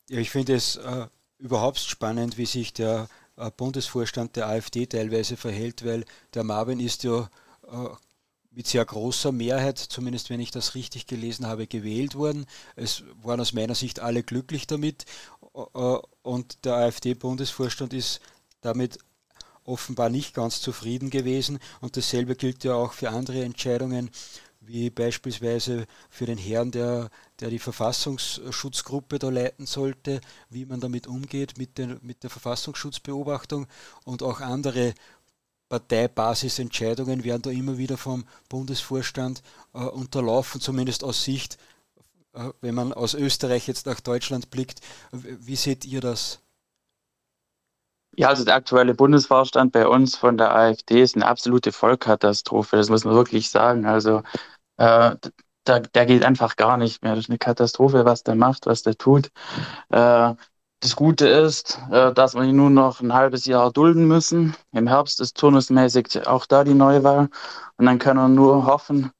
Ja, 0.08 0.18
ich 0.18 0.30
finde 0.30 0.54
es 0.54 0.76
äh, 0.76 1.06
überhaupt 1.38 1.78
spannend, 1.78 2.36
wie 2.36 2.46
sich 2.46 2.72
der 2.72 3.08
äh, 3.36 3.50
Bundesvorstand 3.50 4.36
der 4.36 4.48
AfD 4.48 4.86
teilweise 4.86 5.36
verhält, 5.36 5.84
weil 5.84 6.04
der 6.34 6.44
Marvin 6.44 6.80
ist 6.80 7.04
ja 7.04 7.30
äh, 7.66 7.88
mit 8.50 8.66
sehr 8.66 8.84
großer 8.84 9.32
Mehrheit, 9.32 9.78
zumindest 9.78 10.30
wenn 10.30 10.40
ich 10.40 10.50
das 10.50 10.74
richtig 10.74 11.06
gelesen 11.06 11.46
habe, 11.46 11.66
gewählt 11.66 12.14
worden. 12.14 12.46
Es 12.76 13.02
waren 13.22 13.40
aus 13.40 13.52
meiner 13.52 13.74
Sicht 13.74 14.00
alle 14.00 14.22
glücklich 14.22 14.66
damit 14.66 15.06
äh, 15.54 15.96
und 16.22 16.64
der 16.64 16.74
AfD-Bundesvorstand 16.74 17.94
ist 17.94 18.20
damit 18.60 18.98
offenbar 19.64 20.10
nicht 20.10 20.34
ganz 20.34 20.60
zufrieden 20.60 21.08
gewesen 21.08 21.58
und 21.80 21.96
dasselbe 21.96 22.36
gilt 22.36 22.64
ja 22.64 22.74
auch 22.74 22.92
für 22.92 23.08
andere 23.10 23.42
Entscheidungen 23.42 24.10
wie 24.66 24.90
beispielsweise 24.90 25.86
für 26.10 26.26
den 26.26 26.38
Herrn, 26.38 26.70
der, 26.70 27.10
der 27.40 27.50
die 27.50 27.58
Verfassungsschutzgruppe 27.58 29.18
da 29.18 29.30
leiten 29.30 29.66
sollte, 29.66 30.20
wie 30.50 30.66
man 30.66 30.80
damit 30.80 31.06
umgeht 31.06 31.58
mit, 31.58 31.78
den, 31.78 31.98
mit 32.02 32.22
der 32.22 32.30
Verfassungsschutzbeobachtung 32.30 33.66
und 34.04 34.22
auch 34.22 34.40
andere 34.40 34.94
Parteibasisentscheidungen 35.68 37.24
werden 37.24 37.42
da 37.42 37.50
immer 37.50 37.78
wieder 37.78 37.96
vom 37.96 38.24
Bundesvorstand 38.48 39.42
äh, 39.72 39.78
unterlaufen, 39.78 40.60
zumindest 40.60 41.02
aus 41.02 41.24
Sicht, 41.24 41.58
äh, 42.34 42.50
wenn 42.60 42.74
man 42.74 42.92
aus 42.92 43.14
Österreich 43.14 43.66
jetzt 43.66 43.86
nach 43.86 44.00
Deutschland 44.00 44.50
blickt. 44.50 44.80
Wie 45.12 45.56
seht 45.56 45.84
ihr 45.84 46.00
das? 46.00 46.40
Ja, 48.16 48.28
also 48.28 48.44
der 48.44 48.54
aktuelle 48.54 48.94
Bundesvorstand 48.94 49.72
bei 49.72 49.88
uns 49.88 50.16
von 50.16 50.38
der 50.38 50.54
AfD 50.54 51.02
ist 51.02 51.16
eine 51.16 51.26
absolute 51.26 51.72
Vollkatastrophe, 51.72 52.76
das 52.76 52.88
muss 52.88 53.04
man 53.04 53.14
wirklich 53.14 53.50
sagen. 53.50 53.86
Also 53.86 54.22
äh, 54.78 55.16
der, 55.66 55.80
der 55.80 56.06
geht 56.06 56.24
einfach 56.24 56.56
gar 56.56 56.76
nicht 56.76 57.02
mehr. 57.02 57.14
Das 57.14 57.24
ist 57.24 57.30
eine 57.30 57.38
Katastrophe, 57.38 58.04
was 58.04 58.22
der 58.22 58.34
macht, 58.34 58.66
was 58.66 58.82
der 58.82 58.96
tut. 58.96 59.30
Äh, 59.90 60.34
das 60.80 60.96
Gute 60.96 61.26
ist, 61.28 61.78
äh, 61.90 62.12
dass 62.12 62.34
wir 62.34 62.42
ihn 62.42 62.56
nur 62.56 62.70
noch 62.70 63.00
ein 63.00 63.14
halbes 63.14 63.46
Jahr 63.46 63.72
dulden 63.72 64.06
müssen. 64.06 64.54
Im 64.72 64.86
Herbst 64.86 65.20
ist 65.20 65.36
turnusmäßig 65.38 66.26
auch 66.26 66.46
da 66.46 66.64
die 66.64 66.74
Neuwahl. 66.74 67.30
Und 67.78 67.86
dann 67.86 67.98
können 67.98 68.18
wir 68.20 68.28
nur 68.28 68.66
hoffen, 68.66 69.10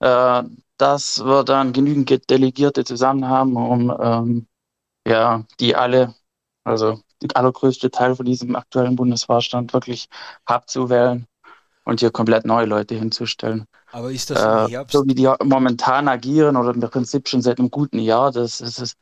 äh, 0.00 0.42
dass 0.78 1.24
wir 1.24 1.44
dann 1.44 1.72
genügend 1.72 2.30
Delegierte 2.30 2.84
zusammen 2.84 3.28
haben, 3.28 3.56
um 3.56 3.96
ähm, 4.00 4.48
ja, 5.06 5.44
die 5.60 5.76
alle, 5.76 6.14
also 6.64 7.00
der 7.22 7.36
allergrößte 7.36 7.90
Teil 7.90 8.16
von 8.16 8.26
diesem 8.26 8.56
aktuellen 8.56 8.96
Bundesvorstand 8.96 9.72
wirklich 9.72 10.08
abzuwählen 10.44 11.26
und 11.84 12.00
hier 12.00 12.10
komplett 12.10 12.44
neue 12.46 12.66
Leute 12.66 12.94
hinzustellen. 12.94 13.66
Aber 13.90 14.10
ist 14.10 14.28
das 14.30 14.44
im 14.44 14.56
Äh, 14.56 14.66
Herbst? 14.66 14.92
so 14.92 15.06
wie 15.06 15.14
die 15.14 15.30
momentan 15.44 16.08
agieren 16.08 16.56
oder 16.56 16.74
im 16.74 16.80
Prinzip 16.80 17.28
schon 17.28 17.42
seit 17.42 17.58
einem 17.58 17.70
guten 17.70 17.98
Jahr, 17.98 18.32
das, 18.32 18.58
das 18.58 18.78
ist 18.78 18.98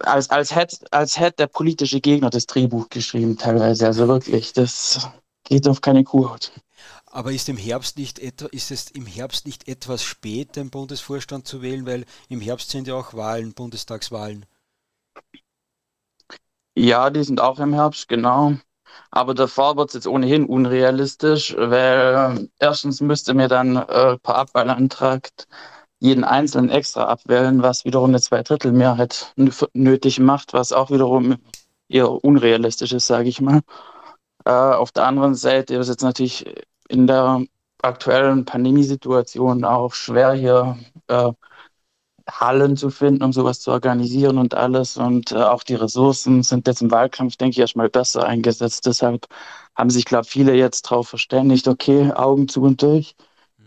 als, 0.00 0.30
als 0.30 0.54
hätte 0.54 0.78
als 0.92 1.18
hätte 1.18 1.36
der 1.38 1.46
politische 1.48 2.00
Gegner 2.00 2.30
das 2.30 2.46
Drehbuch 2.46 2.88
geschrieben 2.90 3.38
teilweise. 3.38 3.86
Also 3.86 4.08
wirklich, 4.08 4.52
das 4.54 5.08
geht 5.44 5.68
auf 5.68 5.80
keine 5.82 6.04
Kuhhaut. 6.04 6.52
Aber 7.04 7.30
ist 7.30 7.50
im 7.50 7.58
Herbst 7.58 7.98
nicht 7.98 8.18
etwa, 8.18 8.46
ist 8.46 8.70
es 8.70 8.90
im 8.90 9.04
Herbst 9.04 9.44
nicht 9.44 9.68
etwas 9.68 10.02
spät, 10.02 10.56
den 10.56 10.70
Bundesvorstand 10.70 11.46
zu 11.46 11.60
wählen, 11.60 11.84
weil 11.84 12.06
im 12.30 12.40
Herbst 12.40 12.70
sind 12.70 12.88
ja 12.88 12.94
auch 12.94 13.12
Wahlen, 13.12 13.52
Bundestagswahlen. 13.52 14.46
Ja, 16.76 17.10
die 17.10 17.22
sind 17.22 17.40
auch 17.40 17.60
im 17.60 17.72
Herbst, 17.72 18.08
genau. 18.08 18.54
Aber 19.10 19.34
davor 19.34 19.76
wird 19.76 19.88
es 19.90 19.94
jetzt 19.94 20.06
ohnehin 20.06 20.44
unrealistisch, 20.44 21.54
weil 21.58 22.38
äh, 22.38 22.48
erstens 22.58 23.00
müsste 23.00 23.34
mir 23.34 23.48
dann 23.48 23.76
äh, 23.76 24.18
per 24.18 24.36
Abwahlantrag 24.36 25.30
jeden 25.98 26.24
Einzelnen 26.24 26.70
extra 26.70 27.04
abwählen, 27.04 27.62
was 27.62 27.84
wiederum 27.84 28.10
eine 28.10 28.20
Zweidrittelmehrheit 28.20 29.34
nötig 29.74 30.20
macht, 30.20 30.52
was 30.52 30.72
auch 30.72 30.90
wiederum 30.90 31.36
eher 31.88 32.10
unrealistisch 32.24 32.92
ist, 32.92 33.06
sage 33.06 33.28
ich 33.28 33.40
mal. 33.40 33.60
Äh, 34.44 34.50
auf 34.50 34.92
der 34.92 35.06
anderen 35.06 35.34
Seite 35.34 35.74
ist 35.74 35.80
es 35.80 35.88
jetzt 35.88 36.02
natürlich 36.02 36.44
in 36.88 37.06
der 37.06 37.42
aktuellen 37.82 38.44
Pandemiesituation 38.44 39.64
auch 39.64 39.94
schwer, 39.94 40.32
hier 40.32 40.78
äh, 41.08 41.32
Hallen 42.30 42.76
zu 42.76 42.90
finden, 42.90 43.22
um 43.24 43.32
sowas 43.32 43.60
zu 43.60 43.70
organisieren 43.72 44.38
und 44.38 44.54
alles. 44.54 44.96
Und 44.96 45.32
äh, 45.32 45.36
auch 45.36 45.62
die 45.62 45.74
Ressourcen 45.74 46.42
sind 46.42 46.66
jetzt 46.66 46.82
im 46.82 46.90
Wahlkampf, 46.90 47.36
denke 47.36 47.52
ich, 47.52 47.58
erstmal 47.60 47.88
besser 47.90 48.24
eingesetzt. 48.26 48.86
Deshalb 48.86 49.26
haben 49.74 49.90
sich, 49.90 50.04
glaube 50.04 50.24
ich, 50.26 50.30
viele 50.30 50.54
jetzt 50.54 50.90
darauf 50.90 51.08
verständigt, 51.08 51.68
okay, 51.68 52.12
Augen 52.12 52.48
zu 52.48 52.62
und 52.62 52.82
durch. 52.82 53.14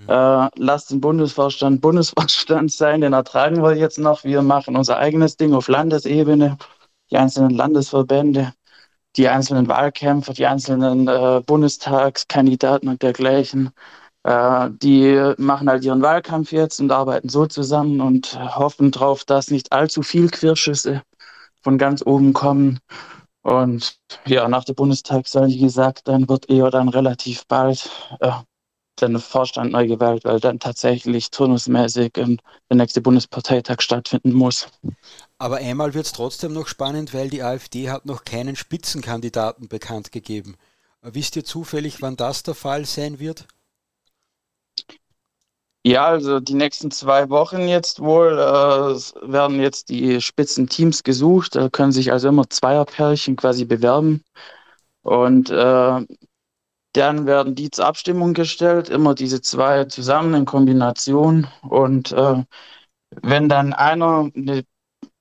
Äh, 0.07 0.49
lasst 0.57 0.91
den 0.91 0.99
Bundesvorstand 1.01 1.81
Bundesvorstand 1.81 2.71
sein, 2.71 3.01
den 3.01 3.13
ertragen 3.13 3.63
wir 3.63 3.75
jetzt 3.75 3.99
noch. 3.99 4.23
Wir 4.23 4.41
machen 4.41 4.75
unser 4.75 4.97
eigenes 4.97 5.37
Ding 5.37 5.53
auf 5.53 5.67
Landesebene, 5.69 6.57
die 7.11 7.17
einzelnen 7.17 7.51
Landesverbände, 7.51 8.53
die 9.15 9.29
einzelnen 9.29 9.67
Wahlkämpfer, 9.67 10.33
die 10.33 10.45
einzelnen 10.45 11.07
äh, 11.07 11.41
Bundestagskandidaten 11.45 12.89
und 12.89 13.01
dergleichen. 13.01 13.71
Äh, 14.23 14.69
die 14.71 15.33
machen 15.37 15.69
halt 15.69 15.83
ihren 15.83 16.01
Wahlkampf 16.01 16.51
jetzt 16.51 16.79
und 16.79 16.91
arbeiten 16.91 17.29
so 17.29 17.45
zusammen 17.45 18.01
und 18.01 18.39
hoffen 18.55 18.91
drauf, 18.91 19.25
dass 19.25 19.51
nicht 19.51 19.71
allzu 19.71 20.01
viel 20.01 20.29
Querschüsse 20.29 21.03
von 21.61 21.77
ganz 21.77 22.05
oben 22.05 22.33
kommen. 22.33 22.79
Und 23.41 23.97
ja, 24.25 24.47
nach 24.47 24.63
der 24.63 24.73
Bundestagswahl, 24.73 25.47
wie 25.47 25.59
gesagt, 25.59 26.07
dann 26.07 26.29
wird 26.29 26.49
eher 26.49 26.69
dann 26.71 26.87
relativ 26.87 27.45
bald 27.47 27.89
äh, 28.21 28.31
der 29.01 29.19
Vorstand 29.19 29.71
neu 29.71 29.87
gewählt, 29.87 30.23
weil 30.23 30.39
dann 30.39 30.59
tatsächlich 30.59 31.29
turnusmäßig 31.31 32.17
ähm, 32.17 32.39
der 32.69 32.77
nächste 32.77 33.01
Bundesparteitag 33.01 33.81
stattfinden 33.81 34.31
muss. 34.31 34.67
Aber 35.37 35.57
einmal 35.57 35.93
wird 35.93 36.05
es 36.05 36.13
trotzdem 36.13 36.53
noch 36.53 36.67
spannend, 36.67 37.13
weil 37.13 37.29
die 37.29 37.43
AfD 37.43 37.89
hat 37.89 38.05
noch 38.05 38.23
keinen 38.23 38.55
Spitzenkandidaten 38.55 39.67
bekannt 39.67 40.11
gegeben. 40.13 40.55
Äh, 41.01 41.09
Wisst 41.13 41.35
ihr 41.35 41.43
zufällig, 41.43 42.01
wann 42.01 42.15
das 42.15 42.43
der 42.43 42.55
Fall 42.55 42.85
sein 42.85 43.19
wird? 43.19 43.47
Ja, 45.85 46.05
also 46.05 46.39
die 46.39 46.53
nächsten 46.53 46.91
zwei 46.91 47.29
Wochen 47.29 47.67
jetzt 47.67 47.99
wohl 47.99 48.33
äh, 48.39 49.29
werden 49.29 49.59
jetzt 49.59 49.89
die 49.89 50.21
Spitzenteams 50.21 51.03
gesucht. 51.03 51.55
Da 51.55 51.69
können 51.69 51.91
sich 51.91 52.11
also 52.13 52.29
immer 52.29 52.49
Zweierpärchen 52.49 53.35
quasi 53.35 53.65
bewerben. 53.65 54.23
Und 55.01 55.49
äh, 55.49 56.05
dann 56.93 57.25
werden 57.25 57.55
die 57.55 57.69
zur 57.71 57.85
Abstimmung 57.85 58.33
gestellt, 58.33 58.89
immer 58.89 59.13
diese 59.15 59.41
zwei 59.41 59.85
zusammen 59.85 60.33
in 60.35 60.45
Kombination. 60.45 61.47
Und 61.63 62.13
äh, 62.13 62.43
wenn 63.21 63.49
dann 63.49 63.73
einer 63.73 64.29
eine 64.35 64.63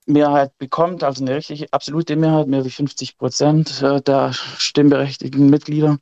Mehrheit 0.07 0.57
bekommt, 0.59 1.03
also 1.05 1.25
eine 1.25 1.37
richtige 1.37 1.73
absolute 1.73 2.17
Mehrheit, 2.17 2.49
mehr 2.49 2.65
wie 2.65 2.71
50 2.71 3.19
Prozent 3.19 3.83
äh, 3.83 4.01
der 4.01 4.33
stimmberechtigten 4.33 5.51
Mitglieder, 5.51 5.99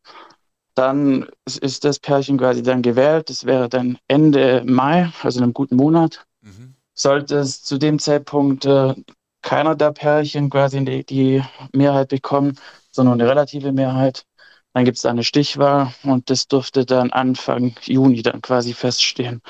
dann 0.80 1.28
ist- 1.44 1.84
das 1.84 1.98
Pärchen 1.98 2.38
quasi 2.38 2.62
dann 2.62 2.80
gewählt. 2.82 3.28
Das 3.28 3.44
wäre 3.44 3.68
dann 3.68 3.98
Ende 4.08 4.62
Mai, 4.64 5.10
also 5.22 5.38
in 5.38 5.44
einem 5.44 5.52
guten 5.52 5.76
Monat. 5.76 6.24
Mhm. 6.40 6.74
Sollte 6.94 7.36
es 7.36 7.62
zu 7.62 7.76
dem 7.78 7.98
Zeitpunkt 7.98 8.64
äh, 8.64 8.94
keiner 9.42 9.74
der 9.74 9.92
Pärchen 9.92 10.48
quasi 10.48 10.84
die, 10.84 11.04
die 11.04 11.42
Mehrheit 11.72 12.08
bekommen, 12.08 12.58
sondern 12.90 13.20
eine 13.20 13.28
relative 13.30 13.72
Mehrheit, 13.72 14.24
dann 14.72 14.84
gibt 14.84 14.98
es 14.98 15.04
eine 15.04 15.24
Stichwahl 15.24 15.92
und 16.02 16.30
das 16.30 16.46
dürfte 16.48 16.84
dann 16.86 17.10
Anfang 17.10 17.74
Juni 17.82 18.22
dann 18.22 18.40
quasi 18.40 18.72
feststehen, 18.72 19.42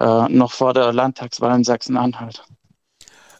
äh, 0.00 0.28
noch 0.28 0.52
vor 0.52 0.72
der 0.74 0.92
Landtagswahl 0.92 1.56
in 1.56 1.64
Sachsen-Anhalt. 1.64 2.44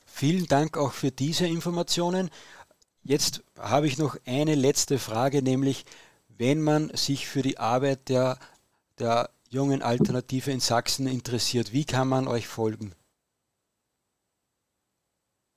Vielen 0.07 0.47
Dank 0.47 0.77
auch 0.77 0.93
für 0.93 1.11
diese 1.11 1.47
Informationen. 1.47 2.31
Jetzt 3.03 3.43
habe 3.59 3.87
ich 3.87 3.99
noch 3.99 4.17
eine 4.27 4.55
letzte 4.55 4.99
Frage, 4.99 5.43
nämlich 5.43 5.85
wenn 6.39 6.63
man 6.63 6.91
sich 6.95 7.27
für 7.27 7.43
die 7.43 7.59
Arbeit 7.59 8.09
der, 8.09 8.39
der 8.99 9.31
jungen 9.49 9.83
Alternative 9.83 10.51
in 10.51 10.61
Sachsen 10.61 11.07
interessiert, 11.07 11.73
wie 11.73 11.85
kann 11.85 12.09
man 12.09 12.27
euch 12.27 12.47
folgen? 12.47 12.95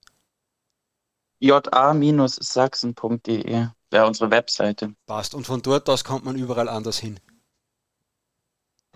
ja-sachsen.de 1.44 3.68
wäre 3.90 4.08
unsere 4.08 4.32
Webseite. 4.32 4.94
Passt. 5.06 5.36
Und 5.36 5.46
von 5.46 5.62
dort 5.62 5.90
aus 5.90 6.06
kommt 6.06 6.26
man 6.26 6.38
überall 6.38 6.70
anders 6.70 7.00
hin. 7.00 7.20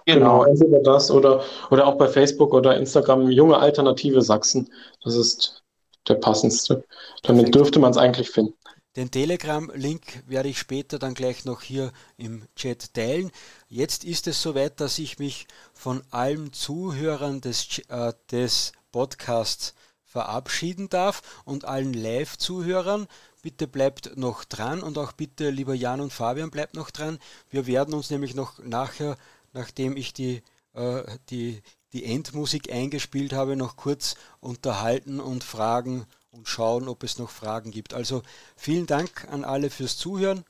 Genau, 0.05 0.45
entweder 0.45 0.81
das 0.81 1.11
oder, 1.11 1.43
oder 1.69 1.85
auch 1.85 1.97
bei 1.97 2.07
Facebook 2.07 2.53
oder 2.53 2.77
Instagram 2.77 3.29
Junge 3.29 3.57
Alternative 3.57 4.21
Sachsen. 4.21 4.71
Das 5.03 5.15
ist 5.15 5.61
der 6.07 6.15
passendste. 6.15 6.85
Damit 7.23 7.47
Perfekt. 7.47 7.55
dürfte 7.55 7.79
man 7.79 7.91
es 7.91 7.97
eigentlich 7.97 8.29
finden. 8.29 8.56
Den 8.97 9.11
Telegram-Link 9.11 10.23
werde 10.25 10.49
ich 10.49 10.57
später 10.57 10.97
dann 10.97 11.13
gleich 11.13 11.45
noch 11.45 11.61
hier 11.61 11.91
im 12.17 12.47
Chat 12.55 12.95
teilen. 12.95 13.29
Jetzt 13.69 14.03
ist 14.03 14.25
es 14.25 14.41
soweit, 14.41 14.81
dass 14.81 14.97
ich 14.97 15.19
mich 15.19 15.45
von 15.71 16.01
allen 16.09 16.51
Zuhörern 16.51 17.39
des, 17.39 17.77
äh, 17.89 18.13
des 18.31 18.71
Podcasts 18.91 19.75
verabschieden 20.03 20.89
darf 20.89 21.21
und 21.45 21.65
allen 21.65 21.93
Live-Zuhörern. 21.93 23.05
Bitte 23.43 23.67
bleibt 23.67 24.17
noch 24.17 24.43
dran 24.45 24.81
und 24.81 24.97
auch 24.97 25.11
bitte, 25.11 25.51
lieber 25.51 25.75
Jan 25.75 26.01
und 26.01 26.11
Fabian, 26.11 26.49
bleibt 26.49 26.73
noch 26.73 26.89
dran. 26.89 27.19
Wir 27.51 27.67
werden 27.67 27.93
uns 27.93 28.09
nämlich 28.09 28.33
noch 28.33 28.57
nachher, 28.63 29.15
nachdem 29.53 29.95
ich 29.95 30.13
die, 30.13 30.41
äh, 30.73 31.03
die, 31.29 31.61
die 31.93 32.03
Endmusik 32.03 32.73
eingespielt 32.73 33.33
habe, 33.33 33.55
noch 33.55 33.75
kurz 33.75 34.15
unterhalten 34.39 35.19
und 35.19 35.43
fragen 35.43 36.07
und 36.37 36.47
schauen, 36.47 36.87
ob 36.87 37.03
es 37.03 37.17
noch 37.17 37.31
Fragen 37.31 37.71
gibt. 37.71 37.93
Also 37.93 38.21
vielen 38.55 38.85
Dank 38.85 39.27
an 39.31 39.43
alle 39.43 39.69
fürs 39.69 39.97
Zuhören. 39.97 40.45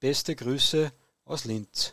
Beste 0.00 0.34
Grüße 0.34 0.90
aus 1.24 1.44
Linz. 1.44 1.92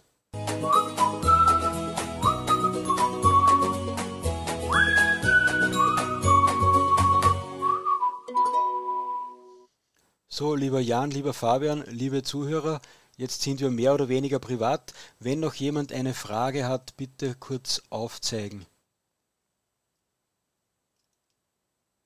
So, 10.29 10.55
lieber 10.55 10.79
Jan, 10.79 11.11
lieber 11.11 11.33
Fabian, 11.33 11.83
liebe 11.87 12.23
Zuhörer, 12.23 12.81
jetzt 13.17 13.43
sind 13.43 13.59
wir 13.59 13.69
mehr 13.69 13.93
oder 13.93 14.09
weniger 14.09 14.39
privat. 14.39 14.93
Wenn 15.19 15.39
noch 15.39 15.53
jemand 15.53 15.91
eine 15.91 16.15
Frage 16.15 16.67
hat, 16.67 16.97
bitte 16.97 17.35
kurz 17.35 17.83
aufzeigen. 17.89 18.65